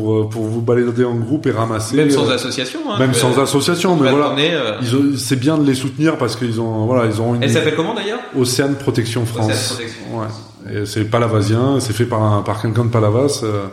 [0.00, 1.96] pour euh, pour vous balader en groupe et ramasser.
[1.96, 2.80] Même sans euh, association.
[2.90, 4.34] Hein, même sans association, mais voilà.
[4.38, 7.74] euh, c'est bien de les soutenir parce qu'ils ont voilà ils ont une Elle s'appelle
[7.76, 8.20] comment d'ailleurs?
[8.38, 9.46] Océane Protection France.
[9.50, 10.18] Océane Protection.
[10.18, 10.86] Ouais.
[10.86, 13.40] C'est palavasien, c'est fait par un par quelqu'un de Palavas.
[13.44, 13.66] euh,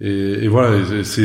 [0.00, 0.70] et, et voilà,
[1.04, 1.22] c'est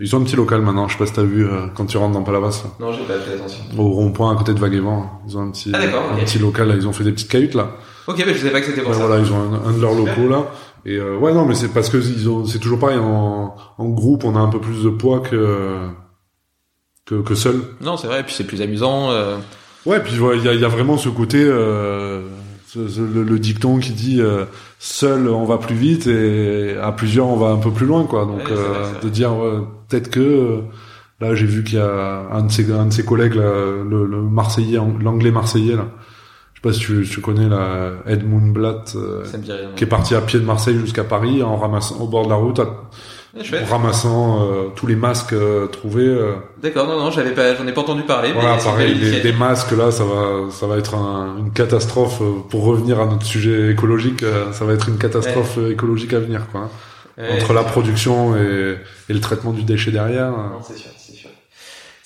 [0.00, 0.88] ils ont un petit local maintenant.
[0.88, 3.02] Je sais pas si t'as vu euh, quand tu rentres dans Palavas, là, Non, j'ai
[3.04, 3.62] pas fait attention.
[3.78, 5.20] au rond-point à côté de Vaguevent.
[5.28, 5.78] Ils ont un petit Ah,
[6.14, 6.68] un petit local.
[6.68, 7.72] Là, ils ont fait des petites cahutes là.
[8.06, 9.00] Ok, mais je savais pas que c'était pour ça.
[9.00, 10.46] voilà, ils ont un, un de leurs locaux là.
[10.86, 12.98] Et euh, ouais, non, mais c'est parce que ils ont, c'est toujours pareil.
[12.98, 15.88] En, en groupe, on a un peu plus de poids que
[17.04, 17.60] que, que seul.
[17.80, 18.20] Non, c'est vrai.
[18.20, 19.10] Et puis c'est plus amusant.
[19.10, 19.36] euh,
[19.84, 22.22] Ouais, puis il y a, y a vraiment ce côté, euh,
[22.66, 24.44] ce- ce- le, le dicton qui dit euh,
[24.80, 28.24] seul on va plus vite et à plusieurs on va un peu plus loin, quoi.
[28.24, 30.60] Donc Ouais, c'est vrai, euh, de dire euh, peut-être que
[31.20, 33.44] là j'ai vu qu'il y a un de ses un de ses collègues, là,
[33.88, 35.86] le, le Marseillais, l'anglais Marseillais là.
[36.72, 39.22] Sais pas si tu, tu connais là, Edmund Blatt, euh,
[39.76, 42.36] qui est parti à pied de Marseille jusqu'à Paris en ramassant au bord de la
[42.36, 42.68] route, à-
[43.44, 43.64] chouette.
[43.68, 46.16] en ramassant euh, tous les masques euh, trouvés.
[46.62, 46.86] D'accord.
[46.88, 48.32] Non, non, j'avais pas, j'en ai pas entendu parler.
[48.32, 52.64] voilà, mais pareil, des, masques là, ça va, ça va être un- une catastrophe pour
[52.64, 54.24] revenir à notre sujet écologique.
[54.52, 56.62] Ça va être une catastrophe écologique à venir, quoi.
[56.62, 56.70] hein.
[57.18, 58.76] Ouais, Entre la production et,
[59.08, 60.30] et le traitement du déchet derrière.
[60.32, 60.90] Non, c'est sûr,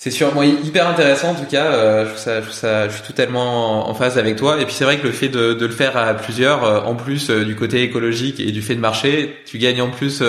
[0.03, 0.33] c'est sûr.
[0.33, 1.65] Moi hyper intéressant en tout cas.
[1.65, 4.59] euh, je, suis totalement en, phase avec toi.
[4.59, 7.29] Et puis c'est vrai que le fait de, le faire à plusieurs, euh, en plus
[7.29, 10.23] euh, du côté écologique et du fait de marcher, tu gagnes en plus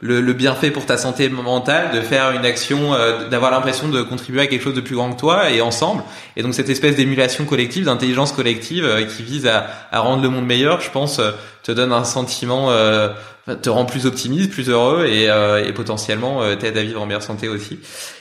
[0.00, 2.94] le, bienfait pour ta santé mentale de faire une action,
[3.30, 6.02] d'avoir l'impression de contribuer à quelque chose de plus grand que toi et ensemble.
[6.36, 10.46] Et donc cette espèce d'émulation collective, d'intelligence collective qui vise à, à rendre le monde
[10.46, 11.20] meilleur, je pense,
[11.70, 13.08] te donne un sentiment, euh,
[13.62, 17.06] te rend plus optimiste, plus heureux et, euh, et potentiellement euh, t'aide à vivre en
[17.06, 17.78] meilleure santé aussi.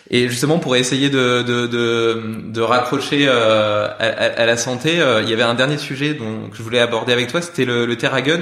[0.10, 5.22] Et justement pour essayer de de de, de raccrocher euh, à, à- la santé, euh,
[5.24, 7.86] il y avait un dernier sujet dont que je voulais aborder avec toi, c'était le,
[7.86, 8.42] le Terragun.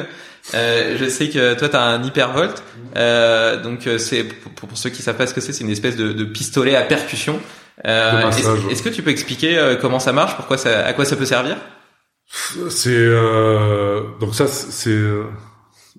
[0.54, 2.64] Euh, je sais que toi t'as un hypervolt,
[2.96, 5.98] euh, donc c'est pour, pour ceux qui savent pas ce que c'est, c'est une espèce
[5.98, 7.40] de, de pistolet à percussion.
[7.86, 8.30] Euh,
[8.72, 11.58] est-ce, que tu peux expliquer comment ça marche, pourquoi ça, à quoi ça peut servir?
[12.30, 15.24] C'est euh, donc ça c'est euh,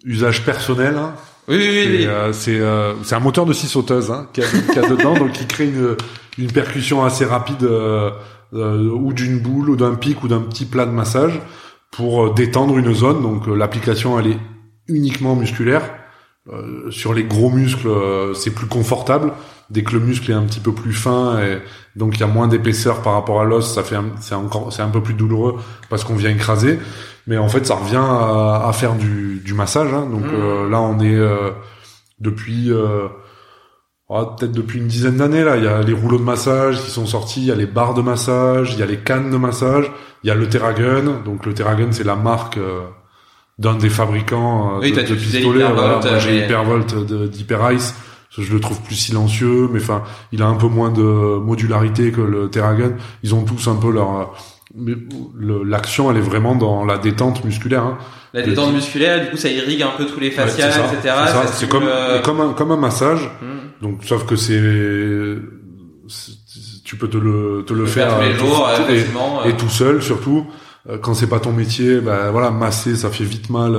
[0.05, 0.97] usage personnel.
[0.97, 1.15] Hein.
[1.49, 2.07] Oui, oui, oui.
[2.07, 5.33] Euh, c'est euh, c'est un moteur de scie sauteuse hein, qu'il y, a dedans, donc
[5.33, 5.97] qui crée une
[6.37, 7.69] une percussion assez rapide
[8.53, 11.41] ou d'une boule ou d'un pic ou d'un petit plat de massage
[11.91, 13.23] pour détendre une zone.
[13.23, 14.39] Donc l'application elle est
[14.87, 15.98] uniquement musculaire.
[16.91, 17.89] Sur les gros muscles,
[18.35, 19.33] c'est plus confortable
[19.71, 21.59] dès que le muscle est un petit peu plus fin et
[21.95, 24.83] donc il y a moins d'épaisseur par rapport à l'os, ça fait c'est encore c'est
[24.83, 25.57] un peu plus douloureux
[25.91, 26.79] parce qu'on vient écraser.
[27.27, 29.93] Mais en fait, ça revient à, à faire du, du massage.
[29.93, 30.09] Hein.
[30.11, 30.35] Donc mmh.
[30.35, 31.51] euh, là, on est euh,
[32.19, 33.07] depuis euh,
[34.09, 35.59] oh, peut-être depuis une dizaine d'années là.
[35.59, 37.93] Il y a les rouleaux de massage qui sont sortis, il y a les barres
[37.93, 39.93] de massage, il y a les cannes de massage,
[40.25, 41.21] il y a le Terragun.
[41.23, 42.59] Donc le Terragun, c'est la marque
[43.59, 45.65] d'un des fabricants oui, de, de pistolets.
[45.65, 46.95] Voilà, j'ai Hypervolt
[47.31, 47.95] d'Hyperice
[48.43, 50.03] je le trouve plus silencieux, mais enfin,
[50.33, 52.93] il a un peu moins de modularité que le Terragun.
[53.23, 54.35] Ils ont tous un peu leur
[55.65, 57.83] l'action, elle est vraiment dans la détente musculaire.
[57.83, 57.99] Hein.
[58.35, 61.15] La détente musculaire, du coup, ça irrigue un peu tous les fascias, etc.
[61.53, 63.31] C'est comme euh, comme un comme un massage.
[63.41, 63.83] Hmm.
[63.83, 64.61] Donc, sauf que c'est
[66.85, 69.57] tu peux te le te le faire, tous les jours, et, et, euh.
[69.57, 70.68] tout seul surtout euh,
[71.03, 72.01] quand c'est pas ton métier.
[72.01, 73.77] Bah voilà, masser, ça fait vite mal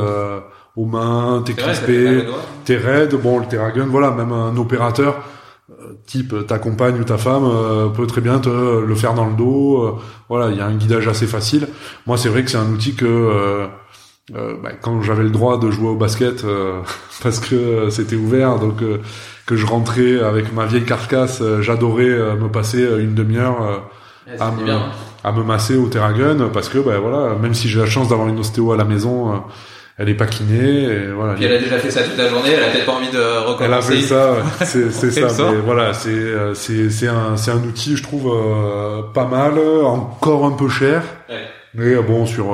[0.76, 2.26] aux mains, t'es crispé,
[2.66, 3.16] t'es raide.
[3.16, 5.24] Bon, le Terragun, voilà, même un opérateur
[5.72, 9.26] euh, type ta compagne ou ta femme euh, peut très bien te le faire dans
[9.26, 9.84] le dos.
[9.84, 11.68] Euh, voilà, il y a un guidage assez facile.
[12.08, 13.68] Moi, c'est vrai que c'est un outil que
[14.32, 16.46] bah, quand j'avais le droit de jouer au basket
[17.24, 18.84] parce que c'était ouvert, donc
[19.46, 23.90] que je rentrais avec ma vieille carcasse, j'adorais me passer une demi-heure
[24.40, 24.66] à, me,
[25.24, 28.28] à me masser au Terragun parce que bah, voilà, même si j'ai la chance d'avoir
[28.28, 29.44] une ostéo à la maison
[30.00, 31.36] elle est pas kinée et voilà.
[31.40, 33.66] elle a déjà fait ça toute la journée, elle a peut-être pas envie de recommencer.
[33.66, 37.52] Elle a fait ça, c'est c'est ça, mais voilà, c'est euh, c'est c'est un c'est
[37.52, 41.04] un outil je trouve euh, pas mal, encore un peu cher.
[41.28, 41.36] Ouais.
[41.74, 42.46] Mais euh, bon sur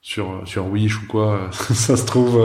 [0.00, 2.40] sur sur Wish ou quoi, ça se trouve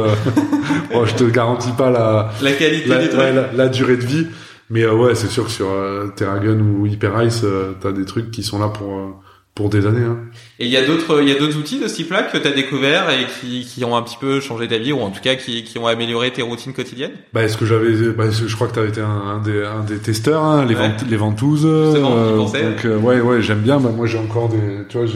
[0.92, 3.20] bon, je te garantis pas la la qualité la, du truc.
[3.20, 4.28] la, la, durée de vie,
[4.70, 5.68] mais ouais, c'est sûr que sur
[6.16, 7.46] Terragun ou Hyperice,
[7.82, 9.22] t'as des trucs qui sont là pour
[9.58, 10.06] pour des années.
[10.06, 10.20] Hein.
[10.60, 12.48] Et il y a d'autres, il y a d'autres outils de ce type-là que tu
[12.48, 15.20] as découvert et qui, qui ont un petit peu changé ta vie ou en tout
[15.20, 17.14] cas qui, qui ont amélioré tes routines quotidiennes?
[17.34, 19.98] Bah, est-ce que j'avais, bah, je crois que tu avais été un, des, un des
[19.98, 20.76] testeurs, hein, les,
[21.10, 21.66] les ventouses.
[21.66, 23.80] Euh, donc euh, ouais, ouais, j'aime bien.
[23.80, 25.08] Bah, moi, j'ai encore des, tu vois,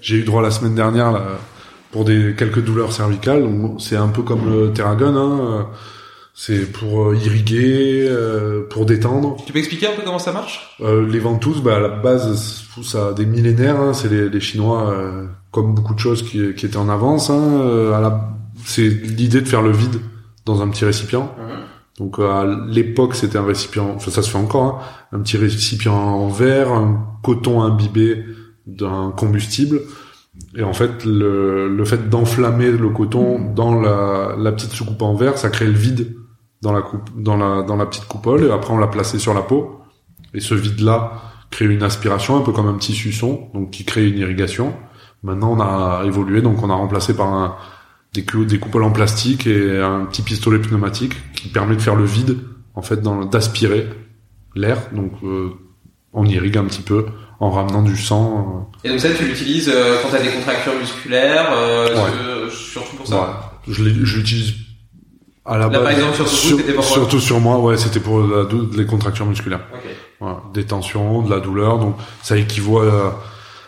[0.00, 1.38] j'ai eu droit la semaine dernière là,
[1.92, 3.48] pour des quelques douleurs cervicales.
[3.78, 5.14] C'est un peu comme le Terragun.
[5.14, 5.68] Hein,
[6.36, 9.36] c'est pour euh, irriguer, euh, pour détendre.
[9.46, 10.76] Tu peux expliquer un peu comment ça marche?
[10.80, 13.80] Euh, Les ventouses, bah, à la base, ça a des millénaires.
[13.80, 17.30] Hein, c'est les, les, Chinois, euh, comme beaucoup de choses qui, qui étaient en avance.
[17.30, 18.30] Hein, à la...
[18.64, 20.00] C'est l'idée de faire le vide
[20.44, 21.32] dans un petit récipient.
[21.38, 21.54] Mhm.
[21.98, 24.78] Donc à l'époque, c'était un récipient, enfin ça se fait encore, hein,
[25.12, 28.24] un petit récipient en verre, un coton imbibé
[28.66, 29.80] d'un combustible.
[30.56, 35.14] Et en fait, le, le fait d'enflammer le coton dans la, la petite soucoupe en
[35.14, 36.16] verre, ça crée le vide
[36.64, 39.34] dans la coupe, dans la, dans la petite coupole et après on l'a placé sur
[39.34, 39.80] la peau.
[40.32, 44.08] Et ce vide-là crée une aspiration, un peu comme un petit suçon, donc qui crée
[44.08, 44.74] une irrigation.
[45.22, 47.56] Maintenant, on a évolué, donc on a remplacé par un,
[48.12, 52.04] des, des coupoles en plastique et un petit pistolet pneumatique qui permet de faire le
[52.04, 52.38] vide,
[52.74, 53.00] en fait,
[53.30, 53.88] d'aspirer
[54.56, 54.78] l'air.
[54.92, 55.50] Donc, euh,
[56.12, 57.06] on irrigue un petit peu
[57.40, 58.68] en ramenant du sang.
[58.84, 58.88] Euh.
[58.88, 63.06] Et donc ça, tu l'utilises euh, quand tu as des contractures musculaires, euh, surtout pour
[63.06, 63.16] ça.
[63.66, 63.72] Ouais.
[63.72, 64.54] Je l'utilise
[65.44, 68.20] à la Là, par exemple, surtout, sur, c'était pour surtout sur moi, ouais, c'était pour
[68.20, 68.44] la,
[68.76, 69.66] les contractures musculaires.
[69.74, 69.94] Okay.
[70.20, 73.20] Voilà, des tensions, de la douleur, donc ça équivaut à,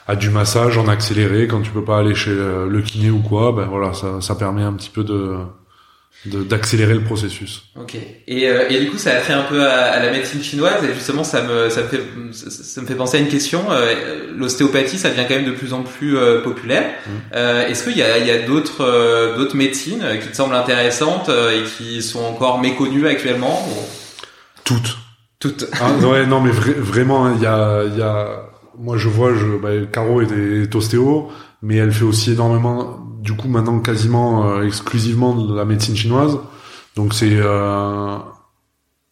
[0.06, 3.52] à, du massage en accéléré quand tu peux pas aller chez le kiné ou quoi.
[3.52, 5.36] Ben voilà, ça, ça permet un petit peu de
[6.24, 7.64] d'accélérer le processus.
[7.80, 7.97] Ok.
[8.26, 10.82] Et, euh, et du coup, ça a fait un peu à, à, la médecine chinoise
[10.84, 12.01] et justement, ça me ça me fait
[12.32, 13.70] ça me fait penser à une question.
[13.70, 16.84] Euh, L'ostéopathie, ça devient quand même de plus en plus euh, populaire.
[16.84, 17.10] Mmh.
[17.34, 20.55] Euh, Est-ce qu'il y a il y a d'autres euh, d'autres médecines qui te semblent
[20.55, 23.66] intéressantes et qui sont encore méconnues actuellement
[24.64, 24.97] Toutes.
[25.38, 25.66] Toutes.
[25.80, 28.43] ah, ouais, non, mais vraiment, hein, il y a il y a
[28.78, 31.30] moi je vois, je bah, Caro est, est ostéo,
[31.62, 36.38] mais elle fait aussi énormément du coup maintenant quasiment euh, exclusivement de la médecine chinoise.
[36.94, 38.16] Donc c'est euh,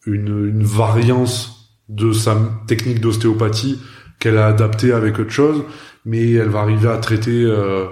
[0.05, 3.79] une, une variance de sa technique d'ostéopathie
[4.19, 5.63] qu'elle a adaptée avec autre chose,
[6.05, 7.87] mais elle va arriver à traiter euh,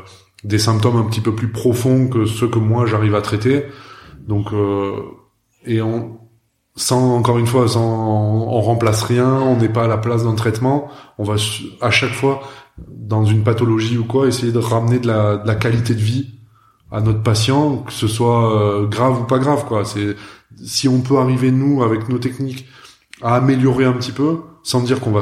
[0.46, 3.66] des symptômes un petit peu plus profonds que ceux que moi j'arrive à traiter.
[4.28, 4.52] Donc
[5.66, 6.20] et on
[6.76, 10.36] sans encore une fois, sans on remplace rien, on n'est pas à la place d'un
[10.36, 10.90] traitement.
[11.20, 11.36] On va
[11.82, 12.42] à chaque fois
[12.88, 16.34] dans une pathologie ou quoi, essayer de ramener de la, de la qualité de vie
[16.92, 19.84] à notre patient, que ce soit euh, grave ou pas grave, quoi.
[19.84, 20.16] C'est
[20.64, 22.68] si on peut arriver nous avec nos techniques
[23.22, 25.22] à améliorer un petit peu, sans dire qu'on va,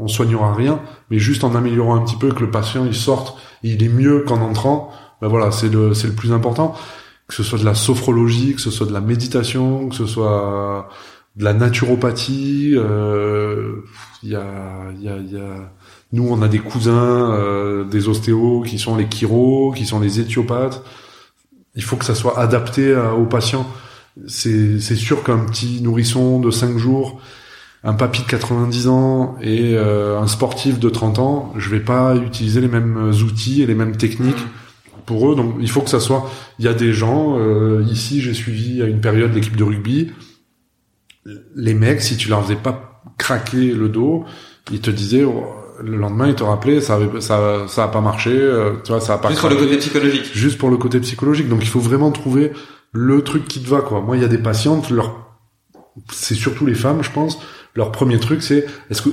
[0.00, 3.38] on, soignera rien, mais juste en améliorant un petit peu que le patient il sorte,
[3.62, 4.90] il est mieux qu'en entrant.
[5.20, 6.74] Ben voilà, c'est le, c'est le plus important.
[7.28, 10.88] Que ce soit de la sophrologie, que ce soit de la méditation, que ce soit
[11.36, 12.72] de la naturopathie.
[12.74, 13.84] Euh,
[14.22, 14.44] il y a,
[14.94, 15.72] il y a, y a
[16.12, 20.20] nous, on a des cousins, euh, des ostéos qui sont les chiro, qui sont les
[20.20, 20.82] éthiopathes.
[21.74, 23.66] Il faut que ça soit adapté aux patients.
[24.26, 27.18] C'est, sûr qu'un petit nourrisson de 5 jours,
[27.82, 32.14] un papy de 90 ans et euh, un sportif de 30 ans, je vais pas
[32.16, 34.44] utiliser les mêmes outils et les mêmes techniques
[35.06, 35.34] pour eux.
[35.34, 36.30] Donc, il faut que ça soit.
[36.58, 38.20] Il y a des gens euh, ici.
[38.20, 40.12] J'ai suivi à une période l'équipe de rugby.
[41.56, 44.24] Les mecs, si tu leur faisais pas craquer le dos,
[44.70, 45.44] ils te disaient oh,
[45.82, 49.14] le lendemain, il te rappelait, ça, ça, ça a pas marché, euh, tu vois, ça
[49.14, 49.28] a pas.
[49.30, 50.30] Juste pour le côté psychologique.
[50.32, 51.48] Juste pour le côté psychologique.
[51.48, 52.52] Donc, il faut vraiment trouver
[52.92, 54.00] le truc qui te va, quoi.
[54.00, 55.38] Moi, il y a des patientes, leur,
[56.12, 57.38] c'est surtout les femmes, je pense.
[57.74, 59.10] Leur premier truc, c'est, est-ce que,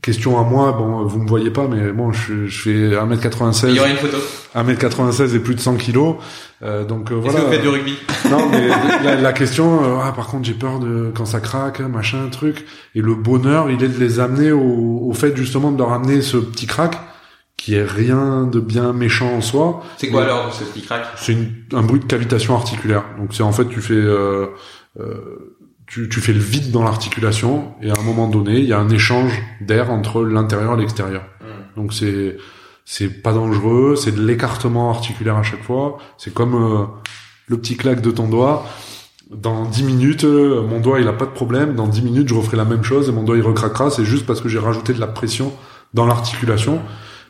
[0.00, 3.68] question à moi, bon, vous me voyez pas, mais bon, je, je fais 1m96.
[3.68, 4.16] Il y aura une photo.
[4.54, 6.16] 1m96 et plus de 100 kilos.
[6.62, 7.40] Euh, donc euh, voilà.
[7.40, 7.98] Que vous faites du rugby?
[8.30, 8.68] Non, mais
[9.04, 12.64] la, la question, euh, ah par contre j'ai peur de quand ça craque, machin, truc.
[12.94, 16.22] Et le bonheur, il est de les amener au, au fait justement de leur amener
[16.22, 16.98] ce petit crack
[17.56, 19.82] qui est rien de bien méchant en soi.
[19.96, 21.06] C'est quoi alors ce petit crack?
[21.16, 21.36] C'est
[21.72, 23.04] un bruit de cavitation articulaire.
[23.18, 24.48] Donc c'est en fait tu fais euh,
[24.98, 25.56] euh,
[25.92, 28.78] tu, tu fais le vide dans l'articulation et à un moment donné il y a
[28.78, 31.22] un échange d'air entre l'intérieur et l'extérieur.
[31.42, 31.80] Hmm.
[31.80, 32.38] Donc c'est
[32.86, 35.98] c'est pas dangereux, c'est de l'écartement articulaire à chaque fois.
[36.16, 36.86] C'est comme euh,
[37.46, 38.66] le petit claque de ton doigt.
[39.30, 41.74] Dans 10 minutes, euh, mon doigt il a pas de problème.
[41.74, 43.90] Dans 10 minutes, je referai la même chose et mon doigt il recraquera.
[43.90, 45.52] C'est juste parce que j'ai rajouté de la pression
[45.92, 46.80] dans l'articulation.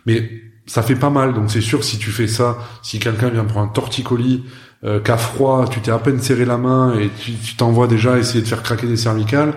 [0.07, 0.31] Mais
[0.67, 1.35] ça fait pas mal.
[1.35, 4.45] Donc c'est sûr si tu fais ça, si quelqu'un vient pour un torticolis,
[4.85, 8.43] euh, qu'à froid, tu t'es à peine serré la main et tu t'envoies déjà essayer
[8.43, 9.55] de faire craquer des cervicales,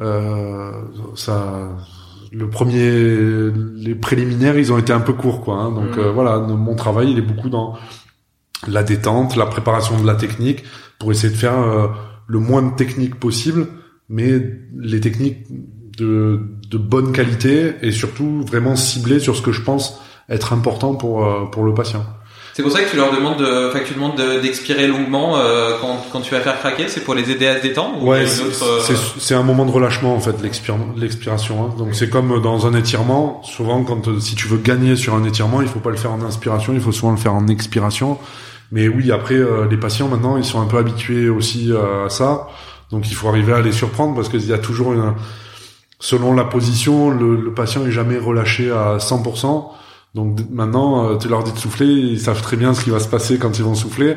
[0.00, 0.72] euh,
[1.14, 1.68] ça
[2.32, 5.56] le premier, les préliminaires, ils ont été un peu courts, quoi.
[5.56, 5.70] Hein.
[5.70, 6.00] donc mm.
[6.00, 7.74] euh, voilà, mon travail, il est beaucoup dans
[8.66, 10.64] la détente, la préparation de la technique,
[10.98, 11.88] pour essayer de faire euh,
[12.26, 13.66] le moins de techniques possible,
[14.08, 14.40] mais
[14.78, 15.46] les techniques
[15.98, 20.94] de, de bonne qualité et surtout vraiment ciblées sur ce que je pense être important
[20.94, 22.06] pour euh, pour le patient.
[22.54, 26.04] C'est pour ça que tu leur demandes de, enfin tu demandes d'expirer longuement euh, quand,
[26.12, 26.86] quand tu vas faire craquer.
[26.88, 28.02] C'est pour les aider à se détendre.
[28.04, 28.80] Ouais, euh,
[29.18, 31.64] c'est un moment de relâchement en fait l'expiration.
[31.64, 31.74] Hein.
[31.78, 33.40] Donc c'est comme dans un étirement.
[33.42, 36.12] Souvent, quand euh, si tu veux gagner sur un étirement, il faut pas le faire
[36.12, 38.18] en inspiration, il faut souvent le faire en expiration.
[38.70, 39.38] Mais oui, après
[39.70, 41.70] les patients maintenant, ils sont un peu habitués aussi
[42.06, 42.48] à ça.
[42.90, 45.12] Donc il faut arriver à les surprendre parce qu'il y a toujours une,
[45.98, 49.72] selon la position, le, le patient est jamais relâché à 100%.
[50.14, 53.00] Donc maintenant, euh, tu leur dis de souffler, ils savent très bien ce qui va
[53.00, 54.16] se passer quand ils vont souffler.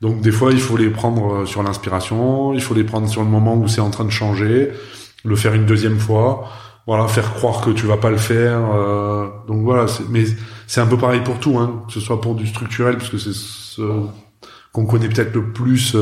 [0.00, 3.22] Donc des fois, il faut les prendre euh, sur l'inspiration, il faut les prendre sur
[3.22, 4.70] le moment où c'est en train de changer,
[5.24, 6.48] le faire une deuxième fois,
[6.86, 8.60] voilà, faire croire que tu vas pas le faire.
[8.74, 10.24] Euh, donc voilà, mais
[10.66, 13.18] c'est un peu pareil pour tout, hein, que ce soit pour du structurel, parce que
[13.18, 13.82] c'est ce
[14.72, 15.94] qu'on connaît peut-être le plus.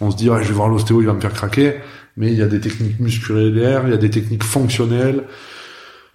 [0.00, 1.76] on se dit, je vais voir l'ostéo, il va me faire craquer.
[2.16, 5.24] Mais il y a des techniques musculaires, il y a des techniques fonctionnelles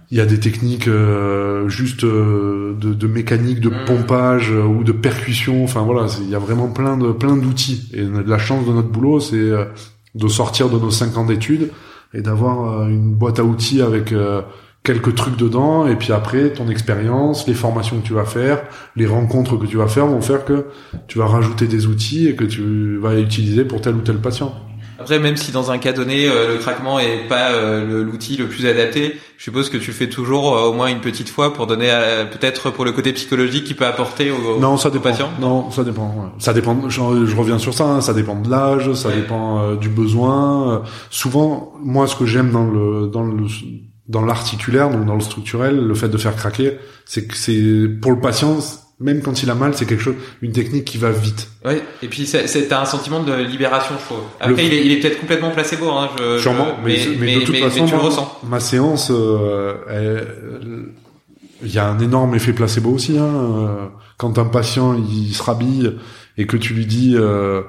[0.10, 3.86] il y a des techniques euh, juste euh, de, de, mécanique, de mm.
[3.86, 5.64] pompage euh, ou de percussion.
[5.64, 7.90] Enfin voilà, il y a vraiment plein de plein d'outils.
[7.94, 9.52] Et la chance de notre boulot, c'est
[10.16, 11.72] de sortir de nos cinq ans d'études
[12.14, 14.14] et d'avoir une boîte à outils avec
[14.84, 15.86] quelques trucs dedans.
[15.88, 18.64] Et puis après, ton expérience, les formations que tu vas faire,
[18.96, 20.68] les rencontres que tu vas faire vont faire que
[21.08, 24.67] tu vas rajouter des outils et que tu vas utiliser pour tel ou tel patient.
[25.00, 28.48] Après, même si dans un cas donné, euh, le craquement est pas euh, l'outil le
[28.48, 31.68] plus adapté, je suppose que tu fais toujours euh, au moins une petite fois pour
[31.68, 31.92] donner
[32.32, 35.12] peut-être pour le côté psychologique qui peut apporter au, non, ça dépend.
[35.40, 36.32] Non, ça dépend.
[36.40, 36.90] Ça dépend.
[36.90, 37.02] Je,
[37.36, 37.86] reviens sur ça.
[37.86, 40.84] Hein, ça dépend de l'âge, ça dépend du besoin.
[41.10, 43.46] souvent, moi, ce que j'aime dans le dans le
[44.08, 48.12] dans l'articulaire, donc dans le structurel, le fait de faire craquer, c'est que c'est pour
[48.12, 48.58] le patient
[49.00, 51.50] même quand il a mal, c'est quelque chose, une technique qui va vite.
[51.64, 51.84] Ouais.
[52.02, 54.24] Et puis c'est un sentiment de libération, je trouve.
[54.40, 56.10] Après, il est, il est peut-être complètement placebo, hein.
[56.18, 58.40] Je, Sûrement, mais, mais, de toute façon, tu le ressens.
[58.50, 59.76] Ma séance, euh,
[61.64, 63.18] il y a un énorme effet placebo aussi.
[63.18, 63.26] Hein.
[63.26, 63.86] Euh,
[64.18, 65.96] quand un patient il se rhabille
[66.38, 67.62] et que tu lui dis, euh,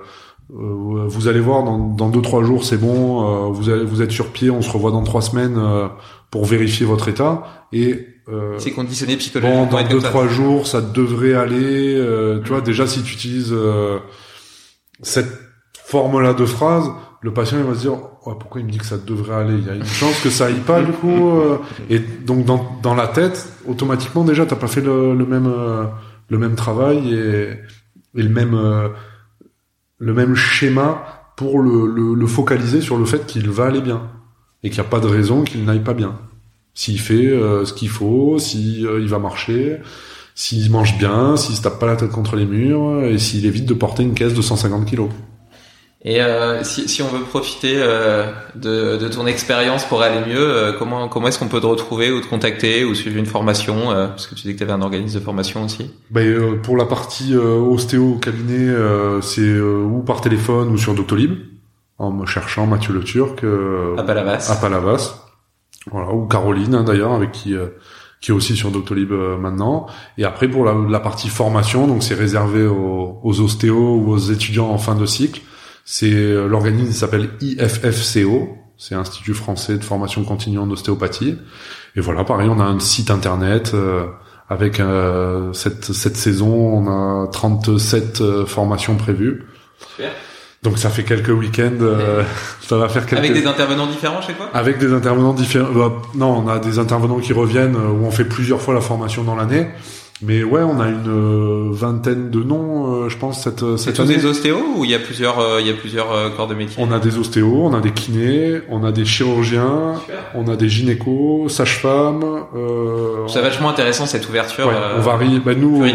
[0.51, 3.51] euh vous allez voir, dans, dans deux trois jours, c'est bon.
[3.51, 5.61] vous, allez, vous êtes sur pied, on se revoit dans trois semaines
[6.31, 8.07] pour vérifier votre état et euh,
[8.59, 9.67] c'est conditionné psychologiquement.
[9.67, 11.95] Bon, dans deux trois jours, ça devrait aller.
[11.97, 13.99] Euh, tu vois, déjà si tu utilises euh,
[15.03, 15.33] cette
[15.85, 16.91] forme-là de phrase,
[17.23, 19.55] le patient il va se dire oh, pourquoi il me dit que ça devrait aller?
[19.55, 21.31] Il y a une chance que ça aille pas du coup.
[21.31, 21.59] Euh.
[21.91, 25.51] et donc dans dans la tête, automatiquement déjà t'as pas fait le, le même
[26.29, 27.51] le même travail et,
[28.15, 28.91] et le même
[29.99, 34.11] le même schéma pour le, le, le focaliser sur le fait qu'il va aller bien
[34.63, 36.19] et qu'il n'y a pas de raison qu'il n'aille pas bien.
[36.79, 39.81] S'il fait euh, ce qu'il faut, si euh, il va marcher,
[40.37, 43.67] s'il mange bien, s'il se tape pas la tête contre les murs et s'il évite
[43.67, 45.09] de porter une caisse de 150 kilos.
[46.05, 50.39] Et euh, si, si on veut profiter euh, de, de ton expérience pour aller mieux,
[50.39, 53.91] euh, comment comment est-ce qu'on peut te retrouver ou te contacter ou suivre une formation
[53.91, 55.91] euh, Parce que tu dis que tu avais un organisme de formation aussi?
[56.13, 58.73] Ben, pour la partie ostéo au cabinet,
[59.21, 61.33] c'est ou par téléphone ou sur Doctolib,
[61.99, 63.43] en me cherchant Mathieu Le Turc.
[63.43, 64.49] à Palavas.
[64.49, 65.28] À Palavas.
[65.91, 67.55] Voilà, ou Caroline hein, d'ailleurs, avec qui
[68.21, 69.87] qui est aussi sur Doctolib maintenant.
[70.19, 74.71] Et après pour la, partie formation, donc c'est réservé aux, aux ostéos ou aux étudiants
[74.71, 75.41] en fin de cycle.
[75.91, 81.39] C'est euh, l'organisme s'appelle IFFCO, c'est Institut français de formation continue en ostéopathie.
[81.97, 84.05] Et voilà, pareil, on a un site internet euh,
[84.51, 89.47] avec euh, cette cette saison, on a 37 formations prévues.
[89.97, 90.13] Super.
[90.69, 91.79] Donc ça fait quelques week-ends,
[92.61, 93.21] ça va faire quelques...
[93.21, 95.73] Avec des intervenants différents chez quoi Avec des intervenants différents.
[95.73, 99.25] Bah, non, on a des intervenants qui reviennent où on fait plusieurs fois la formation
[99.25, 99.67] dans l'année.
[100.21, 104.01] Mais ouais, on a une euh, vingtaine de noms, euh, je pense cette euh, cette
[104.01, 104.17] année.
[104.17, 106.77] des ostéos ou il y a plusieurs il y a plusieurs corps de métier?
[106.85, 109.95] On a des ostéos, on a des kinés, on a des chirurgiens,
[110.35, 112.25] on a des gynécos, sages-femmes.
[112.57, 114.67] Euh, C'est vachement intéressant cette ouverture.
[114.67, 115.39] Ouais, on varie.
[115.39, 115.95] Bah nous, ouais,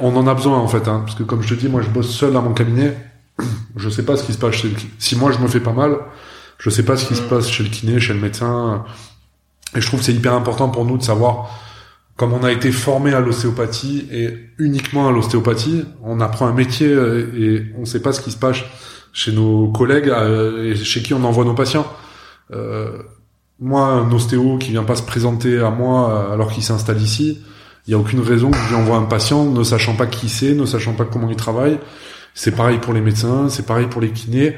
[0.00, 1.82] on, on, en a besoin en fait, hein, parce que comme je te dis, moi
[1.82, 2.94] je bosse seul dans mon cabinet.
[3.76, 4.76] Je sais pas ce qui se passe chez le...
[4.98, 5.98] Si moi je me fais pas mal,
[6.58, 7.28] je sais pas ce qui se mm.
[7.28, 8.84] passe chez le kiné, chez le médecin.
[9.74, 11.50] Et je trouve que c'est hyper important pour nous de savoir
[12.16, 16.88] comme on a été formé à l'ostéopathie et uniquement à l'ostéopathie, on apprend un métier
[16.88, 18.58] euh, et on ne sait pas ce qui se passe
[19.12, 21.86] chez nos collègues euh, et chez qui on envoie nos patients.
[22.52, 23.02] Euh,
[23.60, 27.42] moi, un ostéo qui vient pas se présenter à moi alors qu'il s'installe ici,
[27.86, 30.28] il y a aucune raison que je lui envoie un patient ne sachant pas qui
[30.28, 31.78] c'est, ne sachant pas comment il travaille.
[32.36, 34.54] C'est pareil pour les médecins, c'est pareil pour les kinés.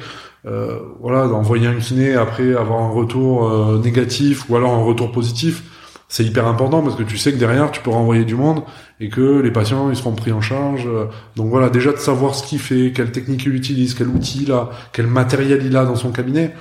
[0.46, 5.62] Euh, voilà, d'envoyer un kiné après avoir un retour négatif ou alors un retour positif,
[6.09, 8.62] c'est hyper important parce que tu sais que derrière tu peux renvoyer du monde
[8.98, 10.88] et que les patients ils seront pris en charge.
[11.36, 14.52] Donc voilà, déjà de savoir ce qu'il fait, quelle technique il utilise, quel outil il
[14.52, 16.55] a, quel matériel il a dans son cabinet,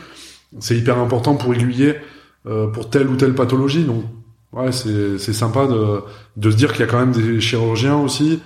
[0.60, 1.95] c'est hyper important pour aiguiller
[2.45, 3.84] euh, pour telle ou telle pathologie.
[3.84, 4.03] Donc
[4.53, 6.02] ouais, c'est c'est sympa de
[6.38, 8.39] de se dire qu'il y a quand même des chirurgiens aussi,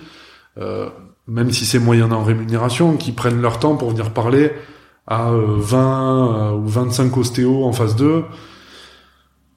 [0.58, 0.88] euh,
[1.28, 4.52] même si c'est moyen en rémunération, qui prennent leur temps pour venir parler
[5.06, 8.24] à 20 euh, ou 25 ostéos en phase 2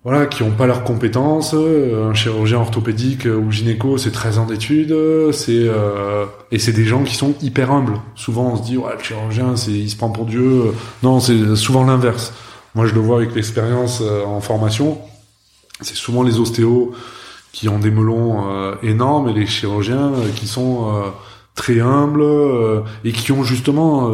[0.06, 1.56] voilà, qui ont pas leurs compétences.
[1.56, 4.96] Euh, un chirurgien orthopédique ou gynéco, c'est 13 ans d'études,
[5.32, 8.00] c'est euh, et c'est des gens qui sont hyper humbles.
[8.14, 10.74] Souvent, on se dit ouais, le chirurgien, c'est il se prend pour Dieu.
[11.02, 12.34] Non, c'est souvent l'inverse.
[12.76, 15.00] Moi, je le vois avec l'expérience euh, en formation.
[15.82, 16.94] C'est souvent les ostéos
[17.52, 18.46] qui ont des melons
[18.82, 20.92] énormes et les chirurgiens qui sont
[21.56, 22.24] très humbles
[23.04, 24.12] et qui ont justement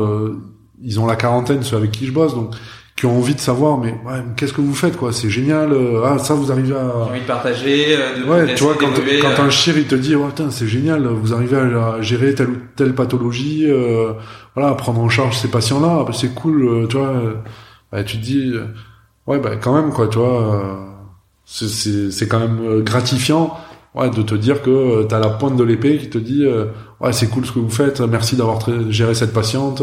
[0.84, 2.56] ils ont la quarantaine ceux avec qui je bosse donc
[2.96, 5.12] qui ont envie de savoir mais ouais, qu'est-ce que vous faites quoi?
[5.12, 8.64] C'est génial euh, ah ça vous arrivez à envie de partager euh, de ouais tu
[8.64, 9.46] vois quand, quand euh.
[9.46, 12.58] un chir il te dit ouais putain c'est génial vous arrivez à, gérer telle ou
[12.76, 14.14] telle pathologie euh,
[14.56, 17.14] voilà à prendre en charge ces patients là bah, c'est cool tu vois
[17.92, 18.54] bah, tu te dis
[19.28, 20.88] ouais bah quand même quoi tu vois
[21.46, 23.58] c'est quand même gratifiant
[23.96, 26.46] ouais de te dire que t'as la pointe de l'épée qui te dit
[27.00, 28.60] ouais c'est cool ce que vous faites merci d'avoir
[28.90, 29.82] géré cette patiente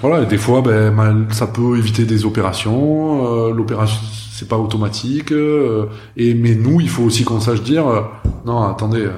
[0.00, 3.48] voilà, et des fois, ben, ça peut éviter des opérations.
[3.48, 4.00] Euh, L'opération,
[4.32, 5.32] c'est pas automatique.
[5.32, 5.86] Euh,
[6.16, 8.02] et mais nous, il faut aussi qu'on sache dire, euh,
[8.44, 9.12] non, attendez, euh,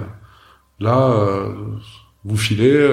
[0.79, 1.13] là,
[2.25, 2.89] vous filez,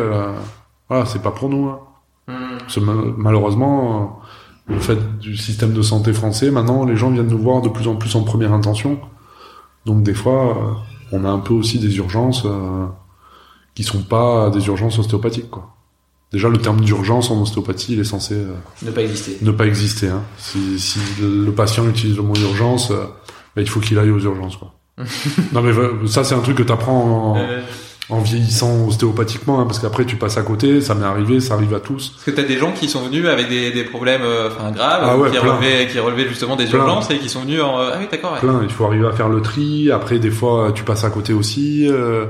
[0.89, 1.69] voilà, c'est pas pour nous.
[1.69, 1.79] Hein.
[2.27, 3.13] Hmm.
[3.17, 4.21] malheureusement,
[4.67, 7.87] le fait du système de santé français, maintenant, les gens viennent nous voir de plus
[7.87, 8.99] en plus en première intention.
[9.85, 12.45] Donc des fois, on a un peu aussi des urgences
[13.75, 15.73] qui sont pas des urgences ostéopathiques, quoi.
[16.33, 19.37] Déjà, le terme d'urgence en ostéopathie, il est censé euh, ne pas exister.
[19.43, 20.07] Ne pas exister.
[20.07, 20.23] Hein.
[20.39, 23.05] Si, si le, patient utilise le mot urgence, euh,
[23.55, 24.57] bah, il faut qu'il aille aux urgences.
[24.57, 24.73] Quoi.
[25.53, 25.71] non mais
[26.07, 27.47] ça, c'est un truc que tu apprends en,
[28.09, 30.81] en, vieillissant ostéopathiquement, hein, parce qu'après tu passes à côté.
[30.81, 32.09] Ça m'est arrivé, ça arrive à tous.
[32.09, 35.03] Parce que t'as des gens qui sont venus avec des, des problèmes, euh, enfin graves,
[35.03, 38.07] ah qui, relevaient, qui relevaient justement des urgences et qui sont venus en ah oui
[38.11, 38.37] d'accord.
[38.39, 38.61] Plein.
[38.63, 39.91] Il faut arriver à faire le tri.
[39.91, 41.87] Après, des fois, tu passes à côté aussi.
[41.87, 42.25] Euh,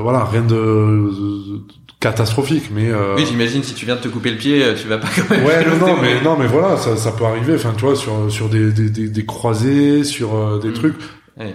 [0.00, 1.10] voilà, rien de,
[2.00, 3.16] catastrophique mais euh...
[3.16, 5.44] oui j'imagine si tu viens de te couper le pied tu vas pas quand même
[5.44, 8.30] ouais non non mais non mais voilà ça, ça peut arriver enfin tu vois sur
[8.30, 10.74] sur des des, des, des croisés sur euh, des mm.
[10.74, 10.96] trucs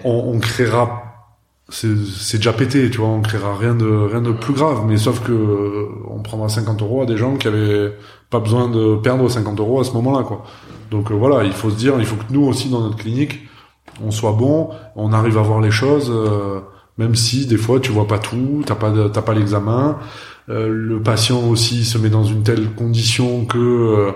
[0.03, 1.02] on, on, créera
[1.69, 5.22] c'est déjà pété tu vois on créera rien de rien de plus grave mais sauf
[5.22, 7.94] que euh, on prendra 50 euros à des gens qui avaient
[8.30, 10.44] pas besoin de perdre 50 euros à ce moment là quoi.
[10.91, 13.48] Donc euh, voilà il faut se dire il faut que nous aussi dans notre clinique
[14.03, 16.11] on soit bon on arrive à voir les choses
[16.98, 19.98] même si des fois tu vois pas tout t'as pas t'as pas l'examen.
[20.49, 24.11] Euh, le patient aussi se met dans une telle condition que euh,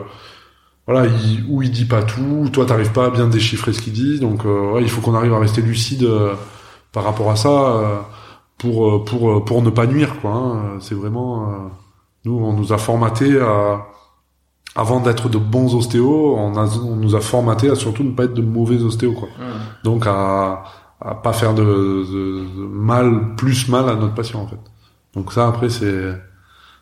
[0.85, 3.93] voilà, il, ou il dit pas tout, toi t'arrives pas à bien déchiffrer ce qu'il
[3.93, 4.43] dit, donc
[4.79, 6.07] il faut qu'on arrive à rester lucide
[6.97, 8.07] par rapport à ça
[8.57, 10.31] pour pour pour ne pas nuire quoi.
[10.31, 10.77] Hein.
[10.79, 11.69] C'est vraiment
[12.25, 13.85] nous on nous a formaté à
[14.75, 18.23] avant d'être de bons ostéos, on, a, on nous a formaté à surtout ne pas
[18.23, 19.27] être de mauvais ostéos quoi.
[19.83, 20.63] Donc à
[20.99, 24.59] à pas faire de, de, mal plus mal à notre patient en fait.
[25.13, 26.19] Donc ça après c'est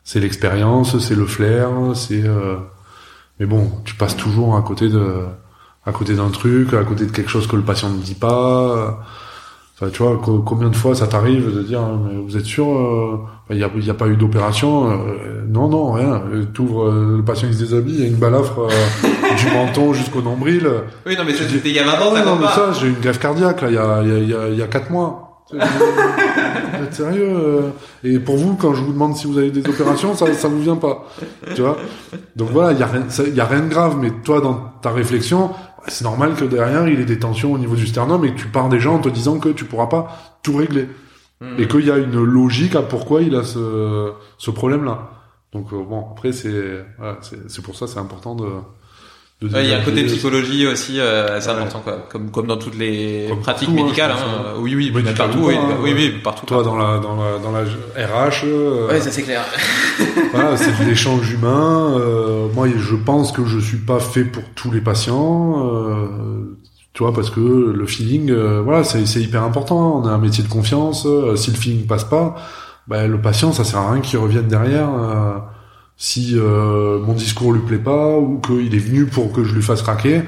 [0.05, 2.55] c'est l'expérience, c'est le flair, c'est euh...
[3.37, 5.25] mais bon, tu passes toujours à côté de
[5.85, 9.03] à côté d'un truc, à côté de quelque chose que le patient ne dit pas.
[9.77, 12.65] Enfin, tu vois, combien de fois ça t'arrive de dire, hein, mais vous êtes sûr,
[13.49, 16.21] il euh, n'y a, a, pas eu d'opération euh, Non, non, rien.
[16.53, 18.67] T'ouvres, euh, le patient il se déshabille, il y a une balafre
[19.37, 20.65] du menton jusqu'au nombril.
[21.05, 23.01] Oui, non, mais c'était il y a 20 ans, ça non, mais ça, j'ai une
[23.01, 25.43] greffe cardiaque là, il y a, y a, il y a 4 mois.
[25.51, 25.59] vous
[26.83, 27.65] êtes sérieux
[28.03, 30.61] Et pour vous, quand je vous demande si vous avez des opérations, ça, ça vous
[30.61, 31.05] vient pas,
[31.53, 31.77] tu vois
[32.37, 34.71] Donc voilà, il y a rien, il y a rien de grave, mais toi, dans
[34.81, 35.51] ta réflexion,
[35.87, 38.47] c'est normal que derrière il ait des tensions au niveau du sternum et que tu
[38.47, 40.89] pars déjà en te disant que tu pourras pas tout régler
[41.41, 41.59] hmm.
[41.59, 45.09] et qu'il y a une logique à pourquoi il a ce, ce problème là.
[45.53, 48.47] Donc euh, bon après c'est voilà, c'est pour ça c'est important de
[49.41, 52.07] il y a un côté psychologie aussi euh, assez important quoi.
[52.09, 54.53] Comme comme dans toutes les pratiques hein, médicales hein, hein.
[54.59, 57.61] oui oui oui partout oui, oui, oui partout toi dans la dans la dans la
[57.61, 59.43] RH euh, ouais ça c'est clair.
[60.31, 64.43] voilà c'est de l'échange humain euh, moi je pense que je suis pas fait pour
[64.55, 66.57] tous les patients euh,
[66.93, 70.17] tu vois parce que le feeling euh, voilà c'est c'est hyper important on a un
[70.17, 72.35] métier de confiance euh, si le feeling passe pas
[72.87, 74.89] ben le patient ça sert à rien qu'il revienne derrière
[75.97, 79.61] si euh, mon discours lui plaît pas ou qu'il est venu pour que je lui
[79.61, 80.23] fasse craquer.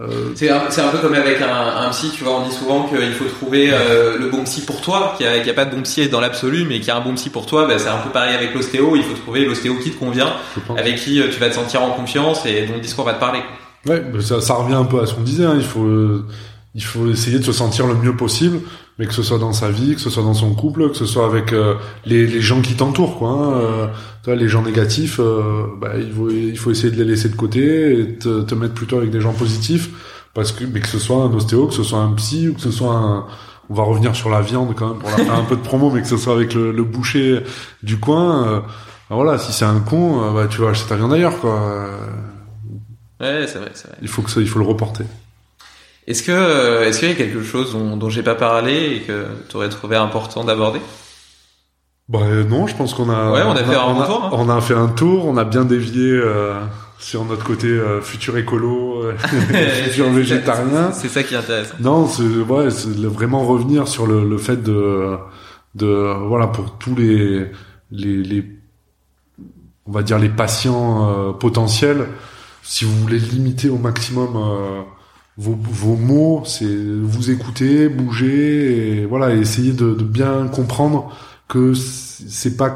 [0.00, 0.32] Euh...
[0.34, 3.12] C'est un, un, peu comme avec un, un, psy, tu vois, on dit souvent qu'il
[3.12, 5.82] faut trouver euh, le bon psy pour toi, qu'il n'y a, a, pas de bon
[5.82, 7.98] psy dans l'absolu, mais qu'il y a un bon psy pour toi, bah, c'est un
[7.98, 10.32] peu pareil avec l'ostéo, il faut trouver l'ostéo qui te convient,
[10.76, 13.20] avec qui euh, tu vas te sentir en confiance et dont le discours va te
[13.20, 13.40] parler.
[13.86, 15.54] Ouais, ça, ça revient un peu à ce qu'on disait, hein.
[15.56, 15.86] il faut
[16.74, 18.60] il faut essayer de se sentir le mieux possible,
[18.98, 21.06] mais que ce soit dans sa vie, que ce soit dans son couple, que ce
[21.06, 21.74] soit avec euh,
[22.04, 23.30] les, les, gens qui t'entourent, quoi.
[23.30, 23.52] Hein.
[24.28, 27.34] Euh, les gens négatifs, euh, bah, il faut il faut essayer de les laisser de
[27.34, 29.90] côté et te, te, mettre plutôt avec des gens positifs,
[30.32, 32.60] parce que mais que ce soit un ostéo, que ce soit un psy ou que
[32.60, 33.26] ce soit un
[33.68, 36.02] on va revenir sur la viande quand même pour faire un peu de promo, mais
[36.02, 37.42] que ce soit avec le, le boucher
[37.84, 38.64] du coin.
[39.08, 41.88] Bah, voilà, si c'est un con, bah tu vas acheter ta viande ailleurs, quoi.
[43.20, 43.98] Ouais, c'est vrai, c'est vrai.
[44.02, 45.04] Il faut que ça, il faut le reporter.
[46.06, 49.00] Est-ce que euh, est-ce qu'il y a quelque chose dont, dont j'ai pas parlé et
[49.00, 50.80] que tu aurais trouvé important d'aborder?
[52.10, 53.30] Bah non, je pense qu'on a.
[53.30, 54.24] Ouais, on a fait un on tour.
[54.24, 54.30] Hein.
[54.32, 56.54] On a fait un tour, on a bien dévié euh,
[56.98, 59.16] sur notre côté euh, futur écolo, euh,
[59.84, 60.90] futur végétarien.
[60.90, 61.76] C'est ça qui est intéressant.
[61.78, 65.18] Non, c'est ouais, c'est vraiment revenir sur le, le fait de
[65.76, 67.46] de voilà pour tous les
[67.92, 68.44] les, les
[69.86, 72.08] on va dire les patients potentiels,
[72.64, 74.36] si vous voulez limiter au maximum
[75.40, 81.10] vos, vos mots, c'est vous écouter, bouger, et voilà, et essayer de, de bien comprendre
[81.48, 82.70] que c'est pas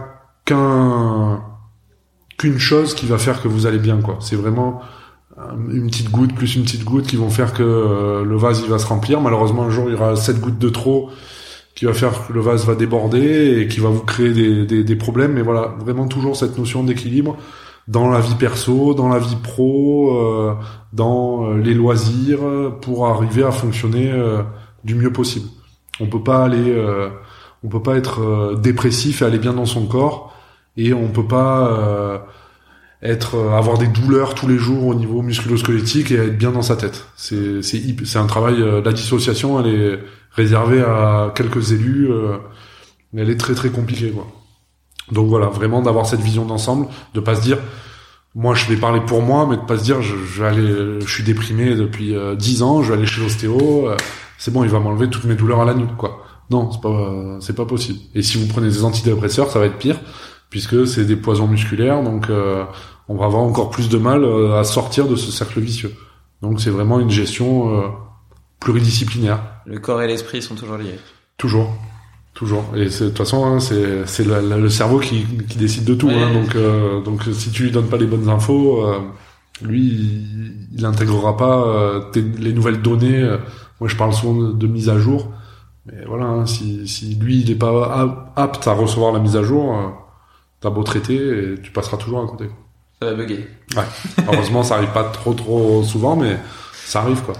[0.44, 1.42] qu'un
[2.38, 4.18] qu'une chose qui va faire que vous allez bien, quoi.
[4.20, 4.80] C'est vraiment
[5.70, 8.70] une petite goutte plus une petite goutte qui vont faire que euh, le vase il
[8.70, 9.20] va se remplir.
[9.20, 11.10] Malheureusement, un jour, il y aura sept gouttes de trop
[11.74, 14.84] qui va faire que le vase va déborder et qui va vous créer des, des,
[14.84, 15.32] des problèmes.
[15.32, 17.36] Mais voilà, vraiment toujours cette notion d'équilibre
[17.88, 20.54] dans la vie perso, dans la vie pro, euh,
[20.92, 22.40] dans euh, les loisirs,
[22.80, 24.42] pour arriver à fonctionner euh,
[24.84, 25.48] du mieux possible.
[26.00, 26.76] On peut pas aller,
[27.62, 30.34] on peut pas être dépressif et aller bien dans son corps,
[30.76, 32.26] et on peut pas
[33.00, 36.74] être avoir des douleurs tous les jours au niveau musculo-squelettique et être bien dans sa
[36.74, 37.06] tête.
[37.14, 38.56] C'est c'est c'est un travail.
[38.84, 40.00] la dissociation, elle est
[40.32, 42.08] réservée à quelques élus.
[43.16, 44.26] elle est très très compliquée quoi.
[45.12, 47.58] Donc voilà, vraiment d'avoir cette vision d'ensemble, de pas se dire
[48.34, 51.08] moi je vais parler pour moi, mais de pas se dire je, vais aller, je
[51.08, 53.96] suis déprimé depuis euh, dix ans, je vais aller chez l'ostéo, euh,
[54.38, 56.24] c'est bon, il va m'enlever toutes mes douleurs à la nuque, quoi.
[56.50, 58.00] Non, c'est pas, c'est pas possible.
[58.14, 59.98] Et si vous prenez des antidépresseurs, ça va être pire,
[60.50, 62.64] puisque c'est des poisons musculaires, donc euh,
[63.08, 65.94] on va avoir encore plus de mal à sortir de ce cercle vicieux.
[66.42, 67.94] Donc c'est vraiment une gestion
[68.60, 69.40] pluridisciplinaire.
[69.64, 70.98] Le corps et l'esprit sont toujours liés.
[71.38, 71.74] Toujours.
[72.34, 72.64] Toujours.
[72.74, 76.10] Et de toute façon, hein, c'est c'est le cerveau qui, qui décide de tout.
[76.10, 78.98] Hein, donc euh, donc si tu lui donnes pas les bonnes infos, euh,
[79.62, 82.00] lui il, il intégrera pas euh,
[82.38, 83.22] les nouvelles données.
[83.78, 85.30] moi, je parle souvent de, mise à jour.
[85.86, 89.44] Mais voilà, hein, si si lui il est pas apte à recevoir la mise à
[89.44, 89.76] jour,
[90.60, 92.50] t'as beau traiter, et tu passeras toujours à côté.
[93.00, 93.46] Ça va bugger.
[93.76, 93.84] Ouais.
[94.26, 96.36] Heureusement, ça arrive pas trop trop souvent, mais
[96.72, 97.34] ça arrive quoi.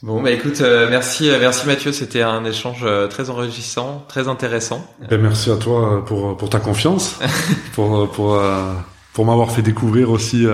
[0.00, 4.28] Bon bah écoute, euh, merci euh, merci Mathieu, c'était un échange euh, très enrichissant, très
[4.28, 4.86] intéressant.
[5.10, 7.18] Ben, merci à toi pour pour ta confiance,
[7.74, 8.40] pour pour
[9.12, 10.46] pour m'avoir fait découvrir aussi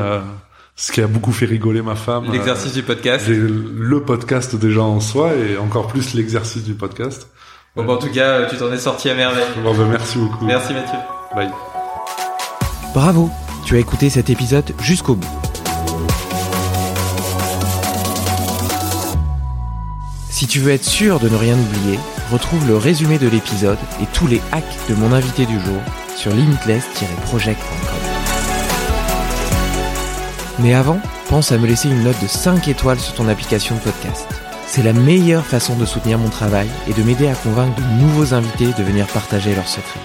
[0.77, 2.33] ce qui a beaucoup fait rigoler ma femme.
[2.33, 3.27] L'exercice du podcast.
[3.29, 7.29] Le podcast déjà en soi et encore plus l'exercice du podcast.
[7.77, 9.45] Bon, bah, en tout cas, tu t'en es sorti à merveille.
[9.63, 10.47] Bon, bah, merci beaucoup.
[10.47, 10.99] Merci Mathieu.
[11.35, 11.51] Bye.
[12.95, 13.29] Bravo,
[13.67, 15.44] tu as écouté cet épisode jusqu'au bout.
[20.35, 21.97] Si tu veux être sûr de ne rien oublier,
[22.33, 25.81] retrouve le résumé de l'épisode et tous les hacks de mon invité du jour
[26.17, 27.99] sur limitless-project.com.
[30.59, 30.99] Mais avant,
[31.29, 34.27] pense à me laisser une note de 5 étoiles sur ton application de podcast.
[34.67, 38.35] C'est la meilleure façon de soutenir mon travail et de m'aider à convaincre de nouveaux
[38.35, 40.01] invités de venir partager leurs secrets.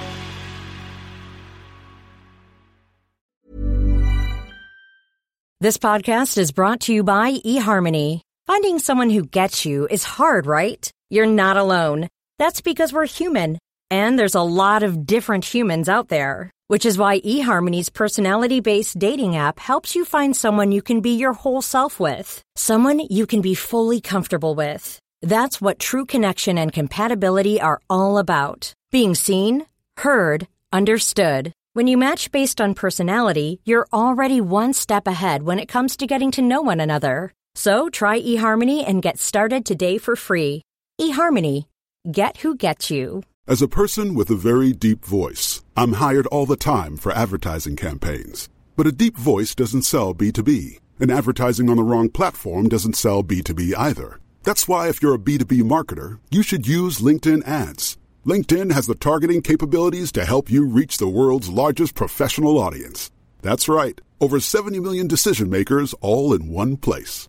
[5.60, 8.22] This podcast is brought to you by eHarmony.
[8.50, 10.92] Finding someone who gets you is hard, right?
[11.12, 12.08] You're not alone.
[12.40, 13.60] That's because we're human.
[13.92, 16.50] And there's a lot of different humans out there.
[16.66, 21.12] Which is why eHarmony's personality based dating app helps you find someone you can be
[21.12, 22.42] your whole self with.
[22.56, 24.98] Someone you can be fully comfortable with.
[25.22, 28.74] That's what true connection and compatibility are all about.
[28.92, 29.68] Being seen,
[29.98, 31.54] heard, understood.
[31.74, 36.08] When you match based on personality, you're already one step ahead when it comes to
[36.08, 37.32] getting to know one another.
[37.60, 40.62] So try eHarmony and get started today for free.
[40.98, 41.66] eHarmony.
[42.10, 43.24] Get who gets you.
[43.50, 47.76] As a person with a very deep voice, I'm hired all the time for advertising
[47.76, 48.48] campaigns.
[48.78, 53.26] But a deep voice doesn't sell B2B, and advertising on the wrong platform doesn't sell
[53.26, 54.22] B2B either.
[54.44, 57.98] That's why if you're a B2B marketer, you should use LinkedIn ads.
[58.26, 63.12] LinkedIn has the targeting capabilities to help you reach the world's largest professional audience.
[63.42, 67.29] That's right, over 70 million decision makers all in one place.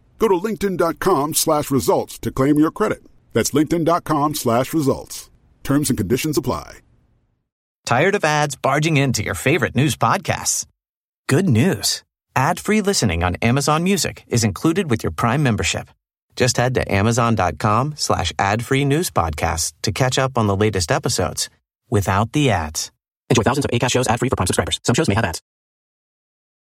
[0.21, 3.01] Go to linkedin.com slash results to claim your credit.
[3.33, 5.31] That's linkedin.com slash results.
[5.63, 6.77] Terms and conditions apply.
[7.87, 10.67] Tired of ads barging into your favorite news podcasts?
[11.27, 12.03] Good news.
[12.35, 15.89] Ad-free listening on Amazon Music is included with your Prime membership.
[16.35, 21.49] Just head to amazon.com slash ad-free news podcasts to catch up on the latest episodes
[21.89, 22.91] without the ads.
[23.31, 24.79] Enjoy thousands of ACAST shows ad-free for Prime subscribers.
[24.83, 25.41] Some shows may have ads.